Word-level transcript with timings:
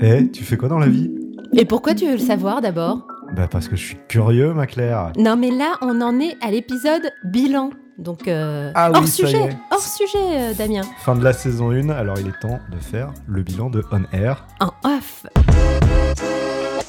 Eh, 0.00 0.30
tu 0.30 0.44
fais 0.44 0.56
quoi 0.56 0.68
dans 0.68 0.78
la 0.78 0.88
vie? 0.88 1.10
Et 1.54 1.64
pourquoi 1.64 1.94
tu 1.94 2.06
veux 2.06 2.12
le 2.12 2.18
savoir 2.18 2.60
d'abord? 2.60 3.06
Bah 3.36 3.48
parce 3.50 3.68
que 3.68 3.76
je 3.76 3.84
suis 3.84 3.96
curieux, 4.08 4.52
ma 4.52 4.66
Claire. 4.66 5.12
Non 5.16 5.36
mais 5.36 5.50
là, 5.50 5.74
on 5.80 6.00
en 6.00 6.18
est 6.20 6.36
à 6.42 6.50
l'épisode 6.50 7.10
bilan. 7.24 7.70
Donc, 7.98 8.26
euh, 8.26 8.72
Ah 8.74 8.90
oui, 8.90 8.96
hors 8.98 9.06
ça 9.06 9.22
y 9.22 9.26
sujet, 9.26 9.38
est. 9.44 9.56
hors 9.70 9.80
sujet, 9.80 10.18
euh, 10.18 10.54
Damien. 10.54 10.80
Fin 10.98 11.14
de 11.14 11.22
la 11.22 11.32
saison 11.32 11.70
1, 11.70 11.90
alors 11.90 12.18
il 12.18 12.26
est 12.28 12.40
temps 12.40 12.58
de 12.72 12.78
faire 12.78 13.12
le 13.28 13.42
bilan 13.42 13.70
de 13.70 13.84
On 13.92 14.02
Air. 14.16 14.46
En 14.60 14.70
off. 14.88 15.26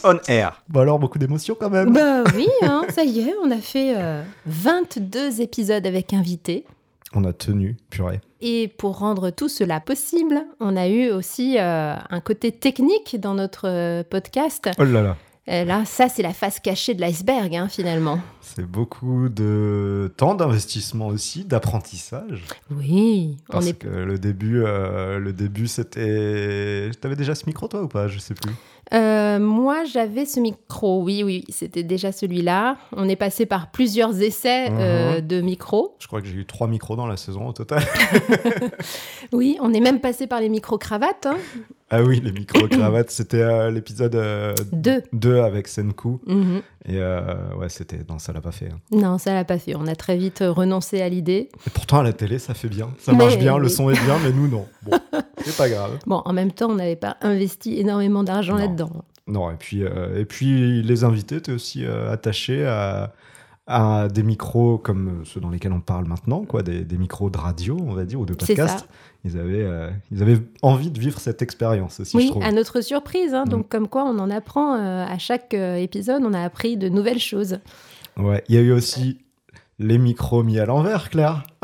On 0.05 0.17
Air 0.27 0.63
Bon 0.69 0.79
alors, 0.81 0.99
beaucoup 0.99 1.19
d'émotions 1.19 1.55
quand 1.59 1.69
même. 1.69 1.93
Bah 1.93 2.23
oui, 2.35 2.47
hein, 2.63 2.83
ça 2.89 3.03
y 3.03 3.19
est, 3.19 3.33
on 3.43 3.51
a 3.51 3.57
fait 3.57 3.93
euh, 3.95 4.23
22 4.47 5.41
épisodes 5.41 5.85
avec 5.85 6.13
invités. 6.13 6.65
On 7.15 7.23
a 7.25 7.33
tenu, 7.33 7.77
purée. 7.89 8.21
Et 8.41 8.67
pour 8.67 8.97
rendre 8.97 9.29
tout 9.29 9.47
cela 9.49 9.79
possible, 9.79 10.43
on 10.59 10.75
a 10.75 10.87
eu 10.87 11.11
aussi 11.11 11.57
euh, 11.59 11.95
un 12.09 12.19
côté 12.21 12.51
technique 12.51 13.19
dans 13.19 13.35
notre 13.35 13.69
euh, 13.69 14.03
podcast. 14.03 14.69
Oh 14.79 14.83
là 14.83 15.01
là, 15.01 15.17
Et 15.47 15.63
là, 15.63 15.85
ça, 15.85 16.09
c'est 16.09 16.23
la 16.23 16.33
face 16.33 16.59
cachée 16.59 16.93
de 16.93 17.01
l'iceberg, 17.01 17.55
hein, 17.55 17.67
finalement. 17.69 18.19
c'est 18.41 18.65
beaucoup 18.65 19.29
de 19.29 20.11
temps 20.17 20.33
d'investissement 20.35 21.07
aussi, 21.07 21.45
d'apprentissage. 21.45 22.43
Oui, 22.71 23.37
on 23.49 23.53
Parce 23.53 23.67
est 23.67 23.73
que 23.73 23.87
le 23.87 24.17
début, 24.17 24.63
euh, 24.63 25.19
le 25.19 25.33
début 25.33 25.67
c'était... 25.67 26.89
T'avais 26.99 27.15
déjà 27.15 27.35
ce 27.35 27.45
micro 27.45 27.67
toi 27.67 27.81
ou 27.83 27.87
pas? 27.87 28.07
Je 28.07 28.19
sais 28.19 28.33
plus. 28.33 28.51
Euh, 28.93 29.39
moi, 29.39 29.85
j'avais 29.85 30.25
ce 30.25 30.39
micro, 30.39 31.01
oui, 31.01 31.23
oui, 31.23 31.45
c'était 31.49 31.83
déjà 31.83 32.11
celui-là. 32.11 32.77
On 32.95 33.07
est 33.07 33.15
passé 33.15 33.45
par 33.45 33.71
plusieurs 33.71 34.21
essais 34.21 34.67
euh, 34.71 35.21
de 35.21 35.41
micros. 35.41 35.95
Je 35.99 36.07
crois 36.07 36.21
que 36.21 36.27
j'ai 36.27 36.35
eu 36.35 36.45
trois 36.45 36.67
micros 36.67 36.95
dans 36.95 37.07
la 37.07 37.17
saison 37.17 37.47
au 37.47 37.53
total. 37.53 37.83
Oui, 39.31 39.57
on 39.61 39.73
est 39.73 39.79
même 39.79 39.99
passé 39.99 40.27
par 40.27 40.39
les 40.41 40.49
micro-cravates. 40.49 41.25
hein. 41.25 41.37
Ah 41.89 42.03
oui, 42.03 42.21
les 42.23 42.31
micro-cravates, 42.31 43.09
c'était 43.11 43.41
euh, 43.41 43.71
l'épisode 43.71 44.15
euh, 44.15 44.53
Deux. 44.71 45.01
2 45.13 45.39
avec 45.39 45.67
Senku. 45.67 46.19
Mhm. 46.27 46.61
Et 46.85 46.97
euh, 46.97 47.33
ouais, 47.57 47.69
c'était... 47.69 47.99
Non, 48.09 48.19
ça 48.19 48.33
l'a 48.33 48.41
pas 48.41 48.51
fait. 48.51 48.67
hein. 48.67 48.79
Non, 48.91 49.17
ça 49.17 49.33
l'a 49.33 49.45
pas 49.45 49.57
fait. 49.57 49.75
On 49.75 49.87
a 49.87 49.95
très 49.95 50.17
vite 50.17 50.41
euh, 50.41 50.51
renoncé 50.51 51.01
à 51.01 51.09
l'idée. 51.09 51.49
Et 51.65 51.69
pourtant, 51.71 51.99
à 51.99 52.03
la 52.03 52.13
télé, 52.13 52.37
ça 52.39 52.53
fait 52.53 52.67
bien. 52.67 52.89
Ça 52.99 53.11
Mais 53.13 53.19
marche 53.19 53.37
bien, 53.39 53.57
le 53.57 53.69
son 53.69 53.89
est 53.89 53.99
bien, 54.05 54.17
mais 54.23 54.31
nous, 54.31 54.47
non. 54.47 54.65
Bon, 54.83 54.91
c'est 55.45 55.57
pas 55.57 55.69
grave. 55.69 55.99
Bon, 56.05 56.21
en 56.25 56.33
même 56.33 56.51
temps, 56.51 56.69
on 56.71 56.75
n'avait 56.75 56.95
pas 56.95 57.17
investi 57.21 57.79
énormément 57.79 58.23
d'argent 58.23 58.55
là-dedans. 58.57 58.91
Non, 59.27 59.49
et 59.51 59.55
puis, 59.55 59.83
euh, 59.83 60.19
et 60.19 60.25
puis 60.25 60.81
les 60.83 61.03
invités 61.03 61.35
étaient 61.37 61.51
aussi 61.53 61.85
euh, 61.85 62.11
attachés 62.11 62.65
à, 62.65 63.13
à 63.67 64.07
des 64.09 64.23
micros 64.23 64.77
comme 64.77 65.21
ceux 65.25 65.39
dans 65.39 65.49
lesquels 65.49 65.71
on 65.71 65.79
parle 65.79 66.05
maintenant, 66.05 66.43
quoi, 66.43 66.61
des, 66.63 66.83
des 66.83 66.97
micros 66.97 67.29
de 67.29 67.37
radio, 67.37 67.77
on 67.87 67.93
va 67.93 68.03
dire, 68.03 68.19
ou 68.19 68.25
de 68.25 68.33
podcast. 68.33 68.85
Ils 69.25 69.37
avaient, 69.39 69.61
euh, 69.63 69.89
ils 70.11 70.21
avaient 70.21 70.39
envie 70.61 70.91
de 70.91 70.99
vivre 70.99 71.17
cette 71.21 71.41
expérience 71.41 72.01
aussi, 72.01 72.11
je 72.11 72.17
Oui, 72.17 72.29
trouve. 72.29 72.43
à 72.43 72.51
notre 72.51 72.81
surprise. 72.81 73.33
hein. 73.33 73.45
Mm. 73.45 73.49
Donc, 73.49 73.69
comme 73.69 73.87
quoi, 73.87 74.03
on 74.03 74.19
en 74.19 74.29
apprend 74.29 74.73
à 74.73 75.17
chaque 75.17 75.53
épisode, 75.53 76.21
on 76.25 76.33
a 76.33 76.41
appris 76.41 76.75
de 76.75 76.89
nouvelles 76.89 77.19
choses. 77.19 77.59
Ouais, 78.17 78.43
il 78.49 78.55
y 78.55 78.57
a 78.57 78.61
eu 78.61 78.73
aussi 78.73 79.19
les 79.79 79.97
micros 79.97 80.43
mis 80.43 80.59
à 80.59 80.65
l'envers, 80.65 81.09
Claire. 81.09 81.43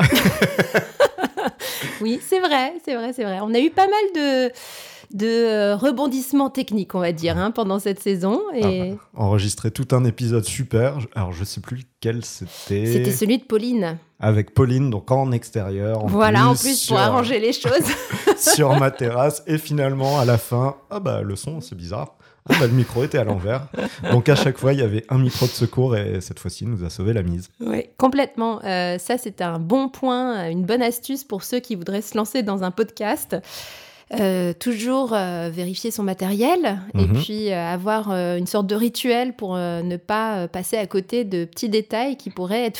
Oui, 2.00 2.20
c'est 2.26 2.40
vrai, 2.40 2.74
c'est 2.84 2.94
vrai, 2.94 3.12
c'est 3.12 3.24
vrai. 3.24 3.38
On 3.42 3.52
a 3.54 3.58
eu 3.58 3.70
pas 3.70 3.86
mal 3.86 4.02
de, 4.14 4.52
de 5.16 5.26
euh, 5.26 5.76
rebondissements 5.76 6.50
techniques, 6.50 6.94
on 6.94 7.00
va 7.00 7.12
dire, 7.12 7.36
hein, 7.36 7.50
pendant 7.50 7.78
cette 7.78 8.00
saison. 8.00 8.40
Et 8.54 8.94
Enregistré 9.14 9.70
tout 9.70 9.88
un 9.92 10.04
épisode 10.04 10.44
super. 10.44 10.98
Alors, 11.14 11.32
je 11.32 11.44
sais 11.44 11.60
plus 11.60 11.76
lequel 11.78 12.24
c'était. 12.24 12.86
c'était 12.86 13.12
celui 13.12 13.38
de 13.38 13.44
Pauline. 13.44 13.98
Avec 14.18 14.52
Pauline, 14.52 14.90
donc 14.90 15.10
en 15.10 15.32
extérieur. 15.32 16.04
En 16.04 16.06
voilà, 16.06 16.48
en 16.48 16.54
plus, 16.54 16.62
plus, 16.62 16.78
sur, 16.78 16.96
pour 16.96 17.04
arranger 17.04 17.38
les 17.38 17.52
choses. 17.54 17.88
sur 18.36 18.78
ma 18.78 18.90
terrasse. 18.90 19.42
Et 19.46 19.58
finalement, 19.58 20.18
à 20.18 20.24
la 20.24 20.38
fin, 20.38 20.76
ah 20.90 21.00
bah 21.00 21.22
le 21.22 21.36
son, 21.36 21.60
c'est 21.60 21.74
bizarre. 21.74 22.16
Ah 22.48 22.54
bah 22.58 22.66
le 22.66 22.72
micro 22.72 23.04
était 23.04 23.18
à 23.18 23.24
l'envers. 23.24 23.66
Donc 24.10 24.28
à 24.28 24.34
chaque 24.34 24.56
fois, 24.58 24.72
il 24.72 24.80
y 24.80 24.82
avait 24.82 25.04
un 25.10 25.18
micro 25.18 25.46
de 25.46 25.50
secours 25.50 25.96
et 25.96 26.20
cette 26.20 26.38
fois-ci, 26.38 26.64
il 26.64 26.70
nous 26.70 26.84
a 26.84 26.90
sauvé 26.90 27.12
la 27.12 27.22
mise. 27.22 27.48
Oui, 27.60 27.84
complètement. 27.98 28.60
Euh, 28.64 28.98
ça, 28.98 29.18
c'est 29.18 29.40
un 29.42 29.58
bon 29.58 29.88
point, 29.88 30.48
une 30.48 30.64
bonne 30.64 30.82
astuce 30.82 31.22
pour 31.24 31.42
ceux 31.44 31.60
qui 31.60 31.74
voudraient 31.74 32.02
se 32.02 32.16
lancer 32.16 32.42
dans 32.42 32.64
un 32.64 32.70
podcast. 32.70 33.36
Euh, 34.18 34.52
toujours 34.52 35.12
euh, 35.12 35.50
vérifier 35.52 35.92
son 35.92 36.02
matériel 36.02 36.80
et 36.94 37.06
Mhm. 37.06 37.22
puis 37.22 37.52
euh, 37.52 37.64
avoir 37.64 38.10
euh, 38.10 38.38
une 38.38 38.48
sorte 38.48 38.66
de 38.66 38.74
rituel 38.74 39.36
pour 39.36 39.54
euh, 39.54 39.82
ne 39.82 39.96
pas 39.96 40.38
euh, 40.38 40.48
passer 40.48 40.76
à 40.76 40.86
côté 40.88 41.22
de 41.24 41.44
petits 41.44 41.68
détails 41.68 42.16
qui 42.16 42.30
pourraient 42.30 42.64
être 42.66 42.78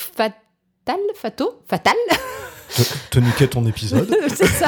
fatal, 0.91 1.01
fato, 1.15 1.61
fatal, 1.69 1.95
Te, 2.77 2.83
te 3.11 3.19
niquer 3.19 3.49
ton 3.49 3.67
épisode. 3.67 4.09
c'est 4.29 4.47
ça. 4.47 4.67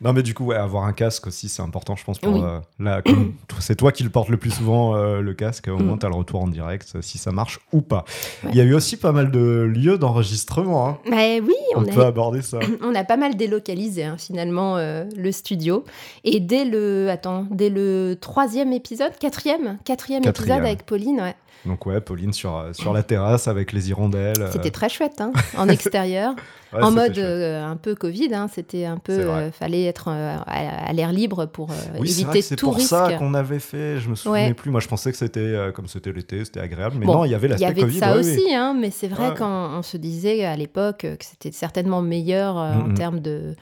Non 0.00 0.12
mais 0.14 0.22
du 0.22 0.32
coup, 0.34 0.46
ouais, 0.46 0.56
avoir 0.56 0.84
un 0.84 0.92
casque 0.94 1.26
aussi, 1.26 1.48
c'est 1.50 1.60
important, 1.62 1.96
je 1.96 2.02
pense. 2.04 2.18
Pour, 2.18 2.32
Oui. 2.32 2.40
euh, 2.42 2.60
la- 2.80 3.02
comme 3.02 3.34
c'est 3.60 3.76
toi 3.76 3.92
qui 3.92 4.02
le 4.02 4.08
portes 4.10 4.30
le 4.30 4.38
plus 4.38 4.50
souvent, 4.50 4.96
euh, 4.96 5.20
le 5.20 5.34
casque. 5.34 5.68
Au 5.68 5.76
Mm. 5.78 5.82
moins, 5.84 5.98
tu 5.98 6.06
as 6.06 6.08
le 6.08 6.14
retour 6.14 6.42
en 6.42 6.48
direct, 6.48 6.90
euh, 6.96 7.02
si 7.02 7.18
ça 7.18 7.30
marche 7.30 7.60
ou 7.72 7.82
pas. 7.82 8.04
Ouais. 8.42 8.50
Il 8.52 8.56
y 8.56 8.60
a 8.62 8.64
eu 8.64 8.74
aussi 8.74 8.96
pas 8.96 9.12
mal 9.12 9.30
de 9.30 9.40
lieux 9.40 9.98
d'enregistrement. 9.98 10.88
hein. 10.88 10.98
Mais 11.08 11.40
oui, 11.40 11.54
On, 11.76 11.82
on, 11.82 11.84
peut 11.84 12.02
a, 12.02 12.06
aborder 12.06 12.40
ça. 12.42 12.58
on 12.82 12.94
a 12.94 13.04
pas 13.04 13.18
mal 13.18 13.36
délocalisé 13.36 14.04
hein, 14.04 14.16
finalement 14.18 14.76
euh, 14.78 15.04
le 15.14 15.30
studio. 15.30 15.84
Et 16.24 16.40
dès 16.40 16.64
le, 16.64 17.08
attends, 17.10 17.46
dès 17.50 17.68
le 17.68 18.16
troisième 18.20 18.72
épisode, 18.72 19.12
quatrième, 19.20 19.78
quatrième, 19.84 20.22
Quatrième. 20.22 20.56
épisode 20.56 20.66
avec 20.66 20.86
Pauline, 20.86 21.20
ouais. 21.20 21.34
Donc 21.64 21.86
ouais, 21.86 22.00
Pauline 22.00 22.32
sur, 22.32 22.56
euh, 22.56 22.72
sur 22.72 22.92
la 22.92 23.02
terrasse 23.04 23.46
avec 23.46 23.72
les 23.72 23.90
hirondelles. 23.90 24.42
euh, 24.42 24.50
C'était 24.50 24.70
très 24.72 24.88
chouette, 24.88 25.20
hein, 25.20 25.30
en 25.56 25.68
extérieur, 25.68 26.34
ouais, 26.72 26.82
en 26.82 26.90
mode 26.90 27.16
euh, 27.18 27.64
un 27.64 27.76
peu 27.76 27.94
Covid. 27.94 28.34
hein, 28.34 28.48
C'était 28.52 28.84
un 28.84 28.96
peu, 28.98 29.12
euh, 29.12 29.52
fallait 29.52 29.84
être 29.84 30.08
euh, 30.08 30.36
à, 30.44 30.86
à 30.88 30.92
l'air 30.92 31.12
libre 31.12 31.46
pour 31.46 31.70
euh, 31.70 31.74
Oui, 32.00 32.10
éviter 32.10 32.42
c'est 32.42 32.56
tout 32.56 32.66
pour 32.66 32.76
risque. 32.76 32.88
ça 32.90 33.12
qu'on 33.16 33.32
avait 33.34 33.60
fait. 33.60 34.00
Je 34.00 34.08
me 34.10 34.16
souvenais 34.16 34.48
Ouais. 34.48 34.54
plus. 34.54 34.70
Moi, 34.72 34.80
je 34.80 34.88
pensais 34.88 35.12
que 35.12 35.16
c'était 35.18 35.38
euh, 35.38 35.70
comme 35.70 35.86
c'était 35.86 36.10
l'été, 36.12 36.44
c'était 36.44 36.58
agréable. 36.60 36.96
Mais 36.98 37.06
Bon, 37.06 37.12
non, 37.18 37.24
il 37.24 37.30
y 37.30 37.34
avait 37.36 37.46
Il 37.46 37.50
y 37.50 37.52
l'aspect 37.52 37.66
avait 37.66 37.80
Covid. 37.82 37.98
ça 38.00 38.12
ouais, 38.14 38.18
aussi, 38.18 38.52
hein, 38.54 38.74
mais 38.76 38.90
c'est 38.90 39.08
vrai 39.08 39.32
qu'on 39.38 39.44
on 39.46 39.82
se 39.82 39.96
disait 39.96 40.44
à 40.44 40.56
l'époque 40.56 41.04
euh, 41.04 41.14
que 41.14 41.24
c'était 41.24 41.52
certainement 41.52 42.02
meilleur 42.02 42.58
euh, 42.58 42.72
en 42.74 42.88
Mhm. 42.88 42.94
termes 42.94 43.20
de 43.20 43.54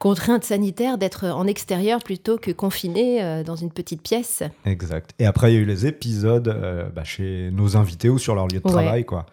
contraintes 0.00 0.44
sanitaires 0.44 0.98
d'être 0.98 1.26
en 1.26 1.46
extérieur 1.46 2.02
plutôt 2.02 2.38
que 2.38 2.50
confiné 2.50 3.22
euh, 3.22 3.44
dans 3.44 3.54
une 3.54 3.70
petite 3.70 4.02
pièce. 4.02 4.42
Exact. 4.64 5.10
Et 5.20 5.26
après, 5.26 5.52
il 5.52 5.54
y 5.54 5.58
a 5.58 5.60
eu 5.60 5.64
les 5.66 5.86
épisodes 5.86 6.48
euh, 6.48 6.88
bah, 6.88 7.04
chez 7.04 7.50
nos 7.52 7.76
invités 7.76 8.08
ou 8.08 8.18
sur 8.18 8.34
leur 8.34 8.48
lieu 8.48 8.58
de 8.60 8.64
Ouais. 8.66 8.72
travail, 8.72 9.04
quoi. 9.04 9.26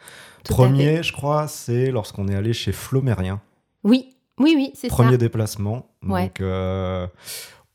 Tout 0.44 0.54
Premier, 0.54 1.02
je 1.04 1.14
crois, 1.14 1.48
c'est 1.48 1.90
lorsqu'on 1.90 2.28
est 2.28 2.36
allé 2.36 2.54
chez 2.54 2.74
Flomérien. 2.74 3.42
Oui, 3.84 4.14
oui, 4.40 4.54
oui, 4.56 4.72
c'est 4.76 4.90
ça. 4.90 4.94
Premier 4.94 5.18
déplacement. 5.18 5.88
Ouais. 6.06 6.26
Donc, 6.26 6.42
euh, 6.42 7.08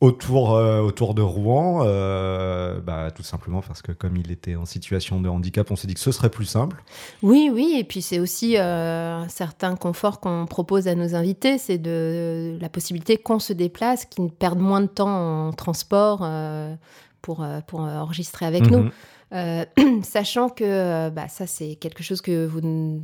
autour, 0.02 0.56
euh, 0.56 0.80
autour 0.80 1.14
de 1.14 1.22
Rouen, 1.22 1.82
euh, 1.84 2.80
bah, 2.80 3.10
tout 3.10 3.22
simplement 3.22 3.62
parce 3.62 3.82
que 3.82 3.92
comme 3.92 4.16
il 4.16 4.32
était 4.32 4.56
en 4.56 4.66
situation 4.66 5.20
de 5.20 5.28
handicap, 5.28 5.70
on 5.70 5.76
s'est 5.76 5.86
dit 5.86 5.94
que 5.94 6.00
ce 6.00 6.10
serait 6.10 6.28
plus 6.28 6.44
simple. 6.44 6.82
Oui, 7.22 7.50
oui, 7.52 7.76
et 7.78 7.84
puis 7.84 8.02
c'est 8.02 8.18
aussi 8.18 8.56
euh, 8.56 9.14
un 9.14 9.28
certain 9.28 9.76
confort 9.76 10.18
qu'on 10.18 10.46
propose 10.46 10.88
à 10.88 10.96
nos 10.96 11.14
invités, 11.14 11.56
c'est 11.56 11.78
de 11.78 12.58
la 12.60 12.68
possibilité 12.68 13.16
qu'on 13.16 13.38
se 13.38 13.52
déplace, 13.52 14.04
qu'ils 14.04 14.30
perdent 14.30 14.58
moins 14.58 14.80
de 14.80 14.86
temps 14.86 15.48
en 15.48 15.52
transport 15.52 16.28
pour, 17.22 17.46
pour 17.68 17.80
enregistrer 17.80 18.44
avec 18.44 18.68
nous. 18.70 18.84
Mhm. 18.84 18.90
Euh, 19.32 19.64
sachant 20.02 20.48
que 20.48 21.08
bah, 21.10 21.28
ça, 21.28 21.46
c'est 21.46 21.76
quelque 21.76 22.02
chose 22.02 22.20
que 22.20 22.44
vous 22.44 22.60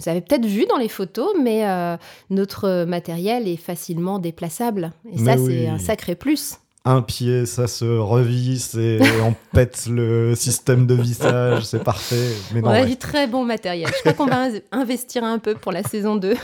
avez 0.06 0.20
peut-être 0.20 0.44
vu 0.44 0.66
dans 0.66 0.76
les 0.76 0.88
photos, 0.88 1.30
mais 1.40 1.66
euh, 1.66 1.96
notre 2.30 2.84
matériel 2.84 3.48
est 3.48 3.56
facilement 3.56 4.18
déplaçable. 4.18 4.92
Et 5.06 5.18
Mais 5.18 5.24
ça, 5.24 5.40
oui. 5.40 5.46
c'est 5.46 5.68
un 5.68 5.78
sacré 5.78 6.14
plus. 6.14 6.58
Un 6.84 7.02
pied, 7.02 7.44
ça 7.44 7.66
se 7.66 7.84
revisse 7.84 8.74
et 8.76 8.98
on 9.22 9.34
pète 9.52 9.86
le 9.90 10.34
système 10.34 10.86
de 10.86 10.94
vissage, 10.94 11.64
c'est 11.64 11.82
parfait. 11.84 12.30
Mais 12.54 12.62
non, 12.62 12.68
On 12.68 12.72
a 12.72 12.80
ouais. 12.80 12.86
du 12.86 12.96
très 12.96 13.26
bon 13.26 13.44
matériel. 13.44 13.90
Je 13.94 14.00
crois 14.00 14.12
qu'on 14.14 14.26
va 14.26 14.44
in- 14.44 14.60
investir 14.72 15.22
un 15.24 15.38
peu 15.38 15.54
pour 15.54 15.72
la 15.72 15.82
saison 15.82 16.16
2. 16.16 16.34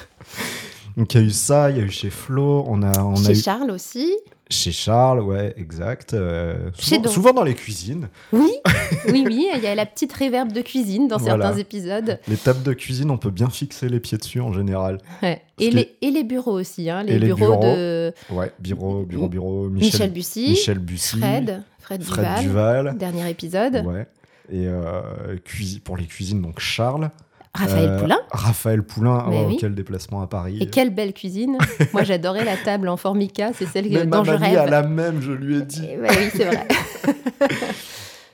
Donc 0.97 1.15
il 1.15 1.21
y 1.21 1.25
a 1.25 1.27
eu 1.27 1.31
ça, 1.31 1.71
il 1.71 1.79
y 1.79 1.81
a 1.81 1.85
eu 1.85 1.91
chez 1.91 2.11
Flo, 2.11 2.65
on 2.69 2.83
a, 2.83 3.01
on 3.03 3.15
a 3.15 3.25
Chez 3.25 3.39
eu 3.39 3.43
Charles 3.43 3.71
aussi. 3.71 4.15
Chez 4.55 4.73
Charles, 4.73 5.21
ouais, 5.21 5.55
exact. 5.57 6.15
euh, 6.15 6.71
souvent, 7.07 7.33
dans 7.33 7.43
les 7.45 7.55
cuisines. 7.55 8.09
Oui, 8.33 8.51
oui, 9.09 9.25
oui. 9.27 9.49
Il 9.55 9.63
y 9.63 9.67
a 9.67 9.75
la 9.75 9.87
petite 9.87 10.13
réverbe 10.13 10.53
de 10.53 10.61
cuisine 10.63 11.09
dans 11.09 11.19
Voilà. 11.19 11.45
certains 11.45 11.59
épisodes. 11.59 12.19
Les 12.29 12.37
tables 12.37 12.63
de 12.63 12.73
cuisine, 12.73 13.11
on 13.11 13.19
peut 13.19 13.31
bien 13.31 13.51
fixer 13.51 13.89
les 13.89 14.01
pieds 14.01 14.19
dessus 14.19 14.41
en 14.41 14.53
général. 14.53 14.99
Ouais. 15.23 15.43
Et, 15.59 15.71
les, 15.71 15.95
et 16.03 16.11
les 16.11 16.25
bureaux 16.25 16.59
aussi. 16.59 16.89
hein, 16.91 17.03
les, 17.03 17.15
Et 17.15 17.19
les 17.19 17.27
bureaux, 17.27 17.59
bureaux. 17.59 17.63
de 17.77 18.13
Ouais, 18.31 18.53
bureau, 18.59 19.03
bureau, 19.05 19.29
bureau. 19.29 19.69
Michel, 19.69 19.93
Michel, 19.93 20.11
Bussy, 20.11 20.51
Michel 20.51 20.79
Bussy, 20.79 21.19
Fred, 21.19 21.63
Fred, 21.81 22.03
Fred 22.03 22.27
Duval, 22.41 22.45
Duval. 22.85 22.99
dernier 22.99 23.31
épisode. 23.31 23.85
Ouais. 23.87 24.07
Et 24.51 24.67
euh, 24.67 25.37
pour 25.85 25.97
les 25.97 26.05
cuisines, 26.07 26.43
donc 26.43 26.61
Charles. 26.61 27.11
Raphaël 27.55 27.89
Euh, 27.91 28.01
Poulain. 28.01 28.19
Raphaël 28.31 28.83
Poulain, 28.83 29.27
oh, 29.29 29.45
oui. 29.49 29.57
quel 29.61 29.75
déplacement 29.75 30.21
à 30.23 30.27
Paris. 30.27 30.59
Et 30.61 30.67
quelle 30.71 30.91
belle 30.91 31.13
cuisine. 31.13 31.57
Moi, 31.93 32.03
j'adorais 32.03 32.45
la 32.45 32.57
table 32.57 32.89
en 32.89 32.97
formica. 32.97 33.53
C'est 33.55 33.67
celle 33.67 33.89
Mais 33.89 34.01
que- 34.01 34.05
ma 34.07 34.17
dont 34.17 34.25
je 34.25 34.33
rêve. 34.33 34.69
la 34.71 34.83
même, 34.83 35.21
je 35.23 35.31
lui 35.33 35.59
ai 35.59 35.63
dit. 35.63 35.83
Ouais, 35.83 36.09
oui, 36.11 36.29
c'est 36.35 36.45
vrai. 36.45 36.67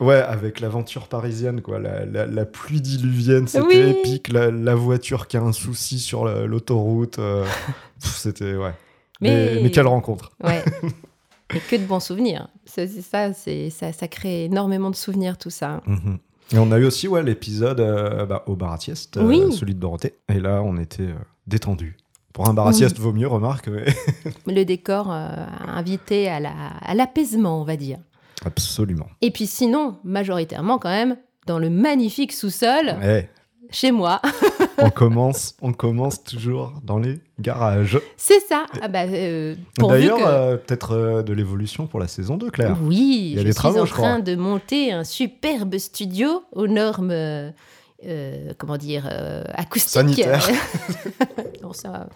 Ouais, 0.01 0.17
avec 0.17 0.61
l'aventure 0.61 1.09
parisienne, 1.09 1.61
quoi. 1.61 1.79
La, 1.79 2.07
la- 2.07 2.25
la 2.25 2.47
pluie 2.47 2.81
diluvienne, 2.81 3.47
c'était 3.47 3.67
Oui. 3.67 3.77
épique. 4.01 4.33
La, 4.33 4.51
la 4.51 4.75
voiture 4.75 5.27
qui 5.27 5.37
a 5.37 5.43
un 5.43 5.53
souci 5.53 5.99
sur 5.99 6.25
la- 6.25 6.47
l'autoroute. 6.47 7.19
euh, 7.19 7.45
c'était, 7.99 8.55
ouais. 8.57 8.73
Mais... 9.21 9.57
Mais- 9.57 9.63
mais 9.65 9.71
quelle 9.71 9.87
rencontre. 9.87 10.31
Ouais. 10.43 10.65
Et 11.55 11.59
que 11.59 11.77
de 11.77 11.85
bons 11.85 12.01
souvenirs. 12.01 12.49
Ça, 12.65 12.87
c'est 12.87 13.03
ça, 13.03 13.35
ça, 13.35 13.93
ça 13.93 14.09
crée 14.09 14.45
énormément 14.45 14.89
de 14.89 14.97
souvenirs 14.97 15.37
tout 15.37 15.51
ça. 15.51 15.83
Mhm. 15.87 16.17
Et 16.53 16.59
on 16.59 16.73
a 16.73 16.79
eu 16.79 16.85
aussi 16.85 17.07
ouais, 17.09 17.23
l'épisode 17.23 17.81
euh, 17.81 18.27
bah, 18.27 18.43
au 18.47 18.57
bar 18.57 18.73
à 18.73 18.79
sieste, 18.79 19.17
euh, 19.17 19.25
Oui. 19.25 19.53
celui 19.53 19.75
de 19.75 19.81
Dorothée. 19.81 20.15
Et 20.29 20.41
là, 20.41 20.63
on 20.65 20.77
était 20.79 21.05
euh, 21.05 21.15
détendu. 21.47 21.97
Pour 22.33 22.49
un 22.49 22.55
bar 22.55 22.67
à 22.67 22.71
Oui. 22.71 22.77
sieste, 22.77 22.99
vaut 22.99 23.13
mieux, 23.13 23.29
remarque. 23.29 23.69
mais- 23.69 23.85
Le 24.53 24.65
décor 24.65 25.11
euh, 25.13 25.15
a 25.67 25.79
invité 25.79 26.29
à 26.29 26.41
la- 26.41 26.51
à 26.83 26.95
l'apaisement, 26.95 27.61
on 27.61 27.65
va 27.65 27.77
dire. 27.77 27.99
Absolument. 28.45 29.07
Et 29.21 29.31
puis 29.31 29.47
sinon, 29.47 29.99
majoritairement 30.05 30.79
quand 30.79 30.89
même, 30.89 31.17
dans 31.47 31.59
le 31.59 31.71
magnifique 31.71 32.33
sous-sol, 32.33 32.97
Eh, 33.03 33.23
chez 33.71 33.93
moi. 33.93 34.21
on, 34.83 34.91
commence, 34.91 35.55
on 35.63 35.73
commence 35.73 36.23
toujours 36.25 36.75
dans 36.83 36.99
les 36.99 37.21
garages. 37.39 37.99
C'est 38.17 38.41
ça. 38.41 38.67
Ah 38.83 38.89
bah, 38.89 39.03
euh, 39.05 39.55
D'ailleurs, 39.79 40.19
que- 40.19 40.25
euh, 40.27 40.57
peut-être 40.57 40.93
euh, 40.93 41.23
de 41.23 41.33
l'évolution 41.33 41.87
pour 41.87 42.01
la 42.01 42.09
saison 42.09 42.37
2, 42.37 42.51
Claire. 42.51 42.77
Oui, 42.83 43.31
Il 43.31 43.35
y 43.35 43.37
a 43.37 43.41
je 43.41 43.45
des 43.47 43.53
suis 43.53 43.57
travaux, 43.57 43.81
en 43.81 43.87
je 43.87 43.93
crois. 43.93 44.09
train 44.09 44.19
de 44.19 44.35
monter 44.37 44.93
un 44.93 45.05
superbe 45.05 45.77
studio 45.79 46.43
aux 46.53 46.67
normes, 46.67 47.13
comment 48.59 48.77
dire, 48.77 49.09
acoustiques. 49.55 49.91
Sanitaires. 49.91 50.49
non, 51.63 51.73
ça- 51.73 52.09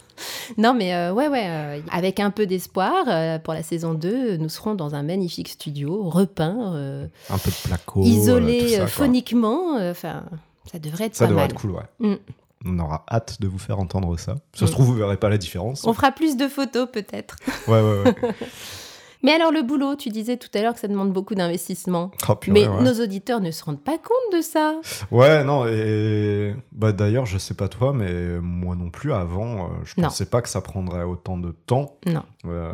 non, 0.58 0.74
mais 0.74 1.10
ouais, 1.10 1.28
ouais, 1.28 1.82
avec 1.92 2.20
un 2.20 2.30
peu 2.30 2.46
d'espoir, 2.46 3.40
pour 3.42 3.54
la 3.54 3.62
saison 3.62 3.94
2, 3.94 4.36
nous 4.36 4.48
serons 4.48 4.74
dans 4.74 4.94
un 4.94 5.02
magnifique 5.02 5.48
studio, 5.48 6.08
repeint, 6.08 7.08
Un 7.30 7.38
peu 7.38 7.50
de 7.50 7.68
placo. 7.68 8.02
isolé 8.02 8.58
tout 8.60 8.68
ça, 8.68 8.76
quoi. 8.78 8.86
phoniquement. 8.86 9.76
Enfin, 9.90 10.24
ça 10.70 10.78
devrait 10.78 11.04
être 11.06 11.16
Ça 11.16 11.24
pas 11.26 11.30
devrait 11.30 11.44
mal. 11.44 11.50
être 11.52 11.60
cool, 11.60 11.70
ouais. 11.72 11.82
Mm. 12.00 12.14
On 12.64 12.78
aura 12.78 13.04
hâte 13.10 13.40
de 13.40 13.46
vous 13.48 13.58
faire 13.58 13.78
entendre 13.78 14.16
ça. 14.18 14.36
Ça 14.54 14.66
se 14.66 14.72
trouve, 14.72 14.86
vous 14.86 14.94
verrez 14.94 15.16
pas 15.18 15.28
la 15.28 15.38
différence. 15.38 15.84
On 15.86 15.92
fera 15.92 16.12
plus 16.12 16.36
de 16.36 16.48
photos 16.48 16.88
peut-être. 16.90 17.36
Ouais, 17.68 17.80
ouais, 17.80 18.02
ouais. 18.04 18.34
Mais 19.22 19.32
alors 19.32 19.50
le 19.52 19.62
boulot, 19.62 19.96
tu 19.96 20.10
disais 20.10 20.36
tout 20.36 20.50
à 20.54 20.60
l'heure 20.60 20.74
que 20.74 20.80
ça 20.80 20.86
demande 20.88 21.10
beaucoup 21.10 21.34
d'investissement. 21.34 22.10
Oh, 22.28 22.34
Mais 22.48 22.68
ouais. 22.68 22.82
nos 22.82 23.02
auditeurs 23.02 23.40
ne 23.40 23.50
se 23.50 23.64
rendent 23.64 23.82
pas 23.82 23.96
compte 23.96 24.36
de 24.36 24.42
ça. 24.42 24.74
Ouais, 25.10 25.42
non, 25.44 25.64
et 25.66 26.54
bah, 26.72 26.92
d'ailleurs, 26.92 27.24
je 27.24 27.38
sais 27.38 27.54
pas 27.54 27.68
toi, 27.68 27.94
mais 27.94 28.38
moi 28.42 28.76
non 28.76 28.90
plus, 28.90 29.14
avant, 29.14 29.64
euh, 29.64 29.68
je 29.84 29.94
Non. 29.96 30.08
pensais 30.08 30.26
pas 30.26 30.42
que 30.42 30.50
ça 30.50 30.60
prendrait 30.60 31.04
autant 31.04 31.38
de 31.38 31.52
temps. 31.52 31.96
Non. 32.06 32.22
Euh, 32.44 32.72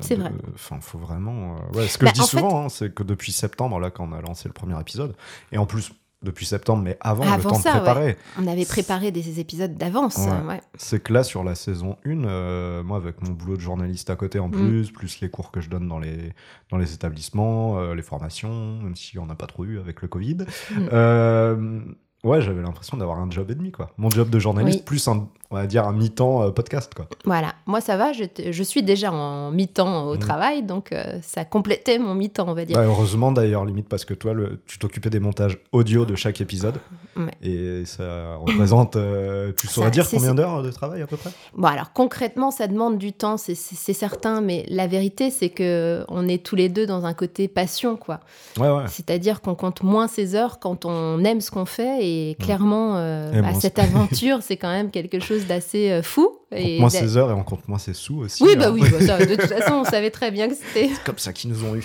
C'est 0.00 0.16
de- 0.16 0.22
vrai. 0.22 0.32
Enfin, 0.54 0.78
faut 0.80 0.96
vraiment. 0.96 1.56
euh, 1.74 1.78
Ouais, 1.78 1.86
ce 1.86 1.98
que 1.98 2.06
Bah, 2.06 2.12
je 2.14 2.22
dis 2.22 2.26
fait- 2.26 2.38
souvent, 2.38 2.64
hein, 2.64 2.68
c'est 2.70 2.94
que 2.94 3.02
depuis 3.02 3.32
septembre, 3.32 3.78
là, 3.78 3.90
quand 3.90 4.08
on 4.10 4.12
a 4.14 4.22
lancé 4.22 4.48
le 4.48 4.54
premier 4.54 4.80
épisode, 4.80 5.14
et 5.52 5.58
en 5.58 5.66
plus, 5.66 5.92
depuis 6.22 6.44
septembre, 6.44 6.82
mais 6.82 6.98
avant, 7.00 7.24
le 7.24 7.30
Avant 7.30 7.50
temps 7.50 7.54
ça, 7.56 7.72
de 7.72 7.76
préparer, 7.78 8.16
On 8.38 8.46
avait 8.46 8.66
préparé 8.66 9.10
des 9.10 9.40
épisodes 9.40 9.74
d'avance. 9.76 10.16
Ouais. 10.18 10.46
ouais. 10.48 10.60
c'est 10.76 11.02
que 11.02 11.12
là, 11.14 11.22
sur 11.24 11.42
la 11.44 11.54
saison 11.54 11.96
1, 12.04 12.24
euh, 12.24 12.82
moi, 12.82 12.98
avec 12.98 13.22
mon 13.22 13.32
boulot 13.32 13.56
de 13.56 13.60
journaliste 13.62 14.10
à 14.10 14.16
côté 14.16 14.38
en 14.38 14.48
Mm. 14.48 14.52
plus, 14.52 14.90
plus 14.90 15.20
les 15.20 15.30
cours 15.30 15.50
que 15.50 15.60
je 15.62 15.70
donne 15.70 15.88
dans 15.88 15.98
les, 15.98 16.32
dans 16.70 16.76
les 16.76 16.92
établissements, 16.92 17.78
euh, 17.78 17.94
les 17.94 18.02
formations, 18.02 18.78
même 18.82 18.96
si 18.96 19.18
on 19.18 19.24
n'a 19.26 19.34
pas 19.34 19.46
trop 19.46 19.64
eu 19.64 19.78
avec 19.78 20.02
le 20.02 20.08
Covid, 20.08 20.36
Mm. 20.70 20.88
euh, 20.92 21.80
ouais, 22.24 22.40
j'avais 22.42 22.62
l'impression 22.62 22.96
d'avoir 22.96 23.18
un 23.18 23.30
job 23.30 23.50
et 23.50 23.54
demi, 23.54 23.70
quoi. 23.72 23.90
Mon 23.98 24.10
job 24.10 24.30
de 24.30 24.38
journaliste, 24.38 24.80
Oui. 24.80 24.84
plus 24.84 25.08
un, 25.08 25.26
on 25.50 25.56
va 25.56 25.66
dire, 25.66 25.86
un 25.86 25.92
mi-temps 25.92 26.42
euh, 26.42 26.50
podcast, 26.50 26.92
quoi. 26.94 27.06
Voilà, 27.24 27.54
moi 27.66 27.80
ça 27.80 27.96
va, 27.96 28.12
je, 28.12 28.62
suis 28.62 28.82
déjà 28.82 29.12
en 29.12 29.50
mi-temps 29.50 30.04
au 30.08 30.14
Mhm. 30.14 30.18
travail, 30.20 30.62
donc 30.62 30.92
euh, 30.92 31.18
ça 31.22 31.44
complétait 31.44 31.98
mon 31.98 32.14
mi-temps, 32.14 32.46
on 32.48 32.54
va 32.54 32.64
dire. 32.64 32.76
Ouais, 32.78 32.84
heureusement, 32.84 33.32
d'ailleurs, 33.32 33.64
limite, 33.64 33.88
parce 33.88 34.04
que 34.04 34.14
toi, 34.14 34.32
le, 34.32 34.60
tu 34.66 34.78
t'occupais 34.78 35.10
des 35.10 35.20
montages 35.20 35.58
audio 35.72 36.04
de 36.04 36.14
chaque 36.14 36.40
épisode, 36.40 36.76
Ouais. 37.16 37.30
et 37.42 37.84
ça 37.84 38.36
représente, 38.36 38.96
euh, 38.96 39.52
tu 39.58 39.66
saurais 39.66 39.86
Ça- 39.88 39.90
dire 39.90 40.08
combien 40.10 40.34
d'heures 40.34 40.62
de 40.62 40.70
travail, 40.70 41.02
à 41.02 41.06
peu 41.06 41.16
près? 41.16 41.30
Bon, 41.56 41.66
alors 41.68 41.92
concrètement, 41.92 42.50
ça 42.50 42.66
demande 42.68 42.98
du 42.98 43.12
temps, 43.12 43.36
c'est- 43.36 43.54
certain, 43.54 44.40
mais 44.40 44.64
la 44.68 44.86
vérité, 44.86 45.30
c'est 45.30 45.48
que 45.50 46.04
on 46.08 46.28
est 46.28 46.44
tous 46.44 46.54
les 46.56 46.68
deux 46.68 46.86
dans 46.86 47.04
un 47.06 47.12
côté 47.14 47.48
passion, 47.48 47.96
quoi. 47.96 48.20
Ouais, 48.58 48.70
ouais. 48.70 48.84
C'est-à-dire 48.86 49.40
qu'on 49.40 49.54
compte 49.54 49.82
moins 49.82 50.06
ses 50.06 50.34
heures 50.36 50.58
quand 50.60 50.84
on 50.84 51.22
aime 51.24 51.40
ce 51.40 51.50
qu'on 51.50 51.64
fait, 51.66 52.06
et 52.06 52.09
clairement, 52.38 52.96
euh, 52.96 53.32
Et 53.32 53.40
bah, 53.40 53.54
cette 53.58 53.78
aventure, 53.78 54.38
c'est 54.42 54.56
quand 54.56 54.70
même 54.70 54.90
quelque 54.90 55.20
chose 55.20 55.46
d'assez 55.46 55.90
euh, 55.90 56.02
fou. 56.02 56.30
On 56.52 56.56
compte 56.56 56.66
Et 56.66 56.78
moins 56.80 56.90
ses 56.90 57.16
heures 57.16 57.30
et 57.30 57.34
on 57.34 57.42
compte 57.42 57.68
moins 57.68 57.78
ses 57.78 57.94
sous 57.94 58.18
aussi. 58.18 58.42
Oui, 58.42 58.52
hein. 58.54 58.58
bah 58.58 58.70
oui, 58.70 58.82
bah 58.90 59.04
ça, 59.04 59.18
de 59.18 59.34
toute 59.34 59.48
façon, 59.48 59.74
on 59.74 59.84
savait 59.84 60.10
très 60.10 60.30
bien 60.30 60.48
que 60.48 60.54
c'était 60.54 60.90
C'est 60.94 61.04
comme 61.04 61.18
ça 61.18 61.32
qu'ils 61.32 61.50
nous 61.50 61.64
ont 61.64 61.76
eu. 61.76 61.84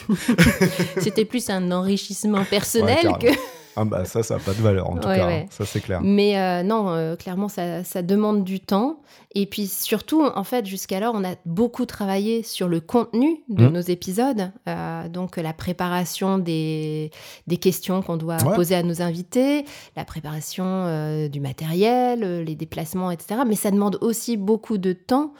c'était 0.99 1.25
plus 1.25 1.49
un 1.49 1.71
enrichissement 1.71 2.43
personnel 2.45 3.07
Ouais, 3.07 3.19
que. 3.19 3.37
Ah 3.77 3.85
bah 3.85 4.05
ça, 4.05 4.23
ça 4.23 4.35
n'a 4.35 4.39
pas 4.39 4.53
de 4.53 4.61
valeur 4.61 4.89
en 4.89 4.97
tout 4.97 5.07
Ouais, 5.07 5.17
cas, 5.17 5.27
ouais. 5.27 5.41
hein. 5.45 5.47
ça 5.49 5.65
c'est 5.65 5.81
clair. 5.81 5.99
Mais 6.01 6.37
euh, 6.39 6.63
non, 6.63 6.89
euh, 6.89 7.15
clairement, 7.15 7.49
ça, 7.49 7.83
ça 7.83 8.01
demande 8.01 8.43
du 8.43 8.59
temps. 8.59 9.01
Et 9.37 9.45
puis 9.47 9.67
surtout, 9.67 10.23
en 10.23 10.43
fait, 10.45 10.65
jusqu'alors, 10.65 11.13
on 11.13 11.23
a 11.25 11.35
beaucoup 11.45 11.85
travaillé 11.85 12.41
sur 12.41 12.69
le 12.69 12.79
contenu 12.79 13.43
de 13.49 13.65
Mhm. 13.65 13.73
nos 13.73 13.81
épisodes. 13.81 14.51
Euh, 14.69 15.09
donc, 15.09 15.35
la 15.35 15.51
préparation 15.51 16.37
des, 16.37 17.11
des 17.47 17.57
questions 17.57 18.01
qu'on 18.01 18.15
doit 18.15 18.37
Ouais. 18.45 18.55
poser 18.55 18.75
à 18.75 18.83
nos 18.83 19.01
invités, 19.01 19.65
la 19.97 20.05
préparation 20.05 21.27
du 21.27 21.39
matériel, 21.41 22.43
les 22.43 22.55
déplacements, 22.55 23.11
etc. 23.11 23.41
Mais 23.45 23.55
ça 23.55 23.71
demande 23.71 23.97
aussi 24.01 24.37
beaucoup 24.37 24.77
de 24.77 24.93
temps 24.93 25.33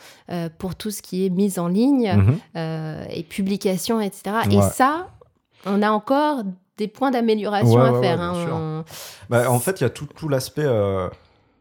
pour 0.58 0.76
tout 0.76 0.92
ce 0.92 1.02
qui 1.02 1.26
est 1.26 1.30
mise 1.30 1.58
en 1.60 1.68
ligne 1.70 2.14
euh, 2.58 3.06
et 3.10 3.24
publication, 3.24 4.02
etc. 4.02 4.36
Et 4.52 4.58
Ouais. 4.58 4.62
ça, 4.74 5.08
on 5.66 5.82
a 5.82 5.90
encore 5.92 6.44
des 6.78 6.88
points 6.88 7.12
d'amélioration 7.12 7.74
Ouais, 7.76 7.88
à 7.88 7.92
ouais, 7.94 8.02
faire. 8.02 8.18
ouais, 8.20 8.24
hein. 8.26 8.84
On- 8.84 8.86
Bah, 9.30 9.50
en 9.52 9.60
fait, 9.60 9.80
il 9.82 9.84
y 9.84 9.88
a 9.88 9.90
tout, 9.90 10.08
tout 10.16 10.28
l'aspect 10.30 10.64
euh, 10.66 11.08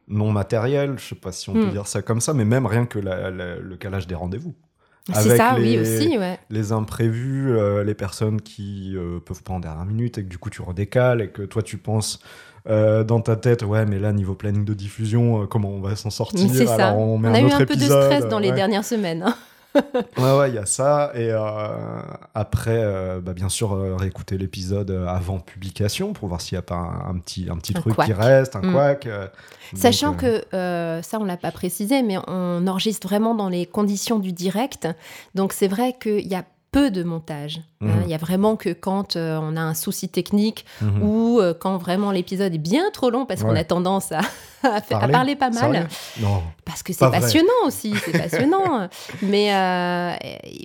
non 0.09 0.33
matériel, 0.33 0.95
je 0.99 1.05
sais 1.09 1.15
pas 1.15 1.33
si 1.33 1.49
on 1.51 1.55
peut 1.55 1.61
Hmm. 1.67 1.71
dire 1.71 1.87
ça 1.87 2.03
comme 2.03 2.21
ça, 2.21 2.35
mais 2.35 2.45
même 2.45 2.67
rien 2.67 2.85
que 2.87 2.99
la- 2.99 3.31
la- 3.31 3.57
le 3.57 3.77
calage 3.77 4.07
des 4.07 4.15
rendez-vous. 4.15 4.55
C'est 5.13 5.19
Avec 5.19 5.37
ça, 5.37 5.55
oui, 5.57 5.65
les- 5.77 5.81
aussi, 5.81 6.17
ouais. 6.19 6.39
Les 6.49 6.73
imprévus, 6.73 7.53
euh, 7.53 7.85
les 7.85 7.95
personnes 7.95 8.41
qui 8.41 8.95
euh, 8.97 9.21
peuvent 9.21 9.43
pas 9.43 9.53
en 9.53 9.61
dernière 9.61 9.85
minute 9.85 10.17
et 10.19 10.25
que 10.25 10.29
du 10.29 10.39
coup 10.39 10.49
tu 10.49 10.63
redécales 10.63 11.21
et 11.21 11.29
que 11.29 11.43
toi 11.43 11.63
tu 11.63 11.77
penses 11.77 12.21
euh, 12.71 13.05
dans 13.05 13.21
ta 13.21 13.37
tête, 13.37 13.63
ouais, 13.63 13.85
mais 13.85 13.99
là, 13.99 14.13
niveau 14.15 14.35
planning 14.35 14.65
de 14.65 14.73
diffusion, 14.73 15.47
comment 15.47 15.69
on 15.69 15.83
va 15.83 15.95
s'en 15.97 16.09
sortir? 16.09 16.71
Alors, 16.73 16.97
on 16.97 17.19
met 17.19 17.29
On 17.29 17.33
un 17.33 17.35
a 17.35 17.41
eu 17.41 17.45
autre 17.45 17.57
un 17.61 17.67
peu 17.67 17.77
de 17.77 17.81
stress 17.83 18.27
dans 18.27 18.39
les 18.39 18.53
dernières 18.53 18.87
semaines. 18.87 19.23
hein. 19.23 19.35
Ouais, 20.19 20.39
ouais, 20.39 20.49
il 20.51 20.55
y 20.55 20.59
a 20.59 20.67
ça. 20.67 21.11
Et 21.15 21.31
euh, 21.31 21.39
après, 22.35 22.79
euh, 22.83 23.21
bah, 23.21 23.33
bien 23.33 23.49
sûr, 23.49 23.73
euh, 23.73 23.97
réécouter 23.97 24.39
l'épisode 24.39 24.91
euh, 24.91 25.07
avant 25.07 25.39
publication 25.41 26.13
pour 26.13 26.29
voir 26.29 26.41
s'il 26.41 26.57
n'y 26.57 26.61
a 26.61 26.63
pas 26.63 26.77
un, 26.77 27.11
un 27.11 27.19
petit, 27.19 27.49
un 27.51 27.57
petit 27.57 27.75
Un 27.77 27.81
truc 27.81 27.95
couac. 27.95 28.07
qui 28.07 28.13
reste, 28.13 28.57
un 28.57 28.61
Mm. 28.63 28.73
couac. 28.73 29.07
euh, 29.07 29.27
Sachant 29.75 30.13
donc, 30.13 30.21
que, 30.21 31.01
ça 31.03 31.19
on 31.21 31.25
l'a 31.25 31.37
pas 31.37 31.51
précisé, 31.51 32.03
mais 32.03 32.17
on 32.29 32.67
enregistre 32.67 33.07
vraiment 33.09 33.35
dans 33.35 33.49
les 33.49 33.67
conditions 33.67 34.19
du 34.19 34.33
direct. 34.33 34.89
Donc 35.35 35.53
c'est 35.53 35.69
vrai 35.69 35.97
qu'il 36.01 36.27
y 36.27 36.35
a 36.35 36.45
peu 36.71 36.91
de 36.91 37.03
montage. 37.05 37.61
hein. 37.83 37.87
Mhm. 37.87 38.03
Il 38.05 38.11
y 38.11 38.15
a 38.15 38.19
vraiment 38.19 38.57
que 38.57 38.71
quand 38.73 39.15
euh, 39.17 39.39
on 39.41 39.57
a 39.57 39.61
un 39.61 39.75
souci 39.75 40.09
technique 40.09 40.65
mhm. 40.83 41.03
ou 41.03 41.39
euh, 41.41 41.55
quand 41.55 41.77
vraiment 41.79 42.11
l'épisode 42.11 42.53
est 42.53 42.59
bien 42.59 42.91
trop 42.93 43.11
long 43.11 43.27
parce 43.27 43.43
qu'on 43.43 43.55
a 43.55 43.63
tendance 43.65 44.11
à, 44.11 44.21
à 44.91 45.09
parler 45.09 45.37
pas 45.37 45.51
mal. 45.51 45.89
Non. 46.21 46.43
Parce 46.65 46.83
que 46.83 46.93
c'est 46.93 47.05
vrai. 47.07 47.21
passionnant 47.21 47.49
aussi, 47.67 47.95
c'est 48.05 48.13
passionnant. 48.19 48.89
Mais 49.23 49.55
euh, 49.55 50.13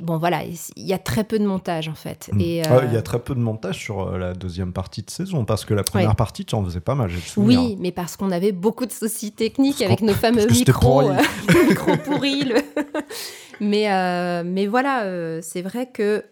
bon, 0.02 0.18
voilà, 0.18 0.44
il 0.44 0.86
y 0.88 0.94
a 0.94 0.98
très 0.98 1.24
peu 1.24 1.38
de 1.40 1.46
montage 1.46 1.88
en 1.90 1.94
fait. 1.96 2.30
Mm. 2.34 2.42
Et, 2.42 2.64
Ah, 2.66 2.74
euh, 2.76 2.82
Il 2.88 2.94
y 2.94 2.98
a 2.98 3.02
très 3.02 3.20
peu 3.20 3.36
de 3.36 3.40
montage 3.40 3.78
sur 3.78 4.02
euh, 4.02 4.18
la 4.18 4.34
deuxième 4.34 4.74
partie 4.74 5.04
de 5.04 5.10
saison 5.10 5.46
parce 5.46 5.66
que 5.66 5.74
la 5.74 5.84
première 5.84 6.10
Ouais. 6.10 6.16
partie, 6.16 6.46
tu 6.46 6.56
en 6.56 6.64
faisais 6.64 6.80
pas 6.80 6.96
mal. 6.96 7.10
Oui, 7.38 7.78
mais 7.80 7.92
parce 7.92 8.16
qu'on 8.16 8.32
avait 8.32 8.52
beaucoup 8.52 8.86
de 8.86 8.92
soucis 8.92 9.32
techniques 9.32 9.82
avec 9.82 10.02
nos 10.02 10.14
fameux 10.24 10.48
micros, 10.48 11.04
pourri. 12.06 12.42
euh, 12.52 12.56
le 12.56 12.62
mais, 13.60 13.92
euh, 13.92 14.44
mais 14.46 14.68
voilà, 14.68 15.04
c'est 15.42 15.62
vrai 15.62 15.88
que 15.92 16.24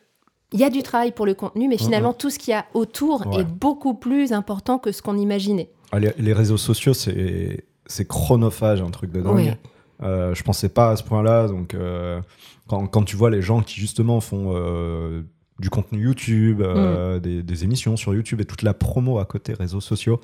il 0.54 0.60
y 0.62 0.64
a 0.64 0.70
du 0.70 0.82
travail 0.82 1.12
pour 1.12 1.26
le 1.26 1.34
contenu, 1.34 1.68
mais 1.68 1.78
finalement, 1.78 2.14
tout 2.14 2.30
ce 2.30 2.40
qu'il 2.40 2.52
y 2.52 2.56
a 2.56 2.66
autour 2.74 3.28
Ouais. 3.28 3.42
est 3.42 3.44
beaucoup 3.44 3.96
plus 3.96 4.32
important 4.32 4.80
que 4.80 4.94
ce 4.94 5.02
qu'on 5.02 5.18
imaginait. 5.18 5.70
Ah, 5.92 6.00
les, 6.00 6.12
les 6.18 6.34
réseaux 6.34 6.58
sociaux, 6.58 6.94
c'est 6.94 7.66
c'est 7.86 8.08
chronophage, 8.08 8.82
un 8.82 8.90
truc 8.92 9.12
de 9.12 9.22
dingue. 9.22 9.36
Ouais. 9.36 9.58
Euh, 10.04 10.36
je 10.36 10.44
pensais 10.44 10.70
pas 10.70 10.90
à 10.92 10.96
ce 10.98 11.04
point-là. 11.04 11.48
Donc, 11.48 11.74
euh, 11.74 12.20
quand, 12.68 12.86
quand 12.88 13.04
tu 13.04 13.16
vois 13.16 13.30
les 13.32 13.42
gens 13.42 13.62
qui 13.62 13.80
justement 13.80 14.20
font 14.20 14.52
euh, 14.54 15.22
du 15.60 15.70
contenu 15.70 16.04
YouTube, 16.04 16.60
Mm. 16.60 16.64
euh, 16.66 17.20
des, 17.20 17.42
des 17.44 17.64
émissions 17.64 17.96
sur 17.96 18.14
YouTube 18.14 18.42
et 18.42 18.46
toute 18.46 18.62
la 18.62 18.74
promo 18.74 19.20
à 19.20 19.26
côté 19.26 19.54
réseaux 19.54 19.80
sociaux, 19.82 20.20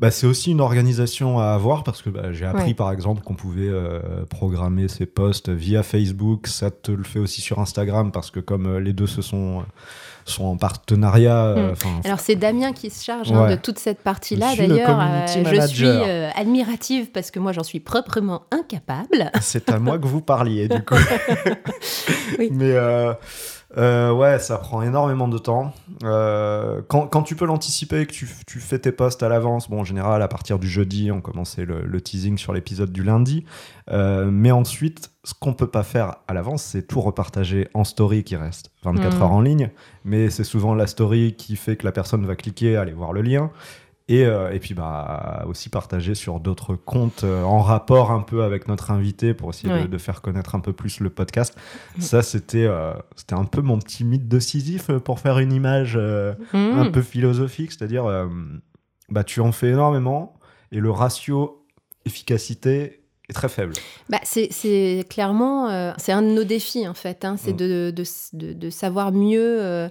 bah, 0.00 0.10
c'est 0.10 0.26
aussi 0.26 0.50
une 0.50 0.60
organisation 0.60 1.38
à 1.38 1.46
avoir 1.52 1.84
parce 1.84 2.02
que 2.02 2.10
bah, 2.10 2.32
j'ai 2.32 2.44
appris 2.44 2.68
Ouais. 2.70 2.74
par 2.74 2.90
exemple 2.90 3.22
qu'on 3.22 3.34
pouvait 3.36 3.70
programmer 4.28 4.88
ses 4.88 5.06
posts 5.06 5.48
via 5.50 5.84
Facebook. 5.84 6.48
Ça 6.48 6.72
te 6.72 6.90
le 6.90 7.04
fait 7.04 7.20
aussi 7.20 7.40
sur 7.40 7.60
Instagram 7.60 8.10
parce 8.10 8.30
que 8.32 8.40
comme 8.40 8.78
les 8.78 8.92
deux 8.92 9.06
se 9.06 9.22
sont, 9.22 9.62
sont 10.24 10.44
en 10.44 10.56
partenariat. 10.56 11.44
euh, 11.46 11.68
Mm. 11.68 11.72
enfin, 11.72 11.88
Alors 12.04 12.20
c'est 12.20 12.34
Damien 12.36 12.72
qui 12.72 12.90
se 12.90 13.04
charge 13.04 13.32
hein, 13.32 13.50
de 13.50 13.56
toute 13.56 13.78
cette 13.78 14.00
partie-là. 14.02 14.48
Je 14.50 14.54
suis 14.54 14.66
le 14.66 14.74
D'ailleurs, 14.76 15.00
euh, 15.00 15.26
je 15.26 15.32
suis 15.32 15.42
manager. 15.42 16.04
euh, 16.06 16.30
admirative 16.36 17.10
parce 17.12 17.30
que 17.30 17.38
moi 17.38 17.52
j'en 17.52 17.62
suis 17.64 17.80
proprement 17.80 18.42
incapable. 18.50 19.30
C'est 19.40 19.70
à 19.70 19.78
moi 19.78 19.98
que 19.98 20.06
vous 20.06 20.20
parliez, 20.22 20.68
du 20.68 20.82
coup. 20.84 20.94
Oui. 22.38 22.48
Mais 22.52 22.74
euh, 23.78 24.12
ouais, 24.12 24.38
ça 24.38 24.58
prend 24.58 24.82
énormément 24.82 25.28
de 25.28 25.38
temps. 25.38 25.72
Euh, 26.04 26.82
quand, 26.88 27.06
quand 27.06 27.22
tu 27.22 27.36
peux 27.36 27.46
l'anticiper, 27.46 28.06
que 28.06 28.12
tu, 28.12 28.28
tu 28.46 28.60
fais 28.60 28.78
tes 28.78 28.92
posts 28.92 29.22
à 29.22 29.28
l'avance, 29.28 29.70
bon, 29.70 29.80
en 29.80 29.84
général, 29.84 30.20
à 30.22 30.28
partir 30.28 30.58
du 30.58 30.68
jeudi, 30.68 31.10
on 31.10 31.20
commençait 31.20 31.64
le, 31.64 31.82
le 31.82 32.00
teasing 32.00 32.36
sur 32.36 32.52
l'épisode 32.52 32.92
du 32.92 33.02
lundi. 33.02 33.44
Euh, 33.90 34.30
mais 34.30 34.50
ensuite, 34.50 35.10
ce 35.24 35.34
qu'on 35.34 35.54
peut 35.54 35.66
pas 35.66 35.82
faire 35.82 36.16
à 36.28 36.34
l'avance, 36.34 36.62
c'est 36.62 36.86
tout 36.86 37.00
repartager 37.00 37.68
en 37.74 37.84
story 37.84 38.24
qui 38.24 38.36
reste 38.36 38.70
24 38.84 39.18
Mm. 39.18 39.22
heures 39.22 39.32
en 39.32 39.40
ligne, 39.40 39.70
mais 40.04 40.30
c'est 40.30 40.44
souvent 40.44 40.74
la 40.74 40.86
story 40.86 41.34
qui 41.36 41.56
fait 41.56 41.76
que 41.76 41.84
la 41.84 41.92
personne 41.92 42.26
va 42.26 42.36
cliquer, 42.36 42.76
aller 42.76 42.92
voir 42.92 43.12
le 43.12 43.22
lien. 43.22 43.50
Et, 44.14 44.26
euh, 44.26 44.50
et 44.52 44.58
puis 44.58 44.74
bah, 44.74 45.44
aussi 45.48 45.68
partager 45.70 46.14
sur 46.14 46.38
d'autres 46.38 46.74
comptes 46.74 47.24
euh, 47.24 47.42
en 47.44 47.60
rapport 47.60 48.10
un 48.10 48.20
peu 48.20 48.42
avec 48.42 48.68
notre 48.68 48.90
invité 48.90 49.32
pour 49.32 49.50
essayer 49.50 49.68
de- 49.70 49.74
Ouais. 49.82 49.88
de, 49.88 49.98
faire 49.98 50.20
connaître 50.20 50.54
un 50.54 50.60
peu 50.60 50.72
plus 50.74 51.00
le 51.00 51.08
podcast. 51.08 51.56
Mm. 51.96 52.00
Ça, 52.02 52.22
c'était 52.22 52.66
euh, 52.66 52.92
c'était 53.16 53.34
un 53.36 53.44
peu 53.44 53.62
mon 53.62 53.78
petit 53.78 54.04
mythe 54.04 54.28
de 54.28 54.38
Sisyphe 54.38 54.90
pour 54.98 55.18
faire 55.20 55.38
une 55.38 55.52
image 55.52 55.96
Mmh. 55.96 56.56
un 56.56 56.90
peu 56.90 57.00
philosophique, 57.02 57.72
c'est-à-dire 57.72 58.04
bah, 59.08 59.24
tu 59.24 59.40
en 59.40 59.50
fais 59.52 59.68
énormément 59.70 60.34
et 60.72 60.78
le 60.80 60.90
ratio 60.90 61.64
efficacité 62.04 63.00
est 63.28 63.32
très 63.32 63.48
faible. 63.48 63.72
Bah, 64.10 64.18
c'est 64.24 65.04
clairement, 65.08 65.94
c'est 65.96 66.12
un 66.12 66.22
de 66.22 66.28
nos 66.28 66.44
défis 66.44 66.86
en 66.88 66.94
fait, 66.94 67.24
hein, 67.24 67.36
c'est 67.38 67.52
Mm. 67.52 67.56
de, 67.56 67.92
de, 67.96 68.52
de- 68.52 68.70
savoir 68.70 69.12
mieux 69.12 69.88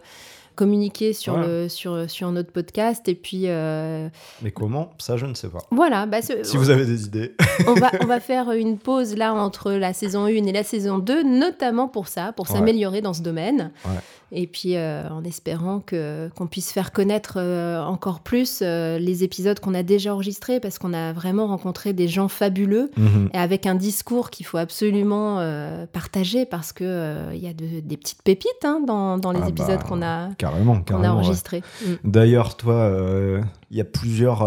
communiquer 0.62 1.14
sur, 1.14 1.38
le, 1.38 1.68
sur, 1.70 2.08
sur 2.08 2.32
notre 2.32 2.52
podcast. 2.52 3.08
Et 3.10 3.16
puis 3.16 3.46
euh, 3.48 4.08
Mais 4.44 4.52
comment? 4.52 4.92
Ça, 5.00 5.18
je 5.18 5.26
ne 5.26 5.34
sais 5.34 5.48
pas. 5.50 5.64
voilà, 5.72 6.06
bah, 6.06 6.20
Si 6.22 6.56
vous 6.58 6.70
avez 6.70 6.86
des 6.86 7.06
idées. 7.06 7.34
on, 7.68 7.74
va, 7.74 7.90
on 8.02 8.06
va 8.06 8.20
faire 8.32 8.52
une 8.52 8.78
pause 8.78 9.16
là 9.18 9.34
entre 9.34 9.72
la 9.72 9.94
saison 9.94 10.26
1 10.26 10.28
et 10.28 10.52
la 10.52 10.64
saison 10.64 11.00
2, 11.00 11.24
notamment 11.24 11.88
pour 11.88 12.08
ça, 12.08 12.32
pour 12.34 12.48
Ouais. 12.52 12.56
s'améliorer 12.58 13.02
dans 13.02 13.14
ce 13.14 13.24
domaine. 13.24 13.72
Ouais. 13.86 13.92
Et 14.34 14.48
puis 14.48 14.76
euh, 14.78 15.10
en 15.10 15.24
espérant 15.24 15.80
que 15.82 16.30
qu'on 16.36 16.48
puisse 16.48 16.72
faire 16.72 16.92
connaître 16.92 17.34
euh, 17.38 17.82
encore 17.84 18.22
plus 18.22 18.60
euh, 18.62 18.98
les 18.98 19.24
épisodes 19.24 19.60
qu'on 19.60 19.74
a 19.74 19.84
déjà 19.84 20.14
enregistrés, 20.14 20.60
parce 20.60 20.80
qu'on 20.80 20.94
a 20.94 21.12
vraiment 21.14 21.48
rencontré 21.48 21.94
des 21.94 22.08
gens 22.08 22.28
fabuleux 22.28 22.90
Mhm. 22.98 23.30
et 23.34 23.38
avec 23.38 23.66
un 23.66 23.76
discours 23.76 24.30
qu'il 24.30 24.46
faut 24.46 24.58
absolument 24.58 25.38
partager 25.92 26.46
parce 26.46 26.72
que 26.72 27.34
il 27.34 27.40
y 27.44 27.48
a 27.48 27.54
de- 27.54 27.80
des 27.82 27.98
petites 27.98 28.22
pépites 28.24 28.64
hein, 28.64 28.82
dans, 28.86 29.18
dans 29.18 29.32
les 29.32 29.42
Ah 29.44 29.50
épisodes 29.50 29.80
bah, 29.80 29.86
qu'on 29.88 30.02
a, 30.02 30.30
Carrément, 30.38 30.76
qu'on 30.76 30.80
a 30.80 30.84
carrément. 30.84 31.04
ouais. 31.04 31.10
enregistrés. 31.26 31.62
Mm. 31.86 31.94
D'ailleurs, 32.06 32.56
toi, 32.58 32.90
il 33.70 33.78
y 33.78 33.82
a 33.82 33.86
plusieurs, 33.86 34.44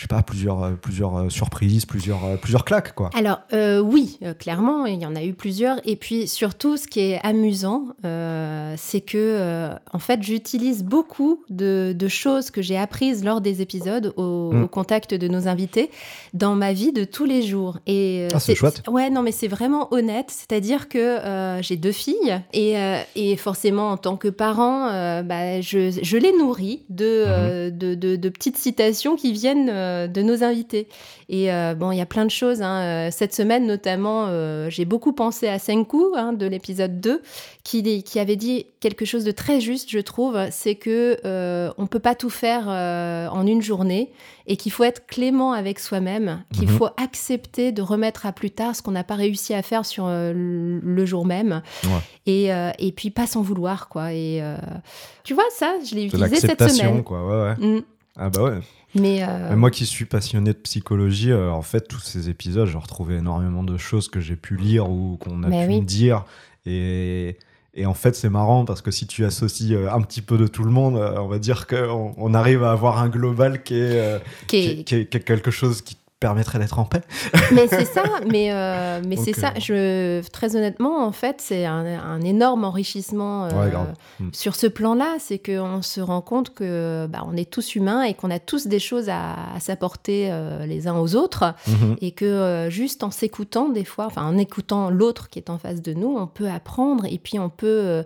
je 0.00 0.04
sais 0.04 0.08
pas, 0.08 0.22
plusieurs, 0.22 0.62
euh, 0.62 0.70
plusieurs 0.80 1.14
euh, 1.14 1.28
surprises, 1.28 1.84
plusieurs, 1.84 2.24
euh, 2.24 2.36
plusieurs 2.36 2.64
claques, 2.64 2.94
quoi. 2.94 3.10
Alors 3.12 3.40
euh, 3.52 3.80
oui, 3.80 4.18
euh, 4.22 4.32
clairement, 4.32 4.86
il 4.86 4.98
y 4.98 5.04
en 5.04 5.14
a 5.14 5.22
eu 5.22 5.34
plusieurs. 5.34 5.76
Et 5.84 5.94
puis 5.94 6.26
surtout, 6.26 6.78
ce 6.78 6.86
qui 6.86 7.00
est 7.00 7.20
amusant, 7.22 7.84
euh, 8.06 8.74
c'est 8.78 9.02
que 9.02 9.68
en 9.92 9.98
fait, 9.98 10.22
j'utilise 10.22 10.84
beaucoup 10.84 11.42
de, 11.50 11.94
de 11.94 12.08
choses 12.08 12.50
que 12.50 12.62
j'ai 12.62 12.78
apprises 12.78 13.22
lors 13.24 13.42
des 13.42 13.60
épisodes 13.60 14.14
au, 14.16 14.52
Mm. 14.52 14.62
au 14.64 14.68
contact 14.68 15.12
de 15.12 15.28
nos 15.28 15.48
invités 15.48 15.90
dans 16.32 16.54
ma 16.54 16.72
vie 16.72 16.92
de 16.92 17.04
tous 17.04 17.26
les 17.26 17.42
jours. 17.42 17.76
Et 17.86 18.26
Ah, 18.32 18.40
c'est 18.40 18.54
chouette. 18.54 18.82
Ouais, 18.88 19.10
non, 19.10 19.20
mais 19.20 19.32
c'est 19.32 19.48
vraiment 19.48 19.92
honnête. 19.92 20.28
C'est-à-dire 20.30 20.88
que 20.88 21.60
j'ai 21.60 21.76
deux 21.76 21.92
filles 21.92 22.40
et, 22.54 22.74
et 23.16 23.36
forcément, 23.36 23.90
en 23.90 23.96
tant 23.98 24.16
que 24.16 24.28
parent, 24.28 24.86
bah, 25.24 25.60
je, 25.60 25.90
je 26.02 26.16
les 26.16 26.32
nourris 26.32 26.84
de, 26.88 27.04
euh, 27.26 27.70
de, 27.70 27.94
de- 27.94 28.16
de 28.16 28.28
petites 28.30 28.56
citations 28.56 29.16
qui 29.16 29.32
viennent 29.32 29.68
de 30.08 30.22
nos 30.22 30.42
invités. 30.44 30.88
Et 31.28 31.52
euh, 31.52 31.74
bon, 31.74 31.92
il 31.92 31.98
y 31.98 32.00
a 32.00 32.06
plein 32.06 32.24
de 32.24 32.30
choses. 32.30 32.62
hein. 32.62 32.80
Euh, 32.82 33.08
Cette 33.12 33.34
semaine, 33.34 33.66
notamment, 33.66 34.26
euh, 34.28 34.68
j'ai 34.70 34.84
beaucoup 34.84 35.12
pensé 35.12 35.46
à 35.48 35.58
Senku 35.58 36.02
hein, 36.16 36.32
de 36.32 36.46
l'épisode 36.46 37.00
2, 37.00 37.22
qui, 37.64 38.02
qui 38.02 38.18
avait 38.18 38.36
dit 38.36 38.66
quelque 38.80 39.04
chose 39.04 39.24
de 39.24 39.30
très 39.30 39.60
juste, 39.60 39.90
je 39.90 39.98
trouve. 40.00 40.36
C'est 40.50 40.74
que 40.74 41.18
euh, 41.24 41.70
on 41.78 41.86
peut 41.86 41.98
pas 42.00 42.14
tout 42.14 42.30
faire 42.30 42.64
euh, 42.68 43.28
en 43.28 43.46
une 43.46 43.62
journée 43.62 44.10
et 44.46 44.56
qu'il 44.56 44.72
faut 44.72 44.82
être 44.84 45.06
clément 45.06 45.52
avec 45.52 45.78
soi-même, 45.78 46.42
qu'il 46.52 46.68
Mhm. 46.68 46.76
faut 46.76 46.88
accepter 46.96 47.70
de 47.72 47.82
remettre 47.82 48.26
à 48.26 48.32
plus 48.32 48.50
tard 48.50 48.74
ce 48.74 48.82
qu'on 48.82 48.90
n'a 48.90 49.04
pas 49.04 49.14
réussi 49.14 49.54
à 49.54 49.62
faire 49.62 49.84
sur 49.86 50.06
euh, 50.06 50.32
le 50.34 51.06
jour 51.06 51.24
même. 51.26 51.62
Ouais. 51.84 51.90
Et, 52.26 52.52
euh, 52.52 52.70
et 52.78 52.90
puis 52.92 53.10
pas 53.10 53.26
s'en 53.26 53.42
vouloir, 53.42 53.88
quoi. 53.88 54.12
Et 54.12 54.40
euh, 54.42 54.56
tu 55.22 55.34
vois, 55.34 55.44
ça, 55.56 55.74
je 55.88 55.94
l'ai 55.94 56.04
utilisé 56.06 56.36
cette 56.36 56.68
semaine. 56.70 57.04
quoi. 57.04 57.24
Ouais, 57.24 57.54
ouais. 57.60 57.66
Mm. 57.78 57.82
Ah 58.22 58.28
bah 58.30 58.42
ouais. 58.42 58.58
Mais, 58.94 59.22
euh, 59.22 59.48
Mais 59.50 59.56
Moi 59.56 59.70
qui 59.70 59.86
suis 59.86 60.04
passionné 60.04 60.52
de 60.52 60.58
psychologie, 60.58 61.30
euh, 61.32 61.50
en 61.50 61.62
fait, 61.62 61.88
tous 61.88 62.00
ces 62.00 62.28
épisodes, 62.28 62.68
j'ai 62.68 62.76
retrouvé 62.78 63.16
énormément 63.16 63.62
de 63.62 63.76
choses 63.78 64.08
que 64.08 64.20
j'ai 64.20 64.36
pu 64.36 64.56
lire 64.56 64.90
ou 64.90 65.16
qu'on 65.18 65.42
a 65.42 65.48
Mais 65.48 65.64
pu 65.66 65.72
oui. 65.72 65.80
me 65.80 65.84
dire. 65.86 66.24
Et, 66.66 67.38
et 67.74 67.86
en 67.86 67.94
fait, 67.94 68.14
c'est 68.16 68.28
marrant 68.28 68.64
parce 68.64 68.82
que 68.82 68.90
si 68.90 69.06
tu 69.06 69.24
associes 69.24 69.74
euh, 69.74 69.90
un 69.92 70.02
petit 70.02 70.20
peu 70.22 70.36
de 70.36 70.46
tout 70.46 70.64
le 70.64 70.70
monde, 70.70 70.96
on 70.96 71.28
va 71.28 71.38
dire 71.38 71.66
qu'on 71.66 72.14
on 72.16 72.34
arrive 72.34 72.62
à 72.64 72.72
avoir 72.72 72.98
un 72.98 73.08
global 73.08 73.62
qui 73.62 73.74
est, 73.76 74.20
qui 74.48 74.56
est- 74.58 74.84
qui 74.84 74.94
est- 74.96 75.06
qui 75.06 75.20
quelque 75.20 75.50
chose 75.52 75.80
qui 75.82 75.96
permettrait 76.20 76.58
d'être 76.58 76.78
en 76.78 76.84
paix. 76.84 77.00
mais 77.52 77.66
c'est 77.66 77.86
ça, 77.86 78.02
mais, 78.28 78.52
euh, 78.52 79.00
mais 79.06 79.16
c'est 79.16 79.32
ça. 79.32 79.52
Je, 79.58 80.20
très 80.28 80.54
honnêtement, 80.54 81.04
en 81.04 81.12
fait, 81.12 81.40
c'est 81.40 81.64
un, 81.64 81.84
un 81.86 82.20
énorme 82.20 82.64
enrichissement 82.64 83.46
euh, 83.46 83.48
Ouais. 83.50 83.72
Mm. 84.20 84.28
sur 84.32 84.54
ce 84.54 84.66
plan-là. 84.66 85.16
C'est 85.18 85.38
qu'on 85.38 85.80
se 85.82 86.00
rend 86.00 86.20
compte 86.20 86.54
que 86.54 87.06
bah, 87.08 87.24
on 87.26 87.36
est 87.36 87.50
tous 87.50 87.74
humains 87.74 88.02
et 88.02 88.14
qu'on 88.14 88.30
a 88.30 88.38
tous 88.38 88.66
des 88.66 88.78
choses 88.78 89.08
à, 89.08 89.32
à 89.54 89.60
s'apporter 89.60 90.28
euh, 90.30 90.66
les 90.66 90.86
uns 90.86 90.98
aux 90.98 91.16
autres. 91.16 91.54
Mhm. 91.66 91.96
Et 92.02 92.10
que 92.12 92.26
euh, 92.26 92.70
juste 92.70 93.02
en 93.02 93.10
s'écoutant, 93.10 93.70
des 93.70 93.84
fois, 93.84 94.06
enfin 94.06 94.24
en 94.26 94.36
écoutant 94.36 94.90
l'autre 94.90 95.30
qui 95.30 95.38
est 95.38 95.48
en 95.48 95.58
face 95.58 95.80
de 95.80 95.94
nous, 95.94 96.16
on 96.18 96.26
peut 96.26 96.48
apprendre 96.48 97.06
et 97.06 97.18
puis 97.18 97.38
on 97.38 97.48
peut. 97.48 98.04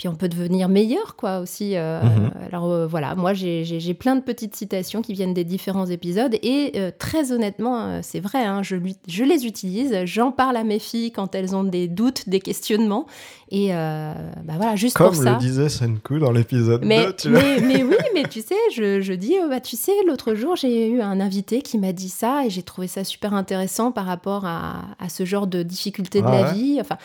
Puis 0.00 0.08
on 0.08 0.14
peut 0.14 0.30
devenir 0.30 0.70
meilleur, 0.70 1.14
quoi, 1.14 1.40
aussi. 1.40 1.76
euh, 1.76 2.00
Mhm. 2.02 2.30
Alors 2.46 2.70
euh, 2.72 2.86
voilà, 2.86 3.14
moi 3.16 3.34
j'ai- 3.34 3.92
plein 3.92 4.16
de 4.16 4.22
petites 4.22 4.56
citations 4.56 5.02
qui 5.02 5.12
viennent 5.12 5.34
des 5.34 5.44
différents 5.44 5.84
épisodes 5.84 6.34
et 6.42 6.72
euh, 6.76 6.90
très 6.98 7.32
honnêtement, 7.32 8.00
c'est 8.02 8.20
vrai, 8.20 8.42
hein, 8.46 8.62
je, 8.62 8.76
lui- 8.76 8.96
je 9.06 9.24
les 9.24 9.44
utilise, 9.44 9.94
j'en 10.06 10.32
parle 10.32 10.56
à 10.56 10.64
mes 10.64 10.78
filles 10.78 11.12
quand 11.12 11.34
elles 11.34 11.54
ont 11.54 11.64
des 11.64 11.86
doutes, 11.86 12.30
des 12.30 12.40
questionnements 12.40 13.04
et 13.50 13.68
bah 13.72 14.54
voilà, 14.56 14.74
juste 14.76 14.96
Comme 14.96 15.12
pour 15.12 15.22
ça. 15.22 15.32
le 15.32 15.36
disait 15.38 15.68
Senku 15.68 16.18
dans 16.18 16.30
l'épisode 16.32 16.82
Mais, 16.84 17.04
2, 17.06 17.12
tu 17.16 17.28
vois. 17.30 17.40
mais, 17.42 17.60
mais 17.60 17.82
oui, 17.82 17.96
mais 18.14 18.22
tu 18.22 18.40
sais, 18.40 18.54
je, 18.74 19.00
je 19.02 19.12
dis, 19.12 19.34
euh, 19.36 19.48
bah, 19.48 19.60
tu 19.60 19.76
sais, 19.76 19.92
l'autre 20.06 20.34
jour, 20.34 20.56
j'ai 20.56 20.88
eu 20.88 21.00
un 21.02 21.20
invité 21.20 21.60
qui 21.60 21.76
m'a 21.76 21.92
dit 21.92 22.08
ça 22.08 22.46
et 22.46 22.50
j'ai 22.50 22.62
trouvé 22.62 22.86
ça 22.86 23.02
super 23.04 23.34
intéressant 23.34 23.90
par 23.92 24.06
rapport 24.06 24.46
à, 24.46 24.82
à 24.98 25.08
ce 25.08 25.24
genre 25.24 25.46
de 25.48 25.62
difficultés 25.64 26.22
de 26.22 26.26
Ah 26.28 26.30
la 26.30 26.42
ouais. 26.48 26.54
vie. 26.54 26.78
Enfin, 26.80 26.96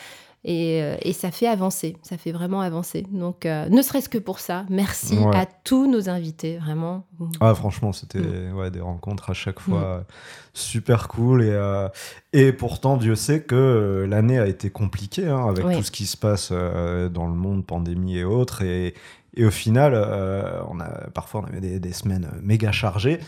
et, 0.48 0.82
euh, 0.84 0.96
et 1.02 1.12
ça 1.12 1.32
fait 1.32 1.48
avancer, 1.48 1.98
ça 2.04 2.18
fait 2.18 2.32
vraiment 2.32 2.62
avancer. 2.62 3.04
Donc, 3.12 3.46
euh, 3.48 3.68
ne 3.68 3.82
serait-ce 3.82 4.10
que 4.10 4.20
pour 4.20 4.38
ça, 4.40 4.64
merci 4.70 5.18
Ouais. 5.18 5.36
à 5.36 5.48
tous 5.64 5.90
nos 5.92 6.08
invités, 6.08 6.58
vraiment. 6.60 7.08
Ah, 7.40 7.56
franchement, 7.56 7.92
c'était 7.92 8.20
Mm. 8.20 8.56
ouais, 8.56 8.70
des 8.70 8.80
rencontres 8.80 9.32
à 9.32 9.34
chaque 9.34 9.60
fois 9.60 9.84
euh, 9.84 10.02
super 10.54 11.08
cool. 11.08 11.42
Et, 11.44 11.50
euh, 11.50 11.90
et 12.32 12.52
pourtant, 12.54 12.98
Dieu 12.98 13.16
sait 13.16 13.42
que 13.42 14.06
l'année 14.08 14.38
a 14.40 14.48
été 14.48 14.70
compliquée 14.70 15.28
hein, 15.28 15.48
avec 15.50 15.66
tout 15.78 15.84
ce 15.84 15.92
qui 15.92 16.06
se 16.06 16.16
passe 16.18 16.50
euh, 16.52 17.10
dans 17.10 17.26
le 17.28 17.34
monde, 17.34 17.66
pandémie 17.66 18.18
et 18.20 18.24
autres. 18.24 18.62
Et, 18.62 18.94
et 19.36 19.46
au 19.46 19.52
final, 19.52 19.94
on 20.70 20.80
a, 20.80 21.10
parfois, 21.14 21.42
on 21.42 21.48
avait 21.48 21.60
des, 21.60 21.80
des 21.80 21.92
semaines 21.94 22.30
méga 22.42 22.72
chargées. 22.72 23.20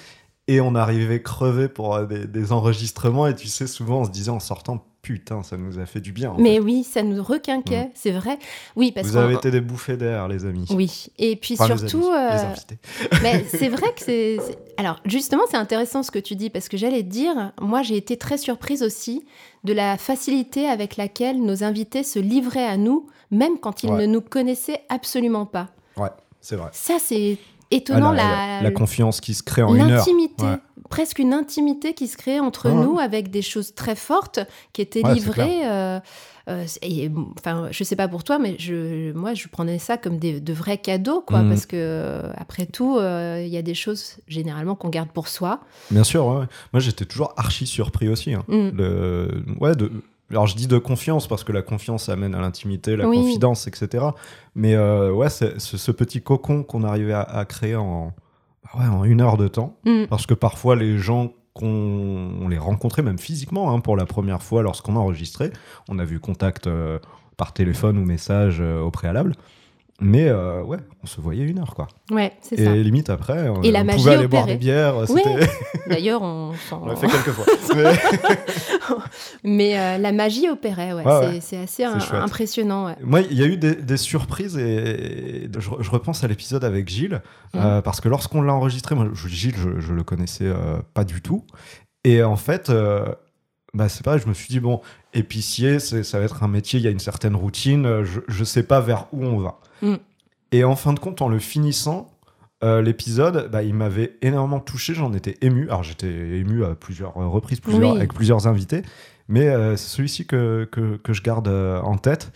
Et 0.49 0.61
on 0.61 0.75
arrivait 0.75 1.21
crevé 1.21 1.67
pour 1.67 1.99
des, 2.07 2.25
des 2.25 2.51
enregistrements. 2.53 3.27
Et 3.27 3.35
tu 3.35 3.47
sais, 3.47 3.67
souvent, 3.67 4.01
on 4.01 4.05
se 4.05 4.11
disait 4.11 4.31
en 4.31 4.39
sortant, 4.39 4.85
putain, 5.07 5.41
ça 5.41 5.55
nous 5.55 5.79
a 5.79 5.85
fait 5.85 6.01
du 6.01 6.11
bien. 6.11 6.31
en 6.31 6.37
Mais 6.37 6.55
fait. 6.55 6.59
oui, 6.59 6.83
ça 6.83 7.01
nous 7.01 7.23
requinquait, 7.23 7.91
c'est 7.95 8.11
vrai. 8.11 8.37
Oui, 8.75 8.91
parce 8.91 9.07
Vous 9.07 9.15
avez 9.15 9.35
été 9.35 9.51
des 9.51 9.61
bouffées 9.61 9.95
d'air, 9.95 10.27
les 10.27 10.43
amis. 10.45 10.65
Oui, 10.71 11.07
et 11.17 11.37
puis 11.37 11.55
Enfin, 11.57 11.77
surtout, 11.77 12.11
euh. 12.11 12.53
Mais 13.23 13.45
c'est 13.47 13.69
vrai 13.69 13.87
que 13.95 14.01
c'est. 14.03 14.37
c'est- 14.45 14.57
Alors, 14.75 14.99
justement, 15.05 15.43
c'est 15.49 15.55
intéressant 15.55 16.03
ce 16.03 16.11
que 16.11 16.19
tu 16.19 16.35
dis, 16.35 16.49
parce 16.49 16.67
que 16.67 16.75
j'allais 16.75 17.03
te 17.03 17.07
dire, 17.09 17.53
moi, 17.61 17.83
j'ai 17.83 17.95
été 17.95 18.17
très 18.17 18.37
surprise 18.37 18.83
aussi 18.83 19.23
de 19.63 19.71
la 19.71 19.97
facilité 19.97 20.67
avec 20.67 20.97
laquelle 20.97 21.41
nos 21.41 21.63
invités 21.63 22.03
se 22.03 22.19
livraient 22.19 22.67
à 22.67 22.75
nous, 22.75 23.07
même 23.31 23.57
quand 23.59 23.83
ils 23.83 23.89
Ouais. 23.89 24.01
ne 24.05 24.05
nous 24.11 24.21
connaissaient 24.21 24.81
absolument 24.89 25.45
pas. 25.45 25.69
Ouais, 25.95 26.09
c'est 26.41 26.57
vrai. 26.57 26.69
Ça, 26.73 26.97
c'est 26.99 27.37
Ah, 27.71 27.75
étonnant, 27.75 28.11
la, 28.11 28.23
la, 28.57 28.61
la 28.63 28.71
confiance 28.71 29.19
qui 29.21 29.33
se 29.33 29.43
crée 29.43 29.63
en 29.63 29.75
une 29.75 29.81
heure. 29.81 29.89
l'intimité. 30.05 30.43
Ouais. 30.45 30.57
Presque 30.89 31.19
une 31.19 31.33
intimité 31.33 31.93
qui 31.93 32.07
se 32.07 32.15
crée 32.15 32.39
entre 32.39 32.69
Ouais. 32.69 32.75
nous 32.75 32.97
avec 32.97 33.29
des 33.29 33.41
choses 33.41 33.75
très 33.75 33.95
fortes 33.95 34.39
qui 34.71 34.81
étaient 34.81 35.05
Ouais, 35.05 35.15
livrées. 35.15 35.65
euh, 35.67 35.99
euh, 36.47 36.63
et, 36.81 37.11
enfin, 37.37 37.67
je 37.71 37.83
sais 37.83 37.97
pas 37.97 38.07
pour 38.07 38.23
toi, 38.23 38.39
mais 38.39 38.55
je, 38.57 39.11
moi, 39.11 39.33
je 39.33 39.49
prenais 39.49 39.79
ça 39.79 39.97
comme 39.97 40.17
des, 40.17 40.39
de 40.39 40.53
vrais 40.53 40.77
cadeaux, 40.77 41.19
quoi, 41.19 41.41
Mhm. 41.41 41.49
parce 41.49 41.65
que 41.65 41.75
euh, 41.75 42.31
après 42.37 42.65
tout, 42.67 42.97
euh, 42.97 43.43
il 43.45 43.49
y 43.49 43.57
a 43.57 43.61
des 43.61 43.73
choses 43.73 44.15
généralement 44.29 44.75
qu'on 44.75 44.87
garde 44.87 45.09
pour 45.09 45.27
soi. 45.27 45.59
Bien 45.91 46.05
sûr. 46.05 46.23
Moi, 46.71 46.79
j'étais 46.79 47.03
toujours 47.03 47.33
archi 47.35 47.67
surpris 47.67 48.07
aussi. 48.07 48.33
hein. 48.33 48.45
Mm. 48.47 48.69
Le... 48.77 49.43
Ouais, 49.59 49.75
de... 49.75 49.91
Alors, 50.29 50.45
je 50.47 50.55
dis 50.55 50.67
de 50.67 50.77
confiance 50.77 51.27
parce 51.27 51.43
que 51.43 51.51
la 51.53 51.61
confiance 51.61 52.09
amène 52.09 52.35
à 52.35 52.41
l'intimité, 52.41 52.95
la 52.97 53.07
Oui. 53.07 53.17
confidence, 53.17 53.65
etc. 53.67 54.05
Mais 54.55 54.75
euh, 54.75 55.11
ouais, 55.11 55.29
c'est 55.29 55.59
ce, 55.59 55.77
ce 55.77 55.91
petit 55.91 56.21
cocon 56.21 56.63
qu'on 56.63 56.83
arrivait 56.83 57.13
à, 57.13 57.21
à 57.21 57.45
créer 57.45 57.75
en... 57.75 58.13
ouais, 58.77 58.85
en 58.85 59.03
une 59.05 59.21
heure 59.21 59.37
de 59.37 59.47
temps. 59.47 59.77
Mm. 59.85 60.05
Parce 60.09 60.25
que 60.25 60.33
parfois, 60.33 60.75
les 60.75 60.97
gens 60.97 61.31
qu'on 61.53 61.65
on 62.41 62.49
les 62.49 62.57
rencontrait, 62.57 63.01
même 63.03 63.17
physiquement, 63.19 63.73
hein, 63.73 63.79
pour 63.79 63.95
la 63.97 64.05
première 64.05 64.43
fois 64.43 64.61
lorsqu'on 64.63 64.95
a 64.95 64.99
enregistré, 64.99 65.51
on 65.89 65.97
a 65.97 66.03
vu 66.05 66.19
contact 66.19 66.67
euh, 66.67 66.99
par 67.37 67.53
téléphone 67.53 67.97
ou 67.97 68.05
message 68.05 68.57
euh, 68.59 68.81
au 68.81 68.91
préalable. 68.91 69.33
Mais 69.99 70.27
euh, 70.27 70.61
ouais, 70.61 70.77
on 71.03 71.07
se 71.07 71.19
voyait 71.19 71.43
une 71.43 71.57
heure, 71.57 71.73
quoi. 71.73 71.87
Ouais, 72.11 72.31
c'est 72.41 72.59
Et 72.59 72.65
ça. 72.65 72.75
limite 72.75 73.09
après, 73.09 73.49
on, 73.49 73.63
Et 73.63 73.71
la 73.71 73.81
on 73.81 73.85
magie 73.85 73.97
pouvait 74.03 74.13
aller 74.13 74.27
boire 74.27 74.45
des 74.45 74.55
bières. 74.57 74.97
Ouais. 74.97 75.07
C'était... 75.07 75.49
D'ailleurs, 75.89 76.21
on 76.21 76.53
s'en- 76.69 76.83
on 76.83 76.85
l'a 76.85 76.95
fait 76.95 77.07
quelques 77.07 77.31
fois. 77.31 77.45
Mais- 77.75 77.95
Mais 79.43 79.77
euh, 79.79 79.97
la 79.97 80.11
magie 80.11 80.49
opérait, 80.49 80.93
ouais. 80.93 81.03
C'est, 81.03 81.09
ouais. 81.27 81.39
c'est 81.41 81.57
assez 81.57 81.83
un- 81.83 81.99
impressionnant, 82.21 82.85
ouais. 82.87 82.95
Moi, 83.01 83.21
il 83.21 83.37
y 83.37 83.43
a 83.43 83.45
eu 83.47 83.57
des, 83.57 83.75
des 83.75 83.97
surprises 83.97 84.57
et 84.57 85.49
je, 85.57 85.69
je 85.79 85.89
repense 85.89 86.23
à 86.23 86.27
l'épisode 86.27 86.63
avec 86.63 86.87
Gilles 86.89 87.21
Mhm. 87.53 87.61
euh, 87.63 87.81
parce 87.81 88.01
que 88.01 88.09
lorsqu'on 88.09 88.41
l'a 88.41 88.53
enregistré, 88.53 88.93
moi, 88.95 89.07
Gilles, 89.27 89.55
je, 89.57 89.79
je 89.79 89.93
le 89.93 90.03
connaissais 90.03 90.45
euh, 90.47 90.77
pas 90.93 91.03
du 91.03 91.21
tout. 91.21 91.43
Et 92.03 92.21
en 92.23 92.35
fait, 92.37 92.71
bah, 93.73 93.89
c'est 93.89 94.03
pareil, 94.03 94.21
je 94.23 94.27
me 94.29 94.33
suis 94.33 94.47
dit, 94.49 94.59
bon, 94.59 94.81
épicier, 95.13 95.79
ça 95.79 96.19
va 96.19 96.25
être 96.25 96.43
un 96.43 96.47
métier, 96.47 96.79
il 96.79 96.83
y 96.83 96.87
a 96.87 96.91
une 96.91 96.99
certaine 96.99 97.35
routine, 97.35 98.03
je, 98.03 98.19
je 98.27 98.43
sais 98.43 98.63
pas 98.63 98.79
vers 98.79 99.07
où 99.11 99.23
on 99.25 99.39
va. 99.39 99.59
Mhm. 99.81 99.97
Et 100.51 100.63
en 100.63 100.75
fin 100.75 100.93
de 100.93 100.99
compte, 100.99 101.21
en 101.21 101.27
le 101.27 101.39
finissant, 101.39 102.09
euh, 102.63 102.81
l'épisode, 102.81 103.49
bah, 103.51 103.63
il 103.63 103.73
m'avait 103.73 104.17
énormément 104.21 104.59
touché, 104.59 104.93
j'en 104.93 105.13
étais 105.13 105.37
ému. 105.41 105.65
Alors 105.69 105.83
j'étais 105.83 106.07
ému 106.07 106.63
à 106.65 106.75
plusieurs 106.75 107.13
reprises, 107.13 107.59
plusieurs, 107.59 107.91
Oui. 107.91 107.97
avec 107.97 108.13
plusieurs 108.13 108.47
invités, 108.47 108.81
mais 109.27 109.47
euh, 109.47 109.75
c'est 109.75 109.89
celui-ci 109.95 110.25
que, 110.25 110.67
que, 110.71 110.97
que 110.97 111.13
je 111.13 111.21
garde 111.21 111.47
euh, 111.47 111.79
en 111.81 111.97
tête. 111.97 112.31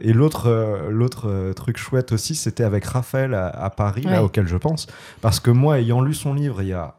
Et 0.00 0.12
l'autre 0.12 0.86
l'autre 0.90 1.52
truc 1.54 1.78
chouette 1.78 2.12
aussi, 2.12 2.34
c'était 2.34 2.62
avec 2.62 2.84
Raphaël 2.84 3.32
à, 3.32 3.46
à 3.48 3.70
Paris, 3.70 4.02
là, 4.02 4.22
auquel 4.22 4.46
je 4.46 4.58
pense. 4.58 4.86
Parce 5.22 5.40
que 5.40 5.50
moi, 5.50 5.80
ayant 5.80 6.02
lu 6.02 6.12
son 6.12 6.34
livre 6.34 6.60
il 6.60 6.68
y 6.68 6.72
a 6.74 6.96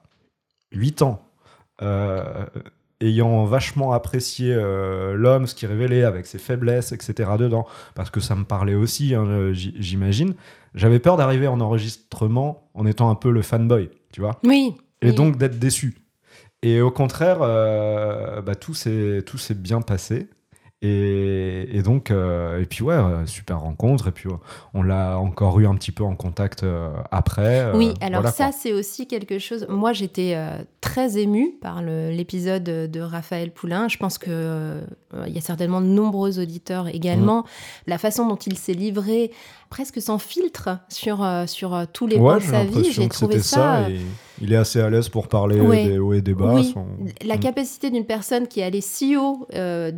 8 0.72 1.04
ans, 1.04 1.22
ayant 3.02 3.46
vachement 3.46 3.92
apprécié 3.94 4.54
euh, 4.54 5.14
l'homme, 5.14 5.46
ce 5.48 5.56
qu'il 5.56 5.68
révélait 5.68 6.04
avec 6.04 6.26
ses 6.26 6.38
faiblesses, 6.40 6.92
etc. 6.92 7.32
dedans, 7.38 7.66
parce 7.96 8.10
que 8.10 8.20
ça 8.20 8.36
me 8.36 8.44
parlait 8.44 8.74
aussi, 8.76 9.14
hein, 9.14 9.26
euh, 9.28 9.54
j'imagine, 9.54 10.34
j'avais 10.74 11.00
peur 11.00 11.18
d'arriver 11.18 11.48
en 11.48 11.60
enregistrement 11.62 12.70
en 12.74 12.86
étant 12.86 13.10
un 13.10 13.16
peu 13.16 13.30
le 13.32 13.42
fanboy, 13.42 13.90
tu 14.12 14.22
vois 14.22 14.40
Oui. 14.44 14.76
et 15.02 15.10
oui. 15.10 15.16
donc 15.16 15.38
d'être 15.38 15.60
déçu. 15.60 15.98
Et 16.64 16.82
au 16.82 16.90
contraire, 16.90 17.38
euh, 17.42 18.42
bah, 18.42 18.56
tout 18.56 18.74
s'est 18.74 19.24
bien 19.56 19.82
passé. 19.82 20.28
Et, 20.84 21.68
et 21.76 21.82
donc, 21.82 22.12
euh, 22.12 22.62
et 22.62 22.66
puis 22.66 22.84
ouais, 22.84 22.94
euh, 22.94 23.26
super 23.26 23.62
rencontre. 23.62 24.10
Et 24.10 24.12
puis 24.12 24.30
euh, 24.30 24.36
on 24.76 24.84
l'a 24.84 25.18
encore 25.18 25.60
eu 25.60 25.66
un 25.66 25.74
petit 25.76 25.92
peu 25.92 26.04
en 26.04 26.16
contact 26.16 26.64
après. 27.12 27.72
Oui, 27.74 27.94
alors 28.00 28.22
voilà, 28.22 28.32
ça, 28.32 28.46
quoi. 28.46 28.54
c'est 28.60 28.74
aussi 28.74 29.08
quelque 29.08 29.40
chose. 29.40 29.66
Moi, 29.70 29.94
j'étais 29.94 30.38
très 30.82 31.18
émue 31.18 31.54
par 31.62 31.82
le- 31.82 32.12
l'épisode 32.12 32.64
de 32.64 33.00
Raphaël 33.02 33.52
Poulain. 33.52 33.88
Je 33.88 33.98
pense 33.98 34.18
que 34.20 34.28
euh, 34.30 34.82
il 35.26 35.34
y 35.34 35.38
a 35.38 35.42
certainement 35.42 35.82
de 35.82 35.88
nombreux 35.88 36.40
auditeurs 36.40 36.88
également. 36.88 37.40
Mm. 37.42 37.46
La 37.88 37.98
façon 37.98 38.28
dont 38.28 38.36
il 38.36 38.56
s'est 38.58 38.74
livré, 38.74 39.32
presque 39.70 40.00
sans 40.02 40.20
filtre, 40.20 40.70
sur, 40.90 41.26
sur 41.48 41.86
tous 41.92 42.06
les 42.06 42.18
Ouais, 42.18 42.38
points 42.38 42.38
de 42.38 42.52
sa 42.52 42.64
vie, 42.66 42.92
j'ai 42.92 43.08
trouvé 43.10 43.40
ça. 43.40 43.84
ça. 43.84 43.90
et 43.90 44.00
il 44.42 44.54
est 44.54 44.56
assez 44.58 44.80
à 44.80 44.90
l'aise 44.90 45.10
pour 45.10 45.28
parler 45.28 45.60
Ouais. 45.60 45.86
des 45.88 46.00
hauts 46.00 46.14
et 46.14 46.22
des 46.22 46.34
bas. 46.34 46.54
Oui, 46.54 46.74
la 47.26 47.38
Mm. 47.38 47.40
capacité 47.40 47.90
d'une 47.90 48.06
personne 48.06 48.48
qui 48.48 48.60
est 48.60 48.64
allée 48.64 48.82
si 48.82 49.16
haut, 49.18 49.48
euh, 49.54 49.92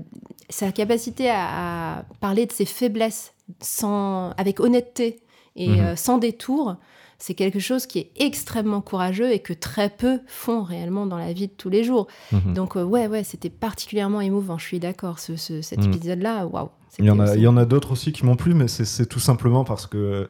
sa 0.50 0.72
capacité 0.72 1.30
à, 1.30 1.98
à 2.00 2.04
parler 2.20 2.46
de 2.46 2.52
ses 2.52 2.66
faiblesses 2.66 3.34
sans, 3.62 4.32
avec 4.38 4.60
honnêteté 4.60 5.20
et 5.56 5.68
Mhm. 5.70 5.80
euh, 5.80 5.96
sans 5.96 6.18
détour, 6.18 6.76
c'est 7.18 7.34
quelque 7.34 7.60
chose 7.60 7.86
qui 7.86 8.00
est 8.00 8.12
extrêmement 8.18 8.80
courageux 8.82 9.32
et 9.34 9.40
que 9.40 9.52
très 9.54 9.90
peu 9.90 10.20
font 10.28 10.64
réellement 10.64 11.06
dans 11.06 11.18
la 11.18 11.34
vie 11.34 11.48
de 11.48 11.54
tous 11.54 11.70
les 11.70 11.84
jours. 11.84 12.08
Mhm. 12.32 12.54
Donc 12.54 12.78
euh, 12.78 12.84
ouais, 12.84 13.08
ouais, 13.08 13.24
c'était 13.26 13.50
particulièrement 13.50 14.22
émouvant. 14.22 14.58
Je 14.58 14.66
suis 14.66 14.80
d'accord. 14.80 15.20
Ce, 15.20 15.36
ce- 15.36 15.62
cet 15.62 15.80
Mhm. 15.86 15.94
épisode-là, 15.94 16.46
waouh. 16.48 16.70
Il 16.98 17.06
y 17.06 17.12
en 17.48 17.58
a, 17.58 17.66
d'autres 17.66 17.92
aussi 17.92 18.12
qui 18.14 18.26
m'ont 18.26 18.36
plu, 18.36 18.54
mais 18.54 18.68
c'est 18.68 19.06
tout 19.06 19.20
simplement 19.20 19.64
parce 19.64 19.86
que 19.86 20.30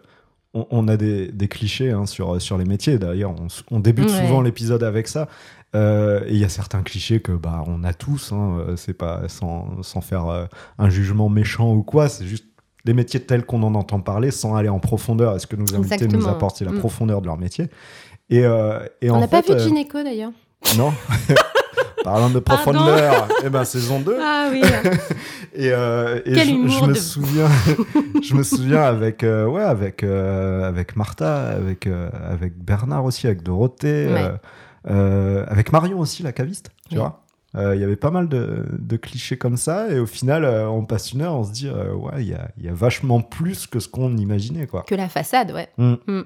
on, 0.53 0.65
on 0.71 0.87
a 0.87 0.97
des, 0.97 1.27
des 1.31 1.47
clichés 1.47 1.91
hein, 1.91 2.05
sur, 2.05 2.41
sur 2.41 2.57
les 2.57 2.65
métiers. 2.65 2.97
D'ailleurs, 2.97 3.33
on, 3.71 3.79
débute 3.79 4.09
Ouais. 4.09 4.21
souvent 4.21 4.41
l'épisode 4.41 4.83
avec 4.83 5.07
ça. 5.07 5.27
Euh, 5.75 6.21
et 6.25 6.31
il 6.31 6.37
y 6.37 6.43
a 6.45 6.49
certains 6.49 6.81
clichés 6.81 7.19
que 7.21 7.31
bah 7.31 7.63
on 7.67 7.83
a 7.83 7.93
tous. 7.93 8.31
hein, 8.31 8.57
euh, 8.67 8.75
c'est 8.75 8.93
pas 8.95 9.27
sans, 9.27 9.83
sans 9.83 10.01
faire 10.01 10.25
euh, 10.27 10.45
un 10.79 10.89
jugement 10.89 11.29
méchant 11.29 11.71
ou 11.73 11.83
quoi. 11.83 12.09
C'est 12.09 12.25
juste 12.25 12.45
les 12.85 12.93
métiers 12.93 13.19
tels 13.19 13.45
qu'on 13.45 13.61
en 13.63 13.75
entend 13.75 13.99
parler, 13.99 14.31
sans 14.31 14.55
aller 14.55 14.69
en 14.69 14.79
profondeur. 14.79 15.35
Est-ce 15.35 15.45
que 15.47 15.55
nos 15.55 15.75
invités 15.75 16.07
nous 16.07 16.27
apportent 16.27 16.61
la 16.61 16.71
Mm. 16.71 16.79
profondeur 16.79 17.21
de 17.21 17.27
leur 17.27 17.37
métier? 17.37 17.67
Et, 18.31 18.45
euh, 18.45 18.79
et 19.01 19.11
On 19.11 19.19
n'a 19.19 19.27
pas 19.27 19.41
vu 19.41 19.53
de 19.53 19.59
gynéco 19.59 20.01
d'ailleurs. 20.01 20.31
non. 20.77 20.91
Parlant 22.11 22.29
de 22.29 22.39
profondeur, 22.39 23.27
eh 23.45 23.49
ben 23.49 23.63
saison 23.65 23.99
2. 23.99 24.17
Ah 24.21 24.47
oui. 24.51 24.61
Et, 25.55 25.71
euh, 25.71 26.19
et 26.25 26.33
Quel 26.33 26.47
je, 26.47 26.67
je 26.67 26.83
me 26.85 26.87
de- 26.93 26.93
souviens, 26.93 27.47
je 28.23 28.33
me 28.35 28.43
souviens 28.43 28.83
avec 28.83 29.23
euh, 29.23 29.45
ouais 29.45 29.63
avec 29.63 30.03
euh, 30.03 30.67
avec 30.67 30.95
Martha, 30.95 31.49
avec 31.49 31.85
euh, 31.87 32.09
avec 32.31 32.57
Bernard 32.57 33.03
aussi, 33.05 33.27
avec 33.27 33.43
Dorothée, 33.43 34.07
Ouais. 34.07 34.21
euh, 34.21 34.31
euh, 34.89 35.45
avec 35.47 35.71
Marion 35.73 35.99
aussi 35.99 36.23
la 36.23 36.31
caviste, 36.31 36.69
tu 36.89 36.95
Oui. 36.95 37.01
vois. 37.01 37.21
Euh, 37.55 37.75
Il 37.75 37.81
y 37.81 37.83
avait 37.83 37.95
pas 37.95 38.11
mal 38.11 38.29
de, 38.29 38.63
de 38.77 38.95
clichés 38.97 39.37
comme 39.37 39.57
ça 39.57 39.89
et 39.89 39.97
au 39.99 40.05
final 40.05 40.45
euh, 40.45 40.69
on 40.69 40.85
passe 40.85 41.13
une 41.13 41.21
heure, 41.23 41.33
on 41.33 41.43
se 41.43 41.51
dit 41.51 41.67
euh, 41.67 41.93
ouais 41.95 42.21
il 42.21 42.27
y 42.29 42.33
a, 42.35 42.47
il 42.59 42.63
y 42.65 42.69
a 42.69 42.73
vachement 42.73 43.21
plus 43.21 43.65
que 43.65 43.79
ce 43.79 43.87
qu'on 43.87 44.15
imaginait 44.17 44.67
quoi. 44.67 44.83
que 44.83 44.93
la 44.93 45.09
façade, 45.09 45.51
ouais. 45.51 45.67
Mm. 45.77 45.95
Mm. 46.05 46.23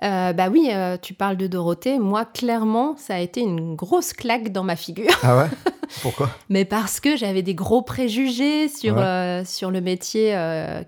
Bah 0.00 0.48
oui, 0.50 0.70
tu 1.02 1.14
parles 1.14 1.36
de 1.36 1.46
Dorothée. 1.46 1.98
Moi, 1.98 2.24
clairement, 2.24 2.96
ça 2.96 3.14
a 3.16 3.18
été 3.18 3.40
une 3.40 3.76
grosse 3.76 4.12
claque 4.12 4.50
dans 4.50 4.64
ma 4.64 4.74
figure. 4.76 5.10
Ah 5.22 5.36
ouais? 5.36 5.46
Pourquoi? 6.02 6.28
Mais 6.48 6.64
parce 6.64 6.98
que 7.00 7.16
j'avais 7.16 7.42
des 7.42 7.54
gros 7.54 7.82
préjugés 7.82 8.68
sur, 8.68 8.96
Ouais. 8.96 9.42
sur 9.44 9.70
le 9.70 9.80
métier 9.80 10.30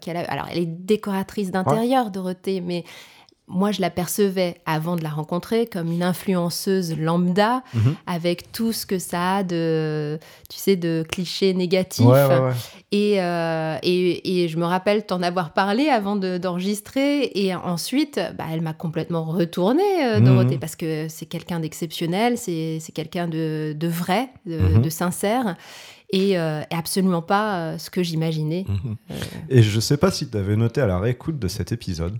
qu'elle 0.00 0.16
a. 0.16 0.22
Alors, 0.30 0.46
elle 0.50 0.58
est 0.58 0.66
décoratrice 0.66 1.50
d'intérieur, 1.52 2.10
Dorothée, 2.10 2.60
mais 2.60 2.84
moi, 3.46 3.72
je 3.72 3.82
la 3.82 3.90
percevais 3.90 4.56
avant 4.64 4.96
de 4.96 5.02
la 5.02 5.10
rencontrer 5.10 5.66
comme 5.66 5.92
une 5.92 6.02
influenceuse 6.02 6.96
lambda, 6.98 7.62
Mhm. 7.74 7.94
avec 8.06 8.50
tout 8.52 8.72
ce 8.72 8.86
que 8.86 8.98
ça 8.98 9.36
a 9.36 9.42
de, 9.42 10.18
tu 10.48 10.56
sais, 10.58 10.76
de 10.76 11.04
clichés 11.06 11.52
négatifs. 11.52 12.06
Ouais 12.06 12.24
ouais 12.26 12.38
ouais. 12.40 12.52
Et, 12.90 13.20
euh, 13.20 13.76
et, 13.82 14.42
et 14.44 14.48
je 14.48 14.56
me 14.56 14.64
rappelle 14.64 15.04
t'en 15.04 15.20
avoir 15.22 15.52
parlé 15.52 15.88
avant 15.88 16.16
de- 16.16 16.38
d'enregistrer. 16.38 17.30
et 17.34 17.54
ensuite, 17.54 18.18
bah, 18.38 18.44
elle 18.52 18.62
m'a 18.62 18.72
complètement 18.72 19.24
retournée, 19.24 19.82
euh, 20.04 20.20
Mhm. 20.20 20.24
Dorothée, 20.24 20.58
parce 20.58 20.74
que 20.76 21.06
c'est 21.08 21.26
quelqu'un 21.26 21.60
d'exceptionnel, 21.60 22.38
c'est 22.38 22.80
quelqu'un 22.94 23.28
de, 23.28 23.74
de 23.76 23.88
vrai, 23.88 24.30
de, 24.46 24.58
Mhm. 24.58 24.82
de 24.82 24.88
sincère, 24.90 25.56
et, 26.10 26.38
euh, 26.38 26.62
et 26.70 26.74
absolument 26.74 27.22
pas 27.22 27.76
ce 27.78 27.90
que 27.90 28.02
j'imaginais. 28.02 28.64
Et 29.50 29.62
je 29.62 29.80
sais 29.80 29.96
pas 29.96 30.10
si 30.10 30.28
tu 30.30 30.36
avais 30.38 30.56
noté 30.56 30.80
à 30.80 30.86
la 30.86 30.98
réécoute 30.98 31.38
de 31.38 31.48
cet 31.48 31.72
épisode. 31.72 32.16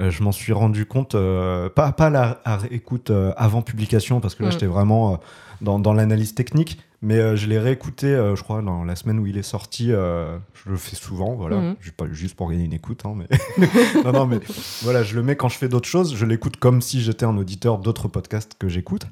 Euh, 0.00 0.10
je 0.10 0.22
m'en 0.22 0.32
suis 0.32 0.52
rendu 0.52 0.86
compte, 0.86 1.14
euh, 1.14 1.68
pas, 1.70 1.92
pas 1.92 2.06
à 2.06 2.10
la 2.10 2.40
à 2.44 2.56
réécoute 2.56 3.10
euh, 3.10 3.32
avant 3.36 3.62
publication, 3.62 4.20
parce 4.20 4.34
que 4.34 4.42
là 4.42 4.48
Mm. 4.48 4.52
j'étais 4.52 4.66
vraiment 4.66 5.18
dans, 5.62 5.78
dans 5.78 5.94
l'analyse 5.94 6.34
technique, 6.34 6.78
mais 7.00 7.16
euh, 7.18 7.34
je 7.36 7.46
l'ai 7.46 7.58
réécouté, 7.58 8.06
euh, 8.08 8.36
je 8.36 8.42
crois, 8.42 8.60
dans 8.62 8.84
la 8.84 8.94
semaine 8.96 9.18
où 9.18 9.26
il 9.26 9.38
est 9.38 9.42
sorti. 9.42 9.90
euh, 9.92 10.36
je 10.52 10.70
le 10.70 10.76
fais 10.76 10.96
souvent, 10.96 11.34
voilà, 11.34 11.56
Mhm. 11.56 11.76
Juste 11.80 11.96
pas 11.96 12.04
juste 12.10 12.36
pour 12.36 12.50
gagner 12.50 12.64
une 12.64 12.72
écoute, 12.74 13.02
hein, 13.06 13.14
mais 13.16 13.26
non, 14.04 14.12
non, 14.12 14.26
mais 14.26 14.40
voilà, 14.82 15.02
je 15.02 15.14
le 15.14 15.22
mets 15.22 15.36
quand 15.36 15.48
je 15.48 15.56
fais 15.56 15.68
d'autres 15.68 15.88
choses, 15.88 16.14
je 16.14 16.26
l'écoute 16.26 16.56
comme 16.58 16.82
si 16.82 17.00
j'étais 17.00 17.24
un 17.24 17.36
auditeur 17.38 17.78
d'autres 17.78 18.08
podcasts 18.08 18.52
que 18.58 18.68
j'écoute. 18.68 19.06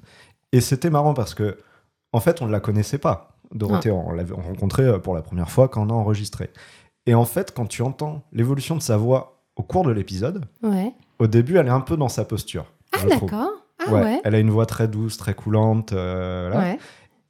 Et 0.52 0.60
c'était 0.60 0.90
marrant 0.90 1.14
parce 1.14 1.34
que, 1.34 1.56
en 2.12 2.20
fait, 2.20 2.42
on 2.42 2.46
ne 2.46 2.52
la 2.52 2.60
connaissait 2.60 2.98
pas. 2.98 3.36
Dorothée, 3.54 3.90
on 3.90 4.12
l'avait 4.12 4.34
rencontrée 4.34 5.00
pour 5.00 5.14
la 5.14 5.22
première 5.22 5.50
fois 5.50 5.68
quand 5.68 5.86
on 5.86 5.90
a 5.90 5.92
enregistré. 5.94 6.50
Et 7.06 7.14
en 7.14 7.24
fait, 7.24 7.52
quand 7.54 7.66
tu 7.66 7.82
entends 7.82 8.22
l'évolution 8.32 8.76
de 8.76 8.82
sa 8.82 8.96
voix 8.96 9.33
au 9.56 9.62
cours 9.62 9.84
de 9.84 9.90
l'épisode, 9.92 10.44
ouais. 10.62 10.92
au 11.18 11.26
début, 11.26 11.56
elle 11.58 11.66
est 11.66 11.70
un 11.70 11.80
peu 11.80 11.96
dans 11.96 12.08
sa 12.08 12.24
posture. 12.24 12.66
Ah, 12.92 13.04
d'accord. 13.08 13.30
Ah, 13.86 13.90
Ouais, 13.92 14.02
ouais. 14.02 14.20
Elle 14.24 14.34
a 14.34 14.38
une 14.38 14.50
voix 14.50 14.66
très 14.66 14.88
douce, 14.88 15.16
très 15.16 15.34
coulante. 15.34 15.92
euh, 15.92 16.48
voilà. 16.52 16.70
Ouais. 16.72 16.78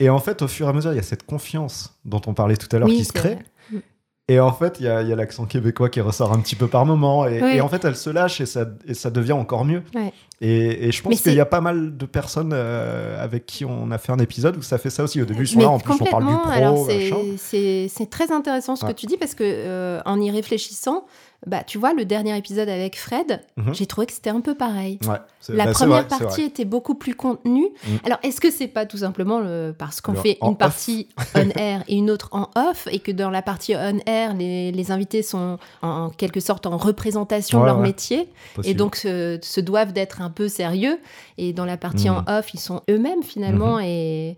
Et 0.00 0.10
en 0.10 0.18
fait, 0.18 0.42
au 0.42 0.48
fur 0.48 0.66
et 0.66 0.70
à 0.70 0.72
mesure, 0.72 0.92
il 0.92 0.96
y 0.96 1.00
a 1.00 1.02
cette 1.02 1.24
confiance 1.24 1.98
dont 2.04 2.20
on 2.26 2.34
parlait 2.34 2.56
tout 2.56 2.68
à 2.74 2.78
l'heure 2.78 2.88
Oui, 2.88 2.96
qui 2.96 3.04
se 3.04 3.12
crée. 3.12 3.34
vrai. 3.34 3.44
Mm. 3.72 3.78
Et 4.28 4.40
en 4.40 4.52
fait, 4.52 4.76
il 4.80 4.86
y 4.86 4.88
a, 4.88 5.02
l'accent 5.02 5.44
québécois 5.44 5.90
qui 5.90 6.00
ressort 6.00 6.32
un 6.32 6.38
petit 6.40 6.56
peu 6.56 6.66
par 6.66 6.86
moment. 6.86 7.26
Et, 7.26 7.42
Ouais. 7.42 7.56
et 7.56 7.60
en 7.60 7.68
fait, 7.68 7.84
elle 7.84 7.94
se 7.96 8.08
lâche 8.10 8.40
et 8.40 8.46
ça, 8.46 8.66
et 8.86 8.94
ça 8.94 9.10
devient 9.10 9.32
encore 9.32 9.64
mieux. 9.64 9.82
Ouais. 9.94 10.12
Et, 10.40 10.88
et 10.88 10.92
je 10.92 11.02
pense 11.02 11.20
qu'il 11.20 11.34
y 11.34 11.40
a 11.40 11.46
pas 11.46 11.60
mal 11.60 11.96
de 11.96 12.06
personnes 12.06 12.52
euh, 12.54 13.22
avec 13.22 13.44
qui 13.46 13.64
on 13.64 13.90
a 13.90 13.98
fait 13.98 14.12
un 14.12 14.18
épisode 14.18 14.56
où 14.56 14.62
ça 14.62 14.78
fait 14.78 14.90
ça 14.90 15.04
aussi. 15.04 15.20
Au 15.20 15.24
début, 15.26 15.44
ils 15.44 15.48
sont 15.48 15.60
là, 15.60 15.68
en 15.68 15.78
plus, 15.78 15.94
on 16.00 16.04
parle 16.04 16.26
du 16.26 16.32
complètement. 16.34 16.72
pro. 16.74 16.88
C'est- 17.38 18.10
très 18.10 18.32
intéressant 18.32 18.76
ce 18.76 18.84
Ouais. 18.86 18.92
que 18.94 18.98
tu 18.98 19.06
dis 19.06 19.16
parce 19.16 19.34
que 19.34 19.44
euh, 19.44 20.00
en 20.06 20.20
y 20.20 20.30
réfléchissant, 20.30 21.04
bah, 21.46 21.62
tu 21.64 21.78
vois, 21.78 21.92
le 21.92 22.04
dernier 22.04 22.36
épisode 22.36 22.68
avec 22.68 22.96
Fred, 22.98 23.40
Mhm. 23.56 23.74
j'ai 23.74 23.86
trouvé 23.86 24.06
que 24.06 24.12
c'était 24.12 24.30
un 24.30 24.40
peu 24.40 24.54
pareil. 24.54 24.98
Ouais, 25.06 25.16
La 25.48 25.66
bah, 25.66 25.72
première 25.72 26.06
vrai, 26.06 26.18
partie 26.18 26.42
était 26.42 26.64
beaucoup 26.64 26.94
plus 26.94 27.14
contenue. 27.14 27.68
Mm. 27.86 27.96
Alors, 28.04 28.18
est-ce 28.22 28.40
que 28.40 28.50
c'est 28.50 28.66
pas 28.68 28.86
tout 28.86 28.96
simplement 28.98 29.40
le- 29.40 29.74
parce 29.78 30.00
qu'on 30.00 30.14
fait 30.14 30.38
une 30.42 30.56
partie 30.56 31.08
on 31.34 31.48
air 31.50 31.82
et 31.88 31.96
une 31.96 32.10
autre 32.10 32.28
en 32.32 32.48
off 32.56 32.88
et 32.90 32.98
que 32.98 33.12
dans 33.12 33.30
la 33.30 33.42
partie 33.42 33.74
on 33.76 33.98
air, 34.06 34.34
les, 34.34 34.72
les 34.72 34.90
invités 34.90 35.22
sont 35.22 35.58
en, 35.82 35.88
en 35.88 36.10
quelque 36.10 36.40
sorte 36.40 36.66
en 36.66 36.76
représentation 36.78 37.58
Ouais, 37.58 37.64
de 37.64 37.68
leur 37.68 37.76
ouais. 37.78 37.82
métier 37.88 38.28
et 38.64 38.74
donc 38.74 38.96
se, 38.96 39.38
se 39.42 39.60
doivent 39.60 39.92
d'être 39.92 40.22
un 40.22 40.30
peu 40.30 40.48
sérieux 40.48 40.98
et 41.38 41.52
dans 41.52 41.64
la 41.66 41.76
partie 41.76 42.08
Mm. 42.08 42.24
en 42.26 42.38
off, 42.38 42.54
ils 42.54 42.60
sont 42.60 42.80
eux-mêmes 42.90 43.22
finalement 43.22 43.78
et 43.80 44.36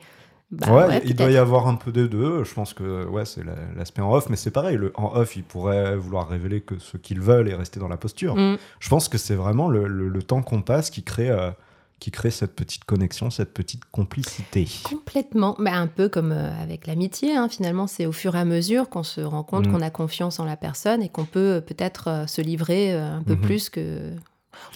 Bah 0.53 0.73
ouais, 0.73 0.87
ouais, 0.87 1.03
il 1.05 1.17
doit 1.17 1.31
y 1.31 1.37
avoir 1.37 1.67
un 1.67 1.75
peu 1.75 1.91
des 1.91 2.07
deux. 2.09 2.45
Je 2.45 2.55
pense 2.55 2.73
que 2.73 3.05
ouais, 3.07 3.25
c'est 3.25 3.43
la- 3.45 3.57
l'aspect 3.77 4.01
en 4.03 4.13
off, 4.13 4.29
mais 4.31 4.37
c'est 4.37 4.53
pareil. 4.53 4.77
Le, 4.77 4.93
en 4.95 5.13
off, 5.17 5.35
ils 5.37 5.43
pourraient 5.43 5.97
vouloir 5.97 6.29
révéler 6.29 6.61
que 6.61 6.79
ce 6.79 6.97
qu'ils 6.97 7.21
veulent 7.21 7.49
et 7.49 7.55
rester 7.55 7.81
dans 7.81 7.89
la 7.89 7.97
posture. 7.97 8.37
Mm. 8.37 8.57
Je 8.79 8.89
pense 8.89 9.09
que 9.09 9.19
c'est 9.19 9.35
vraiment 9.35 9.69
le, 9.69 9.89
le- 9.89 10.09
le 10.09 10.23
temps 10.23 10.43
qu'on 10.43 10.63
passe 10.63 10.91
qui 10.91 11.03
crée, 11.03 11.31
euh, 11.31 11.51
qui 11.99 12.13
crée 12.13 12.31
cette 12.31 12.55
petite 12.55 12.85
connexion, 12.85 13.31
cette 13.31 13.53
petite 13.55 13.83
complicité. 13.91 14.69
Complètement. 14.85 15.57
Bah, 15.59 15.73
un 15.75 15.89
peu 15.89 16.09
comme 16.09 16.31
euh, 16.31 16.53
avec 16.63 16.87
l'amitié, 16.87 17.35
hein. 17.37 17.49
finalement, 17.49 17.89
c'est 17.89 18.07
au 18.07 18.13
fur 18.13 18.37
et 18.37 18.39
à 18.39 18.45
mesure 18.45 18.89
qu'on 18.89 19.03
se 19.03 19.21
rend 19.23 19.43
compte 19.43 19.67
Mm. 19.67 19.73
qu'on 19.73 19.81
a 19.81 19.91
confiance 19.91 20.39
en 20.39 20.45
la 20.45 20.57
personne 20.57 21.03
et 21.03 21.09
qu'on 21.09 21.25
peut 21.25 21.55
euh, 21.57 21.61
peut-être 21.61 22.09
euh, 22.09 22.27
se 22.29 22.41
livrer 22.41 22.93
un 22.93 23.23
peu 23.25 23.35
Mhm. 23.35 23.41
plus 23.41 23.69
que. 23.69 24.13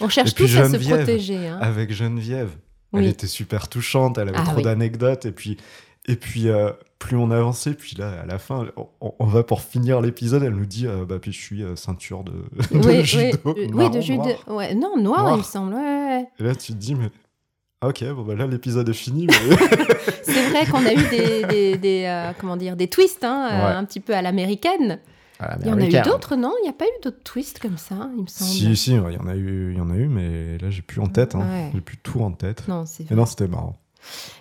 On 0.01 0.09
cherche 0.09 0.35
tous 0.35 0.53
à 0.57 0.67
se 0.69 0.75
protéger. 0.77 1.47
hein. 1.47 1.59
Avec 1.61 1.91
Geneviève, 1.93 2.51
elle 2.93 3.07
était 3.07 3.27
super 3.27 3.67
touchante, 3.67 4.17
elle 4.17 4.29
avait 4.29 4.37
Ah 4.39 4.43
trop 4.45 4.57
oui. 4.57 4.63
d'anecdotes. 4.63 5.25
Et 5.25 5.31
puis, 5.31 5.57
et 6.07 6.15
puis 6.15 6.49
euh, 6.49 6.71
plus 6.99 7.15
on 7.15 7.31
avançait, 7.31 7.73
puis 7.73 7.95
là, 7.97 8.21
à 8.21 8.25
la 8.25 8.37
fin, 8.39 8.67
on, 9.01 9.13
on 9.19 9.25
va 9.25 9.43
pour 9.43 9.61
finir 9.61 10.01
l'épisode, 10.01 10.43
elle 10.43 10.55
nous 10.55 10.65
dit 10.65 10.87
euh, 10.87 11.05
Bah, 11.05 11.17
puis 11.21 11.31
je 11.31 11.39
suis 11.39 11.63
euh, 11.63 11.75
ceinture 11.75 12.23
de, 12.23 12.31
de 12.71 12.77
Oui, 12.77 12.81
oui, 12.85 13.05
judo. 13.05 13.37
oui, 13.45 13.67
marron, 13.69 13.89
de 13.89 14.01
judo. 14.01 14.23
Ouais, 14.47 14.73
non, 14.75 14.97
noir, 14.97 15.21
Noir. 15.23 15.33
il 15.35 15.37
me 15.39 15.43
semble. 15.43 15.73
ouais. 15.75 16.25
Et 16.39 16.43
là, 16.43 16.55
tu 16.55 16.73
te 16.73 16.77
dis 16.77 16.95
Mais. 16.95 17.09
Ok, 17.83 18.03
bon 18.13 18.21
bah 18.21 18.35
là 18.35 18.45
l'épisode 18.45 18.87
est 18.89 18.93
fini. 18.93 19.25
Mais... 19.25 19.33
C'est 20.23 20.49
vrai 20.51 20.67
qu'on 20.67 20.85
a 20.85 20.93
eu 20.93 21.09
des, 21.09 21.43
des, 21.47 21.77
des, 21.77 22.31
comment 22.39 22.55
dire, 22.55 22.75
des 22.75 22.87
twists 22.87 23.23
hein, 23.23 23.47
Ouais. 23.49 23.73
un 23.75 23.83
petit 23.85 23.99
peu 23.99 24.13
à 24.13 24.21
l'américaine. 24.21 24.99
Il 25.61 25.67
y 25.67 25.71
en 25.71 25.79
a 25.79 25.85
eu 25.85 26.01
d'autres, 26.03 26.35
non? 26.35 26.53
Il 26.59 26.63
n'y 26.63 26.69
a 26.69 26.73
pas 26.73 26.85
eu 26.85 27.01
d'autres 27.03 27.23
twists 27.23 27.59
comme 27.59 27.77
ça, 27.77 27.95
il 28.15 28.23
me 28.23 28.27
semble. 28.27 28.49
Si, 28.51 28.75
si, 28.75 28.97
ouais, 28.97 29.13
il 29.13 29.15
y 29.15 29.19
en 29.19 29.27
a 29.27 29.35
eu, 29.35 29.71
il 29.71 29.77
y 29.77 29.81
en 29.81 29.89
a 29.89 29.95
eu, 29.95 30.07
mais 30.07 30.57
là 30.59 30.69
j'ai 30.69 30.81
plus 30.81 31.01
en 31.01 31.07
tête. 31.07 31.35
Hein. 31.35 31.39
Ouais. 31.49 31.71
J'ai 31.73 31.81
plus 31.81 31.97
tout 31.97 32.21
en 32.21 32.31
tête. 32.31 32.67
Non, 32.67 32.83
c'est 32.85 33.09
non, 33.11 33.25
c'était 33.25 33.47
marrant. 33.47 33.75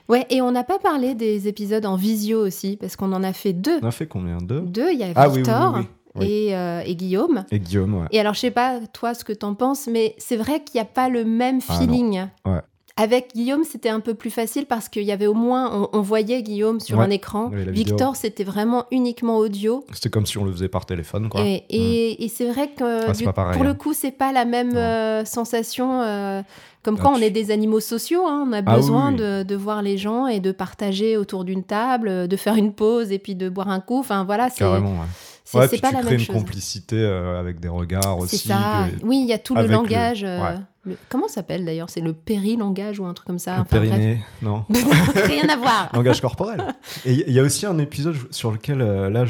Ouais, 0.08 0.26
et 0.30 0.40
on 0.40 0.50
n'a 0.52 0.64
pas 0.64 0.78
parlé 0.78 1.14
des 1.14 1.46
épisodes 1.48 1.84
en 1.86 1.96
visio 1.96 2.44
aussi, 2.44 2.76
parce 2.76 2.96
qu'on 2.96 3.12
en 3.12 3.22
a 3.22 3.32
fait 3.32 3.52
deux. 3.52 3.78
On 3.82 3.86
a 3.86 3.90
fait 3.90 4.06
combien? 4.06 4.38
Deux? 4.38 4.60
Deux, 4.62 4.90
il 4.92 4.98
y 4.98 5.04
a 5.04 5.08
Ah 5.16 5.28
oui, 5.28 5.36
Victor 5.36 5.74
oui, 5.76 5.80
oui. 5.80 5.86
Oui. 6.16 6.26
Et, 6.28 6.56
euh, 6.56 6.82
et 6.84 6.96
Guillaume. 6.96 7.44
Et 7.52 7.60
Guillaume, 7.60 7.94
ouais. 7.94 8.06
Et 8.10 8.18
alors, 8.18 8.34
je 8.34 8.40
sais 8.40 8.50
pas, 8.50 8.80
toi, 8.92 9.14
ce 9.14 9.22
que 9.24 9.32
t'en 9.32 9.54
penses, 9.54 9.86
mais 9.86 10.16
c'est 10.18 10.36
vrai 10.36 10.64
qu'il 10.64 10.80
n'y 10.80 10.80
a 10.80 10.90
pas 10.90 11.08
le 11.08 11.24
même 11.24 11.60
Ah, 11.68 11.78
feeling. 11.78 12.26
Ouais. 12.44 12.60
Avec 13.02 13.30
Guillaume, 13.34 13.64
c'était 13.64 13.88
un 13.88 14.00
peu 14.00 14.14
plus 14.14 14.30
facile 14.30 14.66
parce 14.66 14.88
qu'il 14.88 15.04
y 15.04 15.12
avait 15.12 15.26
au 15.26 15.34
moins, 15.34 15.70
on, 15.92 15.98
on 15.98 16.00
voyait 16.02 16.42
Guillaume 16.42 16.80
sur 16.80 16.98
Ouais. 16.98 17.04
un 17.04 17.10
écran. 17.10 17.50
Oui. 17.52 17.64
Victor, 17.70 18.14
c'était 18.16 18.44
vraiment 18.44 18.84
uniquement 18.90 19.38
audio. 19.38 19.84
C'était 19.92 20.10
comme 20.10 20.26
si 20.26 20.36
on 20.38 20.44
le 20.44 20.52
faisait 20.52 20.68
par 20.68 20.84
téléphone, 20.86 21.28
quoi. 21.28 21.40
Et, 21.42 21.64
et- 21.70 22.24
et 22.24 22.28
c'est 22.28 22.50
vrai 22.50 22.68
que 22.76 23.08
Ah, 23.08 23.12
du- 23.12 23.24
pareil, 23.24 23.54
pour 23.54 23.64
le 23.64 23.70
hein. 23.70 23.74
coup, 23.74 23.94
c'est 23.94 24.10
pas 24.10 24.32
la 24.32 24.44
même 24.44 24.76
euh, 24.76 25.24
sensation. 25.24 26.02
euh, 26.02 26.42
comme 26.82 26.96
Ah, 26.98 27.02
quand 27.02 27.12
on 27.14 27.18
tu- 27.18 27.24
est 27.24 27.30
des 27.30 27.50
animaux 27.50 27.80
sociaux, 27.80 28.26
hein, 28.26 28.46
on 28.48 28.52
a 28.54 28.58
Ah 28.64 28.76
besoin 28.76 29.10
oui. 29.12 29.16
De, 29.18 29.42
de 29.42 29.54
voir 29.54 29.82
les 29.82 29.98
gens 29.98 30.26
et 30.26 30.40
de 30.40 30.50
partager 30.50 31.16
autour 31.18 31.44
d'une 31.44 31.62
table, 31.62 32.26
de 32.26 32.36
faire 32.36 32.54
une 32.56 32.72
pause 32.72 33.12
et 33.12 33.18
puis 33.18 33.34
de 33.34 33.48
boire 33.50 33.68
un 33.68 33.80
coup. 33.80 33.98
Enfin 33.98 34.24
voilà, 34.24 34.48
c'est 34.48 34.60
Carrément, 34.60 34.92
ouais. 34.92 35.06
c'est 35.44 35.58
Ouais, 35.58 35.68
pas 35.68 35.76
tu 35.76 35.82
la 35.94 36.00
crées 36.00 36.10
même 36.10 36.20
une 36.20 36.26
chose. 36.26 36.36
complicité 36.36 36.96
euh, 36.96 37.38
avec 37.38 37.60
des 37.60 37.68
regards 37.68 38.18
aussi. 38.18 38.38
ça. 38.38 38.86
Oui, 39.02 39.20
il 39.22 39.26
y 39.26 39.32
a 39.34 39.38
tout 39.38 39.52
le 39.54 39.60
avec 39.60 39.70
le- 39.70 39.76
langage. 39.76 40.22
ouais. 40.22 40.56
Le- 40.84 40.96
Comment 41.08 41.28
ça 41.28 41.34
s'appelle 41.36 41.64
d'ailleurs? 41.64 41.90
C'est 41.90 42.00
le 42.00 42.12
périlangage 42.12 42.98
ou 43.00 43.04
un 43.06 43.14
truc 43.14 43.26
comme 43.26 43.38
ça? 43.38 43.56
Le 43.56 43.62
Enfin, 43.62 43.78
bref. 43.78 43.90
périnée, 43.90 44.20
non 44.42 44.64
Rien 45.14 45.48
à 45.48 45.56
voir. 45.56 45.90
Langage 45.94 46.20
corporel. 46.20 46.62
Et 47.04 47.12
il 47.28 47.32
y 47.32 47.38
a 47.38 47.42
aussi 47.42 47.66
un 47.66 47.78
épisode 47.78 48.16
sur 48.30 48.50
lequel, 48.50 48.80
euh, 48.80 49.10
là, 49.10 49.24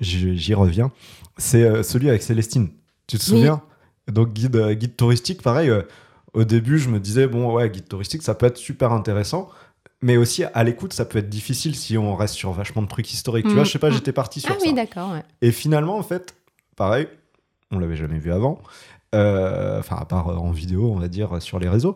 j'y 0.00 0.54
reviens. 0.54 0.90
C'est 1.36 1.62
euh, 1.64 1.82
celui 1.82 2.08
avec 2.08 2.22
Célestine. 2.22 2.70
Tu 3.06 3.18
te 3.18 3.22
Oui. 3.24 3.28
souviens? 3.38 3.62
Donc, 4.10 4.32
guide, 4.32 4.56
euh, 4.56 4.74
guide 4.74 4.96
touristique, 4.96 5.42
pareil. 5.42 5.68
euh, 5.70 5.82
au 6.34 6.44
début, 6.44 6.78
je 6.78 6.88
me 6.88 7.00
disais, 7.00 7.26
bon, 7.26 7.52
ouais, 7.54 7.68
guide 7.70 7.88
touristique, 7.88 8.22
ça 8.22 8.34
peut 8.34 8.46
être 8.46 8.56
super 8.58 8.92
intéressant. 8.92 9.48
Mais 10.02 10.16
aussi, 10.16 10.44
à 10.44 10.62
l'écoute, 10.62 10.92
ça 10.92 11.04
peut 11.04 11.18
être 11.18 11.28
difficile 11.28 11.74
si 11.74 11.98
on 11.98 12.14
reste 12.14 12.34
sur 12.34 12.52
vachement 12.52 12.82
de 12.82 12.86
trucs 12.86 13.12
historiques. 13.12 13.46
Tu 13.46 13.52
Mm, 13.52 13.54
vois, 13.54 13.64
je 13.64 13.70
sais 13.72 13.78
pas, 13.78 13.90
mm. 13.90 13.94
j'étais 13.94 14.12
parti 14.12 14.40
sur 14.40 14.50
Ah 14.54 14.58
ça. 14.60 14.66
oui, 14.66 14.72
d'accord. 14.74 15.12
ouais. 15.12 15.22
Et 15.42 15.50
finalement, 15.52 15.96
en 15.98 16.02
fait, 16.02 16.34
pareil, 16.76 17.08
on 17.72 17.78
l'avait 17.78 17.96
jamais 17.96 18.18
vu 18.18 18.30
avant. 18.32 18.60
Euh, 19.14 19.78
Enfin, 19.78 19.96
à 19.96 20.04
part 20.04 20.28
euh, 20.28 20.36
en 20.36 20.50
vidéo, 20.50 20.90
on 20.92 20.98
va 20.98 21.08
dire, 21.08 21.40
sur 21.40 21.58
les 21.58 21.68
réseaux. 21.68 21.94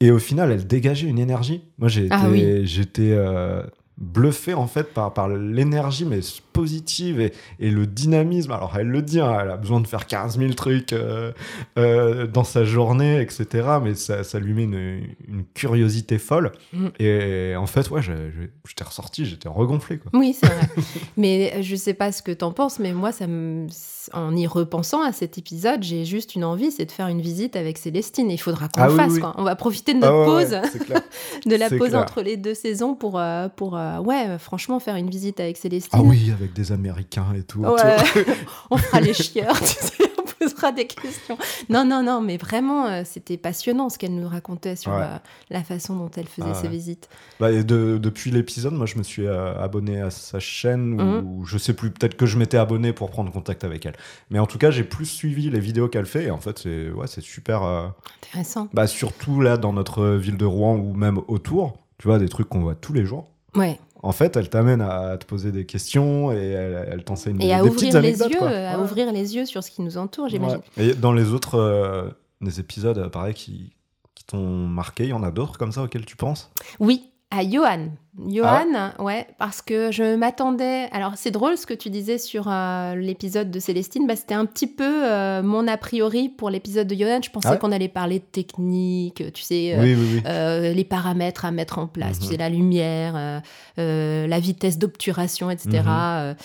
Et 0.00 0.10
au 0.10 0.18
final, 0.18 0.50
elle 0.52 0.66
dégageait 0.66 1.06
une 1.06 1.18
énergie. 1.18 1.62
Moi, 1.78 1.88
j'ai 1.88 2.06
été, 2.06 2.14
Ah 2.14 2.26
oui. 2.28 2.66
j'étais 2.66 3.12
euh, 3.12 3.62
bluffé, 3.96 4.54
en 4.54 4.66
fait, 4.66 4.92
par, 4.92 5.14
par 5.14 5.28
l'énergie, 5.28 6.04
mais 6.04 6.20
positive 6.52 7.20
et, 7.20 7.32
et 7.58 7.70
le 7.70 7.86
dynamisme. 7.86 8.52
Alors, 8.52 8.76
elle 8.78 8.88
le 8.88 9.02
dit, 9.02 9.20
hein, 9.20 9.38
elle 9.42 9.50
a 9.50 9.56
besoin 9.56 9.80
de 9.80 9.86
faire 9.86 10.06
15 10.06 10.38
000 10.38 10.52
trucs 10.54 10.92
euh, 10.92 11.32
euh, 11.78 12.26
dans 12.26 12.44
sa 12.44 12.64
journée, 12.64 13.20
etc. 13.20 13.68
Mais 13.82 13.94
ça, 13.94 14.24
ça 14.24 14.38
lui 14.40 14.52
met 14.52 14.64
une, 14.64 15.06
une 15.28 15.44
curiosité 15.54 16.18
folle. 16.18 16.52
Mm. 16.72 16.86
Et 16.98 17.54
en 17.56 17.66
fait, 17.66 17.90
ouais, 17.90 18.02
j'étais 18.02 18.84
ressorti, 18.84 19.24
j'étais 19.26 19.48
regonflé, 19.48 19.98
quoi. 19.98 20.10
Oui, 20.14 20.36
c'est 20.38 20.46
vrai. 20.46 20.68
mais 21.16 21.62
je 21.62 21.76
sais 21.76 21.94
pas 21.94 22.10
ce 22.12 22.22
que 22.22 22.32
t'en 22.32 22.52
penses, 22.52 22.78
mais 22.78 22.92
moi, 22.92 23.10
ça 23.12 23.26
me... 23.26 23.66
en 24.12 24.36
y 24.36 24.46
repensant 24.46 25.02
à 25.02 25.12
cet 25.12 25.38
épisode, 25.38 25.82
j'ai 25.82 26.04
juste 26.04 26.34
une 26.34 26.44
envie, 26.44 26.70
c'est 26.70 26.84
de 26.84 26.92
faire 26.92 27.08
une 27.08 27.20
visite 27.20 27.56
avec 27.56 27.78
Célestine. 27.78 28.30
Il 28.30 28.38
faudra 28.38 28.68
qu'on 28.68 28.82
Ah 28.82 28.88
le 28.88 28.94
fasse. 28.96 29.12
oui. 29.12 29.20
quoi. 29.20 29.34
On 29.38 29.44
va 29.44 29.56
profiter 29.56 29.94
de 29.94 30.00
Ah 30.02 30.10
notre 30.10 30.34
ouais, 30.34 30.44
pause, 30.44 30.52
ouais, 30.52 30.68
c'est 30.72 30.84
clair. 30.84 31.00
de 31.46 31.56
la 31.56 31.68
pause 31.70 31.88
clair. 31.90 32.00
entre 32.00 32.22
les 32.22 32.36
deux 32.36 32.54
saisons 32.54 32.94
pour, 32.94 33.18
euh, 33.18 33.48
pour 33.54 33.76
euh, 33.76 33.98
ouais, 33.98 34.36
franchement, 34.38 34.80
faire 34.80 34.96
une 34.96 35.10
visite 35.10 35.40
avec 35.40 35.56
Célestine. 35.56 35.98
Ah 36.00 36.02
oui, 36.02 36.30
avec 36.32 36.52
des 36.52 36.72
Américains 36.72 37.26
et 37.36 37.42
tout. 37.42 37.60
Ouais. 37.60 37.68
autour. 37.70 38.34
on 38.70 38.76
fera 38.76 39.00
les 39.00 39.14
chieurs, 39.14 39.58
tu 39.60 39.66
sais, 39.66 40.10
posera 40.44 40.72
des 40.72 40.86
questions. 40.86 41.36
Non, 41.68 41.84
non, 41.84 42.02
non, 42.02 42.20
mais 42.20 42.36
vraiment, 42.36 42.86
euh, 42.86 43.02
c'était 43.04 43.36
passionnant 43.36 43.88
ce 43.88 43.98
qu'elle 43.98 44.14
nous 44.14 44.28
racontait 44.28 44.76
sur 44.76 44.92
Ouais. 44.92 45.02
euh, 45.02 45.16
la 45.50 45.62
façon 45.64 45.96
dont 45.96 46.10
elle 46.16 46.26
faisait 46.26 46.48
Ah 46.50 46.54
ses 46.54 46.64
ouais. 46.64 46.68
visites. 46.72 47.08
Bah, 47.40 47.50
et 47.52 47.64
de- 47.64 47.98
depuis 47.98 48.30
l'épisode, 48.30 48.74
moi, 48.74 48.86
je 48.86 48.96
me 48.98 49.02
suis 49.02 49.26
euh, 49.26 49.54
abonné 49.60 50.00
à 50.00 50.10
sa 50.10 50.40
chaîne, 50.40 50.94
Mhm. 50.96 51.24
ou 51.26 51.44
je 51.44 51.58
sais 51.58 51.72
plus, 51.74 51.90
peut-être 51.90 52.16
que 52.16 52.26
je 52.26 52.38
m'étais 52.38 52.56
abonné 52.58 52.92
pour 52.92 53.10
prendre 53.10 53.30
contact 53.32 53.64
avec 53.64 53.86
elle. 53.86 53.94
Mais 54.30 54.38
en 54.38 54.46
tout 54.46 54.58
cas, 54.58 54.70
j'ai 54.70 54.84
plus 54.84 55.06
suivi 55.06 55.50
les 55.50 55.60
vidéos 55.60 55.88
qu'elle 55.88 56.06
fait, 56.06 56.24
et 56.24 56.30
en 56.30 56.38
fait, 56.38 56.58
c'est 56.58 56.90
ouais, 56.90 57.06
super. 57.06 57.62
euh, 57.62 57.88
Intéressant. 58.28 58.68
bah, 58.72 58.86
surtout 58.86 59.40
là, 59.40 59.56
dans 59.56 59.72
notre 59.72 60.06
ville 60.16 60.36
de 60.36 60.44
Rouen, 60.46 60.76
ou 60.76 60.94
même 60.94 61.18
autour, 61.28 61.78
tu 61.98 62.08
vois, 62.08 62.18
des 62.18 62.28
trucs 62.28 62.48
qu'on 62.48 62.60
voit 62.60 62.74
tous 62.74 62.92
les 62.92 63.04
jours. 63.04 63.28
Ouais. 63.54 63.78
En 64.04 64.12
fait, 64.12 64.36
elle 64.36 64.48
t'amène 64.50 64.80
à 64.82 65.16
te 65.16 65.24
poser 65.24 65.50
des 65.50 65.64
questions 65.66 66.30
et 66.30 66.36
elle, 66.50 66.88
elle 66.92 67.04
t'enseigne 67.04 67.36
Et 67.40 67.46
des, 67.46 67.52
à 67.52 67.62
des 67.62 67.68
ouvrir 67.68 67.74
petites 67.74 67.92
les 67.94 67.98
anecdotes. 67.98 68.30
yeux, 68.32 68.38
quoi. 68.38 68.48
à 68.48 68.76
Ouais. 68.78 68.82
ouvrir 68.84 69.12
les 69.12 69.34
yeux 69.34 69.46
sur 69.46 69.62
ce 69.64 69.70
qui 69.70 69.80
nous 69.82 69.96
entoure, 69.96 70.28
j'imagine. 70.28 70.60
Ouais. 70.76 70.86
Et 70.88 70.94
dans 70.94 71.12
les 71.12 71.32
autres 71.32 71.54
euh, 71.58 72.08
des 72.40 72.60
épisodes, 72.60 72.98
euh, 72.98 73.08
pareil, 73.08 73.32
qui, 73.34 73.72
qui 74.14 74.24
t'ont 74.24 74.66
marqué, 74.68 75.04
il 75.04 75.10
y 75.10 75.12
en 75.14 75.22
a 75.22 75.30
d'autres 75.30 75.56
comme 75.58 75.72
ça 75.72 75.82
auxquels 75.82 76.04
tu 76.04 76.16
penses? 76.16 76.50
Oui, 76.80 77.10
à 77.36 77.42
Johan. 77.48 77.88
Ah 78.16 78.22
Johan, 78.30 79.04
ouais, 79.04 79.26
parce 79.38 79.60
que 79.60 79.90
je 79.90 80.14
m'attendais. 80.14 80.88
Alors, 80.92 81.14
c'est 81.16 81.32
drôle 81.32 81.56
ce 81.58 81.66
que 81.66 81.74
tu 81.74 81.90
disais 81.90 82.18
sur 82.18 82.46
euh, 82.48 82.94
l'épisode 82.94 83.50
de 83.50 83.58
Célestine. 83.58 84.06
Bah, 84.06 84.14
C'était 84.14 84.34
un 84.34 84.46
petit 84.46 84.68
peu 84.68 85.04
euh, 85.04 85.42
mon 85.42 85.66
a 85.66 85.76
priori 85.76 86.28
pour 86.28 86.48
l'épisode 86.48 86.86
de 86.86 86.94
Johan. 86.94 87.18
Je 87.24 87.30
pensais 87.30 87.48
Ah 87.48 87.52
ouais 87.52 87.58
qu'on 87.58 87.72
allait 87.72 87.88
parler 87.88 88.20
de 88.20 88.24
technique, 88.24 89.22
tu 89.32 89.42
sais, 89.42 89.74
euh, 89.74 89.82
Oui, 89.82 89.94
oui, 89.96 90.22
oui. 90.24 90.74
les 90.74 90.84
paramètres 90.84 91.44
à 91.44 91.50
mettre 91.50 91.78
en 91.78 91.88
place, 91.88 92.18
tu 92.20 92.26
Mhm. 92.26 92.30
sais, 92.30 92.36
la 92.36 92.48
lumière, 92.50 93.42
la 93.76 94.38
vitesse 94.40 94.78
d'obturation, 94.78 95.50
etc. 95.50 95.82
Mhm. 95.84 96.36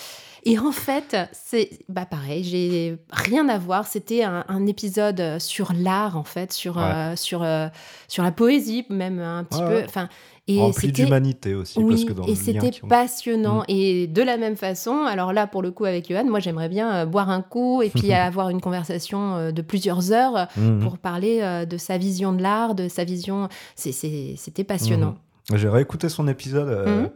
Et 0.44 0.58
en 0.58 0.72
fait, 0.72 1.16
c'est 1.32 1.68
bah 1.90 2.06
pareil, 2.06 2.42
j'ai 2.44 2.96
rien 3.12 3.46
à 3.50 3.58
voir. 3.58 3.86
C'était 3.86 4.24
un, 4.24 4.42
un 4.48 4.66
épisode 4.66 5.38
sur 5.38 5.72
l'art, 5.74 6.16
en 6.16 6.24
fait, 6.24 6.50
sur, 6.52 6.78
Ouais. 6.78 6.82
euh, 6.82 7.14
sur, 7.16 7.42
euh, 7.42 7.68
sur 8.08 8.22
la 8.24 8.32
poésie, 8.32 8.86
même 8.88 9.20
un 9.20 9.44
petit 9.44 9.60
Ouais, 9.62 9.82
peu. 9.82 9.84
Enfin, 9.86 10.08
et 10.56 10.58
Rempli 10.60 10.92
d'humanité 10.92 11.54
aussi. 11.54 11.74
parce 11.80 11.86
oui, 11.86 12.06
que 12.06 12.12
dans 12.12 12.24
et 12.26 12.34
c'était 12.34 12.84
ont- 12.84 12.88
passionnant. 12.88 13.60
Mm. 13.60 13.64
Et 13.68 14.06
de 14.06 14.22
la 14.22 14.36
même 14.36 14.56
façon, 14.56 15.04
alors 15.06 15.32
là, 15.32 15.46
pour 15.46 15.62
le 15.62 15.70
coup, 15.70 15.84
avec 15.84 16.08
Johan, 16.08 16.24
moi, 16.24 16.40
j'aimerais 16.40 16.68
bien 16.68 16.92
euh, 16.94 17.06
boire 17.06 17.30
un 17.30 17.42
coup 17.42 17.82
et 17.82 17.90
puis 17.90 18.12
avoir 18.12 18.48
une 18.50 18.60
conversation 18.60 19.36
euh, 19.36 19.52
de 19.52 19.62
plusieurs 19.62 20.12
heures 20.12 20.48
Mhm. 20.56 20.80
pour 20.80 20.98
parler 20.98 21.40
euh, 21.42 21.64
de 21.64 21.76
sa 21.76 21.98
vision 21.98 22.32
de 22.32 22.42
l'art, 22.42 22.74
de 22.74 22.88
sa 22.88 23.04
vision. 23.04 23.48
C'était 23.76 24.64
passionnant. 24.64 25.16
J'ai 25.54 25.68
réécouté 25.68 26.08
son 26.08 26.28
épisode 26.28 26.68
euh, 26.68 27.08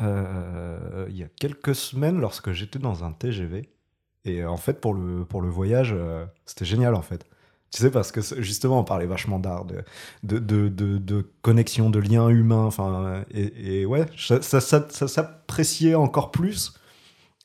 euh, 0.00 1.06
il 1.08 1.16
y 1.16 1.22
a 1.22 1.28
quelques 1.40 1.74
semaines 1.74 2.18
lorsque 2.20 2.52
j'étais 2.52 2.78
dans 2.78 3.04
un 3.04 3.12
TGV. 3.12 3.68
Et 4.24 4.42
euh, 4.42 4.50
en 4.50 4.56
fait, 4.56 4.80
pour 4.80 4.94
le, 4.94 5.24
pour 5.24 5.42
le 5.42 5.48
voyage, 5.48 5.92
euh, 5.96 6.24
c'était 6.46 6.64
génial 6.64 6.94
en 6.94 7.02
fait. 7.02 7.26
Tu 7.70 7.82
sais, 7.82 7.90
parce 7.90 8.12
que 8.12 8.20
justement, 8.40 8.78
on 8.78 8.84
parlait 8.84 9.06
vachement 9.06 9.38
d'art, 9.40 9.64
de, 9.64 9.82
de, 10.22 10.68
de, 10.68 10.68
de, 10.98 11.26
connexion, 11.42 11.90
de 11.90 11.98
liens 11.98 12.28
humains. 12.28 12.64
Enfin, 12.66 13.24
et, 13.32 13.80
et 13.80 13.86
ouais, 13.86 14.06
ça, 14.16 14.40
ça, 14.42 14.60
ça- 14.60 14.86
ça 14.90 15.08
s'appréciait 15.08 15.96
encore 15.96 16.30
plus 16.30 16.74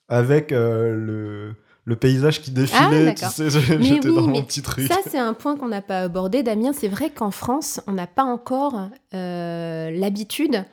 avec 0.08 0.52
euh, 0.52 0.94
le, 0.96 1.56
le 1.86 1.96
paysage 1.96 2.42
qui 2.42 2.52
défilait. 2.52 3.16
tu 3.16 3.22
d'accord. 3.22 3.30
sais, 3.32 3.50
j'étais 3.80 4.10
oui, 4.10 4.16
dans 4.16 4.28
mon 4.28 4.44
petit 4.44 4.62
truc. 4.62 4.88
Ça, 4.88 4.98
c'est 5.08 5.18
un 5.18 5.34
point 5.34 5.58
qu'on 5.58 5.68
n'a 5.70 5.82
pas 5.82 6.02
abordé, 6.02 6.44
Damien. 6.44 6.74
C'est 6.74 6.88
vrai 6.90 7.10
qu'en 7.10 7.32
France, 7.32 7.82
on 7.88 7.94
n'a 7.94 8.08
pas 8.08 8.24
encore 8.24 8.90
euh, 9.16 9.90
l'habitude 9.92 10.64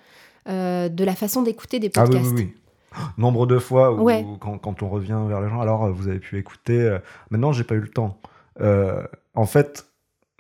euh, 0.49 0.91
de 0.91 1.03
la 1.05 1.15
façon 1.15 1.41
d'écouter 1.43 1.79
des 1.81 1.91
Ah 1.97 2.05
oui, 2.05 2.11
podcasts. 2.11 2.33
oui, 2.37 2.53
oui. 2.95 3.01
Nombre 3.19 3.47
de 3.47 3.59
fois 3.59 3.93
où, 3.93 4.03
Ouais. 4.03 4.23
quand, 4.41 4.59
quand 4.59 4.83
on 4.83 4.89
revient 4.91 5.19
vers 5.29 5.41
les 5.41 5.49
gens, 5.49 5.61
alors 5.63 5.91
vous 5.93 6.09
avez 6.09 6.19
pu 6.21 6.39
écouter. 6.39 6.99
maintenant, 7.31 7.53
j'ai 7.53 7.65
pas 7.65 7.75
eu 7.75 7.81
le 7.81 7.89
temps. 7.89 8.19
Euh, 8.61 9.03
en 9.35 9.47
fait, 9.47 9.87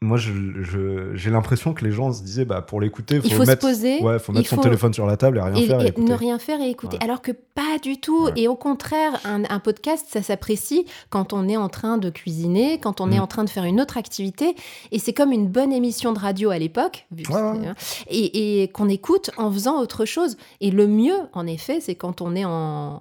moi, 0.03 0.19
je- 0.19 0.31
je- 0.63 1.15
j'ai 1.15 1.31
l'impression 1.31 1.73
que 1.73 1.83
les 1.83 1.91
gens 1.91 2.13
se 2.13 2.23
disaient, 2.23 2.45
bah, 2.45 2.61
pour 2.61 2.83
l'écouter, 2.83 3.15
Il 3.25 3.31
faut, 3.31 3.39
faut 3.39 3.45
se 3.45 3.49
mettre, 3.49 3.67
poser, 3.67 4.03
ouais, 4.03 4.19
faut 4.19 4.31
il 4.33 4.37
mettre 4.39 4.51
son 4.51 4.59
téléphone 4.59 4.93
sur 4.93 5.07
la 5.07 5.17
table 5.17 5.39
et 5.39 5.41
rien 5.41 5.55
et, 5.55 5.67
faire. 5.67 5.81
Et 5.81 5.95
ne 5.99 6.13
rien 6.13 6.39
faire 6.39 6.61
et 6.61 6.69
écouter. 6.69 6.99
Ouais. 6.99 7.05
Alors 7.05 7.23
que 7.23 7.33
pas 7.33 7.79
du 7.83 7.99
tout. 7.99 8.27
Ouais. 8.27 8.33
Et 8.37 8.47
au 8.47 8.57
contraire, 8.57 9.19
un, 9.25 9.45
un 9.49 9.59
podcast, 9.59 10.07
ça 10.11 10.21
s'apprécie 10.23 10.85
quand 11.09 11.33
on 11.33 11.49
est 11.49 11.57
en 11.57 11.71
train 11.71 11.97
de 11.97 12.11
cuisiner, 12.11 12.79
quand 12.79 13.01
on 13.01 13.11
est 13.11 13.17
Mm. 13.19 13.23
en 13.23 13.27
train 13.27 13.45
de 13.45 13.51
faire 13.51 13.65
une 13.65 13.81
autre 13.81 13.97
activité. 13.97 14.55
Et 14.93 14.99
c'est 14.99 15.15
comme 15.15 15.33
une 15.33 15.49
bonne 15.49 15.73
émission 15.73 16.13
de 16.13 16.19
radio 16.19 16.51
à 16.51 16.59
l'époque, 16.59 17.07
hein, 17.33 17.75
et, 18.11 18.63
et 18.63 18.69
qu'on 18.69 18.91
écoute 18.91 19.31
en 19.39 19.51
faisant 19.51 19.81
autre 19.81 20.05
chose. 20.05 20.37
Et 20.61 20.71
le 20.71 20.87
mieux, 20.87 21.17
en 21.33 21.47
effet, 21.47 21.81
c'est 21.81 21.95
quand 21.95 22.21
on 22.21 22.37
est 22.37 22.45
en 22.45 23.01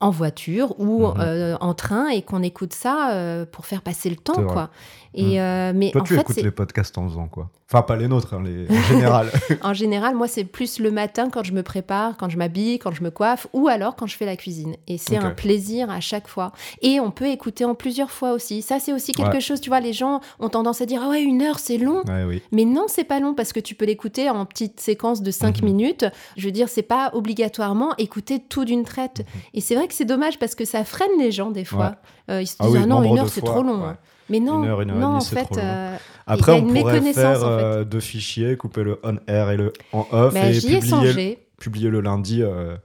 en 0.00 0.10
voiture 0.10 0.78
ou 0.78 1.06
Mhm. 1.08 1.14
euh, 1.20 1.56
en 1.60 1.72
train 1.74 2.08
et 2.08 2.22
qu'on 2.22 2.42
écoute 2.42 2.74
ça 2.74 3.12
euh, 3.12 3.46
pour 3.46 3.64
faire 3.66 3.80
passer 3.82 4.10
le 4.10 4.16
temps 4.16 4.42
quoi 4.46 4.70
et 5.16 5.40
euh, 5.40 5.72
mais 5.74 5.90
Toi, 5.90 6.02
en 6.02 6.04
tu 6.04 6.14
fait 6.14 6.20
écoutes 6.20 6.36
les 6.36 6.50
podcasts 6.50 6.96
en 6.98 7.08
faisant 7.08 7.26
quoi? 7.28 7.50
Enfin, 7.68 7.82
pas 7.82 7.96
les 7.96 8.06
nôtres, 8.06 8.32
hein, 8.34 8.42
les... 8.44 8.66
en 8.70 8.82
général. 8.82 9.30
En 9.62 9.74
général, 9.74 10.14
moi, 10.14 10.28
c'est 10.28 10.44
plus 10.44 10.78
le 10.78 10.90
matin 10.92 11.30
quand 11.30 11.42
je 11.42 11.52
me 11.52 11.62
prépare, 11.64 12.16
quand 12.16 12.28
je 12.28 12.36
m'habille, 12.38 12.78
quand 12.78 12.92
je 12.92 13.02
me 13.02 13.10
coiffe, 13.10 13.48
ou 13.52 13.66
alors 13.66 13.96
quand 13.96 14.06
je 14.06 14.16
fais 14.16 14.26
la 14.26 14.36
cuisine. 14.36 14.76
Et 14.86 14.98
c'est 14.98 15.16
un 15.16 15.30
plaisir 15.30 15.90
à 15.90 16.00
chaque 16.00 16.28
fois. 16.28 16.52
Et 16.82 17.00
on 17.00 17.10
peut 17.10 17.26
écouter 17.26 17.64
en 17.64 17.74
plusieurs 17.74 18.10
fois 18.12 18.32
aussi. 18.32 18.62
Ça, 18.62 18.78
c'est 18.78 18.92
aussi 18.92 19.10
quelque 19.12 19.32
Ouais. 19.34 19.40
chose, 19.40 19.60
tu 19.60 19.68
vois, 19.70 19.80
les 19.80 19.92
gens 19.92 20.20
ont 20.38 20.48
tendance 20.48 20.80
à 20.80 20.86
dire, 20.86 21.00
ah 21.04 21.08
ouais, 21.08 21.22
une 21.22 21.42
heure, 21.42 21.58
c'est 21.58 21.78
long. 21.78 22.02
ouais, 22.06 22.24
oui. 22.28 22.42
Mais 22.52 22.64
non, 22.64 22.84
c'est 22.86 23.02
pas 23.04 23.18
long 23.18 23.34
parce 23.34 23.52
que 23.52 23.58
tu 23.60 23.74
peux 23.74 23.84
l'écouter 23.86 24.30
en 24.30 24.44
petites 24.46 24.78
séquences 24.80 25.22
de 25.22 25.30
5 25.32 25.58
Mhm. 25.60 25.64
minutes. 25.64 26.04
Je 26.36 26.44
veux 26.46 26.52
dire, 26.52 26.68
c'est 26.68 26.82
pas 26.82 27.10
obligatoirement 27.14 27.94
écouter 27.98 28.38
tout 28.38 28.64
d'une 28.64 28.84
traite. 28.84 29.20
Mhm. 29.20 29.40
Et 29.54 29.60
c'est 29.60 29.74
vrai 29.74 29.88
que 29.88 29.94
c'est 29.94 30.04
dommage 30.04 30.38
parce 30.38 30.54
que 30.54 30.64
ça 30.64 30.84
freine 30.84 31.10
les 31.18 31.32
gens 31.32 31.50
des 31.50 31.64
fois. 31.64 31.96
Euh, 32.30 32.42
ils 32.42 32.46
se 32.46 32.56
Ah 32.60 32.64
disent, 32.66 32.74
oui, 32.76 32.80
ah 32.82 32.86
non, 32.86 33.02
une 33.02 33.18
heure, 33.18 33.28
c'est 33.28 33.40
trop 33.40 33.62
long. 33.62 33.80
ouais. 33.82 33.88
hein. 33.88 33.96
Mais 34.28 34.40
non, 34.40 34.62
Une 34.62 34.68
heure, 34.68 34.80
une 34.80 34.90
heure 34.90 34.96
et 34.96 35.00
non, 35.00 35.06
demie, 35.08 35.16
en 35.16 35.20
c'est 35.20 35.34
fait, 35.36 35.44
trop 35.44 35.56
long. 35.56 35.62
euh, 35.64 35.96
Après, 36.26 36.52
il 36.52 36.54
y 36.56 36.58
a 36.58 36.62
on 36.62 36.68
une 36.68 36.74
pourrait 36.74 36.92
méconnaissance, 36.94 37.22
faire 37.22 37.36
en 37.44 37.58
fait. 37.58 37.64
euh, 37.64 37.84
deux 37.84 38.00
fichiers, 38.00 38.56
couper 38.56 38.82
le 38.82 39.00
on-air 39.04 39.50
et 39.50 39.56
le 39.56 39.72
en-off 39.92 40.34
bah, 40.34 40.46
et 40.48 40.52
j'y 40.54 40.72
ai 40.74 40.78
publier, 40.78 40.90
songé. 40.90 41.46
publier 41.60 41.90
le 41.90 42.00
lundi, 42.00 42.42
euh, 42.42 42.76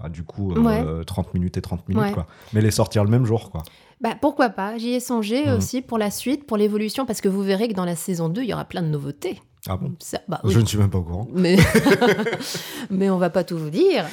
bah, 0.00 0.08
du 0.08 0.24
coup, 0.24 0.52
euh, 0.54 0.60
Ouais. 0.98 1.04
30 1.04 1.34
minutes 1.34 1.56
et 1.56 1.62
30 1.62 1.88
minutes, 1.88 2.02
Ouais. 2.02 2.12
quoi. 2.12 2.26
Mais 2.52 2.60
les 2.60 2.70
sortir 2.72 3.04
le 3.04 3.10
même 3.10 3.24
jour, 3.24 3.50
quoi. 3.50 3.62
Bah, 4.00 4.14
pourquoi 4.20 4.48
pas? 4.50 4.78
J'y 4.78 4.90
ai 4.94 5.00
songé 5.00 5.46
Mhm. 5.46 5.56
aussi 5.56 5.82
pour 5.82 5.98
la 5.98 6.10
suite, 6.10 6.46
pour 6.46 6.56
l'évolution, 6.56 7.04
parce 7.06 7.20
que 7.20 7.28
vous 7.28 7.42
verrez 7.42 7.68
que 7.68 7.74
dans 7.74 7.84
la 7.84 7.96
saison 7.96 8.28
2, 8.28 8.42
il 8.42 8.48
y 8.48 8.52
aura 8.52 8.64
plein 8.64 8.82
de 8.82 8.88
nouveautés. 8.88 9.40
Ah 9.66 9.76
bon 9.76 9.92
Ça, 9.98 10.20
bah, 10.28 10.40
oui. 10.44 10.52
Je 10.52 10.60
ne 10.60 10.64
suis 10.66 10.78
même 10.78 10.90
pas 10.90 10.98
au 10.98 11.02
courant. 11.02 11.26
mais... 11.32 11.56
mais 12.90 13.10
on 13.10 13.18
va 13.18 13.30
pas 13.30 13.44
tout 13.44 13.58
vous 13.58 13.70
dire. 13.70 14.04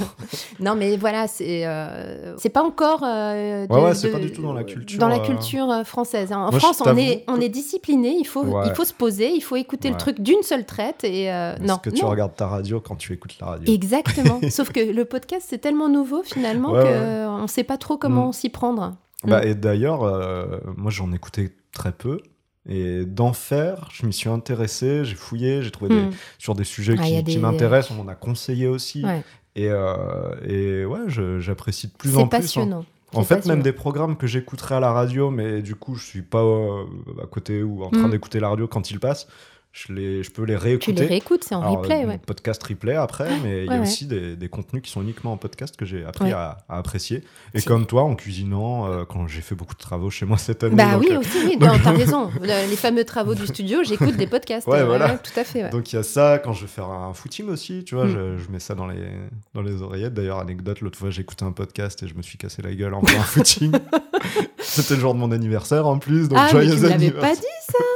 non, 0.60 0.74
mais 0.76 0.96
voilà, 0.96 1.26
c'est 1.26 1.66
euh, 1.66 2.36
c'est 2.38 2.48
pas 2.48 2.62
encore. 2.62 3.02
euh, 3.04 3.66
Ouais, 3.68 3.82
ouais, 3.82 3.94
c'est 3.94 4.10
pas 4.10 4.18
du 4.18 4.32
tout 4.32 4.42
dans 4.42 4.52
la 4.52 4.64
culture, 4.64 4.98
Dans 4.98 5.08
la 5.08 5.16
euh. 5.20 5.24
culture 5.26 5.70
euh, 5.70 5.84
française. 5.84 6.32
hein. 6.32 6.38
En 6.46 6.50
Moi, 6.50 6.60
France, 6.60 6.82
on 6.84 6.96
est, 6.96 7.24
on 7.28 7.40
est 7.40 7.48
discipliné, 7.48 8.16
il 8.18 8.24
faut, 8.26 8.44
Ouais. 8.44 8.64
il 8.68 8.74
faut 8.74 8.84
se 8.84 8.92
poser, 8.94 9.30
il 9.34 9.40
faut 9.40 9.56
écouter 9.56 9.90
le 9.90 9.96
truc 9.96 10.20
d'une 10.20 10.42
seule 10.42 10.64
traite. 10.64 11.02
Et 11.04 11.32
euh, 11.32 11.56
non, 11.60 11.78
que 11.78 11.90
tu 11.90 12.02
non. 12.02 12.08
regardes 12.10 12.36
ta 12.36 12.46
radio 12.46 12.80
quand 12.80 12.96
tu 12.96 13.12
écoutes 13.12 13.36
la 13.40 13.46
radio 13.48 13.72
Exactement. 13.74 14.40
Sauf 14.50 14.70
que 14.72 14.80
le 14.80 15.04
podcast, 15.04 15.46
c'est 15.48 15.58
tellement 15.58 15.88
nouveau 15.88 16.22
finalement 16.22 16.70
qu'on 16.72 17.42
ne 17.42 17.46
sait 17.48 17.64
pas 17.64 17.78
trop 17.78 17.96
comment 17.96 18.28
Mm. 18.28 18.32
s'y 18.32 18.48
prendre. 18.48 18.94
Bah, 19.24 19.44
et 19.44 19.54
d'ailleurs, 19.54 20.00
moi 20.76 20.90
j'en 20.90 21.10
écoutais 21.12 21.52
très 21.72 21.92
peu. 21.92 22.20
Et 22.68 23.04
d'en 23.04 23.32
faire, 23.34 23.88
je 23.92 24.06
m'y 24.06 24.12
suis 24.12 24.30
intéressé, 24.30 25.04
j'ai 25.04 25.14
fouillé, 25.16 25.62
j'ai 25.62 25.70
trouvé 25.70 25.94
des- 25.94 26.02
Mm. 26.06 26.10
sur 26.38 26.54
des 26.54 26.64
sujets 26.64 26.94
Ah, 26.98 27.02
qui, 27.02 27.16
qui 27.24 27.34
des- 27.34 27.38
m'intéressent, 27.38 27.90
on 27.98 28.02
m'en 28.04 28.10
a 28.10 28.14
conseillé 28.14 28.66
aussi. 28.68 29.04
Ouais. 29.04 29.22
Et, 29.54 29.68
euh, 29.70 30.34
et 30.46 30.84
ouais, 30.86 31.00
j'apprécie 31.40 31.88
de 31.88 31.92
plus 31.92 32.10
C'est 32.10 32.16
en 32.16 32.26
plus. 32.26 32.36
hein. 32.36 32.40
passionnant. 32.40 32.84
En 33.12 33.20
C'est 33.22 33.28
fait, 33.28 33.34
passionnant. 33.36 33.56
même 33.56 33.62
des 33.62 33.72
programmes 33.72 34.16
que 34.16 34.26
j'écouterais 34.26 34.76
à 34.76 34.80
la 34.80 34.92
radio, 34.92 35.30
mais 35.30 35.62
du 35.62 35.74
coup, 35.76 35.94
je 35.94 36.04
suis 36.04 36.22
pas 36.22 36.42
euh, 36.42 36.84
à 37.22 37.26
côté 37.26 37.62
ou 37.62 37.84
en 37.84 37.90
train 37.90 38.08
Mm. 38.08 38.10
d'écouter 38.12 38.40
la 38.40 38.48
radio 38.48 38.66
quand 38.66 38.90
ils 38.90 38.98
passent. 38.98 39.28
Je, 39.76 39.92
les, 39.92 40.22
je 40.22 40.30
peux 40.30 40.44
les 40.44 40.54
Tu 40.54 40.60
réécouter. 40.60 40.92
les 40.92 41.06
réécoutes, 41.06 41.42
c'est 41.42 41.56
en 41.56 41.60
Alors, 41.62 41.78
replay, 41.78 42.04
euh, 42.04 42.06
ouais. 42.06 42.18
Podcast 42.24 42.62
replay 42.62 42.94
après, 42.94 43.28
mais 43.42 43.64
il 43.64 43.66
y 43.66 43.70
a 43.70 43.72
ouais. 43.72 43.80
aussi 43.80 44.06
des, 44.06 44.36
des 44.36 44.48
contenus 44.48 44.82
qui 44.82 44.90
sont 44.92 45.02
uniquement 45.02 45.32
en 45.32 45.36
podcast 45.36 45.74
que 45.76 45.84
j'ai 45.84 46.04
appris 46.04 46.30
à, 46.30 46.58
à 46.68 46.78
apprécier. 46.78 47.24
Et 47.54 47.60
comme 47.60 47.84
toi, 47.84 48.04
en 48.04 48.14
cuisinant, 48.14 48.86
euh, 48.88 49.04
quand 49.04 49.26
j'ai 49.26 49.40
fait 49.40 49.56
beaucoup 49.56 49.74
de 49.74 49.80
travaux 49.80 50.10
chez 50.10 50.26
moi 50.26 50.38
cette 50.38 50.62
année. 50.62 50.76
Bah 50.76 50.92
donc, 50.92 51.00
oui, 51.02 51.08
euh, 51.10 51.18
aussi, 51.18 51.38
oui, 51.44 51.56
non, 51.60 51.72
t'as 51.82 51.90
raison. 51.90 52.30
Le- 52.40 52.70
Les 52.70 52.76
fameux 52.76 53.02
travaux 53.04 53.34
du 53.34 53.48
studio, 53.48 53.82
j'écoute 53.82 54.16
des 54.16 54.28
podcasts. 54.28 54.68
Ouais, 54.68 54.84
voilà. 54.84 55.18
tout 55.18 55.32
à 55.40 55.42
fait. 55.42 55.68
Donc 55.70 55.92
il 55.92 55.96
y 55.96 55.98
a 55.98 56.04
ça, 56.04 56.38
quand 56.38 56.52
je 56.52 56.60
vais 56.62 56.70
faire 56.70 56.88
un 56.90 57.12
footing 57.12 57.48
aussi, 57.48 57.82
tu 57.82 57.96
vois, 57.96 58.04
Mm. 58.04 58.36
je, 58.38 58.44
je 58.44 58.50
mets 58.52 58.60
ça 58.60 58.76
dans 58.76 58.86
les, 58.86 59.02
dans 59.54 59.62
les 59.62 59.82
oreillettes. 59.82 60.14
D'ailleurs, 60.14 60.38
anecdote, 60.38 60.82
l'autre 60.82 60.98
fois 61.00 61.10
écouté 61.18 61.44
un 61.44 61.50
podcast 61.52 62.00
et 62.04 62.06
je 62.06 62.14
me 62.14 62.22
suis 62.22 62.38
cassé 62.38 62.62
la 62.62 62.72
gueule 62.72 62.94
en 62.94 63.02
faisant 63.04 63.18
un 63.18 63.24
footing. 63.24 63.72
C'était 64.60 64.94
le 64.94 65.00
jour 65.00 65.14
de 65.14 65.18
mon 65.18 65.32
anniversaire 65.32 65.86
en 65.88 65.98
plus, 65.98 66.28
donc 66.28 66.38
Ah, 66.40 66.44
mais 66.46 66.50
joyeux 66.50 66.70
tu 66.70 66.76
me 66.76 66.82
l'avais 66.82 66.94
anniversaire. 66.94 67.34
pas 67.34 67.40
dit 67.40 67.46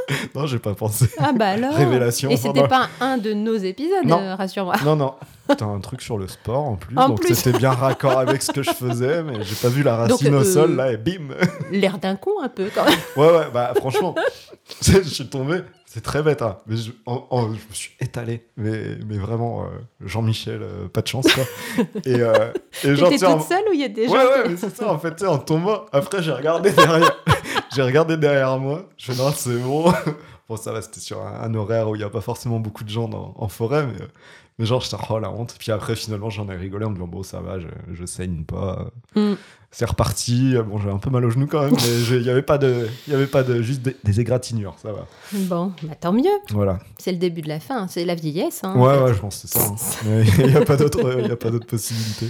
Non, 0.35 0.45
j'ai 0.47 0.59
pas 0.59 0.73
pensé. 0.75 1.07
Ah 1.17 1.31
bah 1.33 1.47
alors 1.49 1.73
Révélation 1.73 2.29
Et 2.29 2.37
c'était 2.37 2.61
pendant- 2.61 2.67
pas 2.67 2.89
un 3.01 3.17
de 3.17 3.33
nos 3.33 3.55
épisodes, 3.55 4.05
Non. 4.05 4.19
euh, 4.19 4.35
rassure-moi. 4.35 4.75
Non, 4.85 4.95
non. 4.95 5.13
C'était 5.49 5.63
un 5.63 5.79
truc 5.79 6.01
sur 6.01 6.17
le 6.19 6.27
sport 6.27 6.63
en 6.63 6.75
plus, 6.75 6.95
En 6.97 7.09
donc 7.09 7.21
plus. 7.21 7.33
c'était 7.33 7.57
bien 7.57 7.71
raccord 7.71 8.19
avec 8.19 8.41
ce 8.43 8.51
que 8.51 8.61
je 8.61 8.69
faisais, 8.69 9.23
mais 9.23 9.43
j'ai 9.43 9.55
pas 9.55 9.69
vu 9.69 9.81
la 9.81 9.95
racine 9.95 10.29
Donc, 10.31 10.41
au 10.41 10.45
euh, 10.45 10.53
sol 10.53 10.75
là 10.75 10.91
et 10.91 10.97
bim 10.97 11.29
L'air 11.71 11.97
d'un 11.97 12.15
con 12.15 12.31
un 12.43 12.49
peu 12.49 12.69
quand 12.73 12.85
même. 12.85 12.99
Ouais, 13.15 13.31
ouais, 13.35 13.47
bah 13.51 13.73
franchement, 13.75 14.13
je 14.83 15.01
suis 15.01 15.27
tombé, 15.27 15.61
c'est 15.91 16.01
très 16.01 16.21
bête, 16.21 16.43
hein, 16.43 16.57
mais 16.67 16.77
je, 16.77 16.91
en- 17.07 17.25
en- 17.31 17.47
je 17.47 17.53
me 17.67 17.73
suis 17.73 17.93
étalé, 17.99 18.45
mais, 18.57 18.95
mais 19.07 19.17
vraiment, 19.17 19.63
euh, 19.63 19.67
Jean-Michel, 20.05 20.61
euh, 20.61 20.87
pas 20.87 21.01
de 21.01 21.07
chance 21.07 21.25
quoi. 21.33 21.43
Et, 22.05 22.21
euh, 22.21 22.51
et 22.83 22.95
genre, 22.95 23.07
en- 23.07 23.37
toute 23.39 23.47
seule 23.47 23.63
ou 23.69 23.73
il 23.73 23.79
y 23.81 23.83
a 23.85 23.89
des 23.89 24.07
gens 24.07 24.13
Ouais, 24.13 24.23
ouais, 24.23 24.49
mais 24.49 24.57
c'est 24.57 24.75
ça, 24.75 24.91
en 24.91 24.99
fait, 24.99 25.15
tu 25.15 25.23
sais, 25.23 25.27
en 25.27 25.39
tombant, 25.39 25.85
après 25.91 26.21
j'ai 26.21 26.31
regardé 26.31 26.71
derrière, 26.71 27.11
j'ai 27.75 27.81
regardé 27.81 28.17
derrière 28.17 28.57
moi, 28.59 28.87
je 28.97 29.11
fais 29.11 29.17
non, 29.21 29.31
c'est 29.35 29.57
bon. 29.57 29.91
Bon, 30.47 30.57
ça 30.57 30.71
va, 30.73 30.81
c'était 30.81 30.99
sur 30.99 31.21
un, 31.21 31.41
un 31.43 31.53
horaire 31.53 31.87
où 31.89 31.95
il 31.95 31.99
n'y 31.99 32.03
a 32.03 32.09
pas 32.09 32.21
forcément 32.21 32.59
beaucoup 32.59 32.83
de 32.83 32.89
gens 32.89 33.07
dans- 33.07 33.35
en 33.37 33.47
forêt, 33.49 33.85
mais, 33.85 33.93
mais 34.59 34.65
genre, 34.65 34.81
j'étais, 34.81 34.97
oh 35.09 35.17
la 35.19 35.31
honte. 35.31 35.55
Puis 35.57 35.71
après, 35.71 35.95
finalement, 35.95 36.29
j'en 36.29 36.47
ai 36.49 36.55
rigolé 36.55 36.85
en 36.85 36.89
me 36.89 36.95
disant, 36.95 37.07
bon, 37.07 37.23
ça 37.23 37.39
va, 37.39 37.59
je, 37.59 37.67
je 37.93 38.05
saigne 38.05 38.43
pas. 38.43 38.91
Mm. 39.15 39.33
C'est 39.71 39.85
reparti. 39.85 40.55
Bon, 40.67 40.79
j'ai 40.79 40.89
un 40.89 40.97
peu 40.97 41.09
mal 41.11 41.23
au 41.25 41.29
genou 41.29 41.45
quand 41.47 41.61
même, 41.61 41.73
mais 41.75 42.15
il 42.17 42.21
n'y 42.23 42.29
avait 42.29 42.41
pas 42.41 42.57
de, 42.57 42.87
il 43.07 43.13
y 43.13 43.15
avait 43.15 43.27
pas 43.27 43.43
de, 43.43 43.61
juste 43.61 43.81
des, 43.83 43.95
des 44.03 44.19
égratignures, 44.19 44.75
ça 44.81 44.91
va. 44.91 45.05
Bon, 45.31 45.71
bah 45.83 45.93
tant 45.99 46.11
mieux. 46.11 46.23
Voilà. 46.49 46.79
C'est 46.97 47.11
le 47.11 47.17
début 47.19 47.41
de 47.41 47.47
la 47.49 47.59
fin, 47.59 47.87
c'est 47.87 48.03
la 48.03 48.15
vieillesse. 48.15 48.61
hein, 48.63 48.75
Ouais, 48.75 48.99
ouais, 49.01 49.13
je 49.13 49.19
pense 49.19 49.41
que 49.41 49.47
c'est 49.47 49.57
ça. 49.59 49.65
hein. 49.67 50.23
Il 50.39 50.47
n'y 50.47 50.55
a 50.55 50.61
pas 50.65 50.75
d'autre 50.75 51.67
possibilité. 51.67 52.27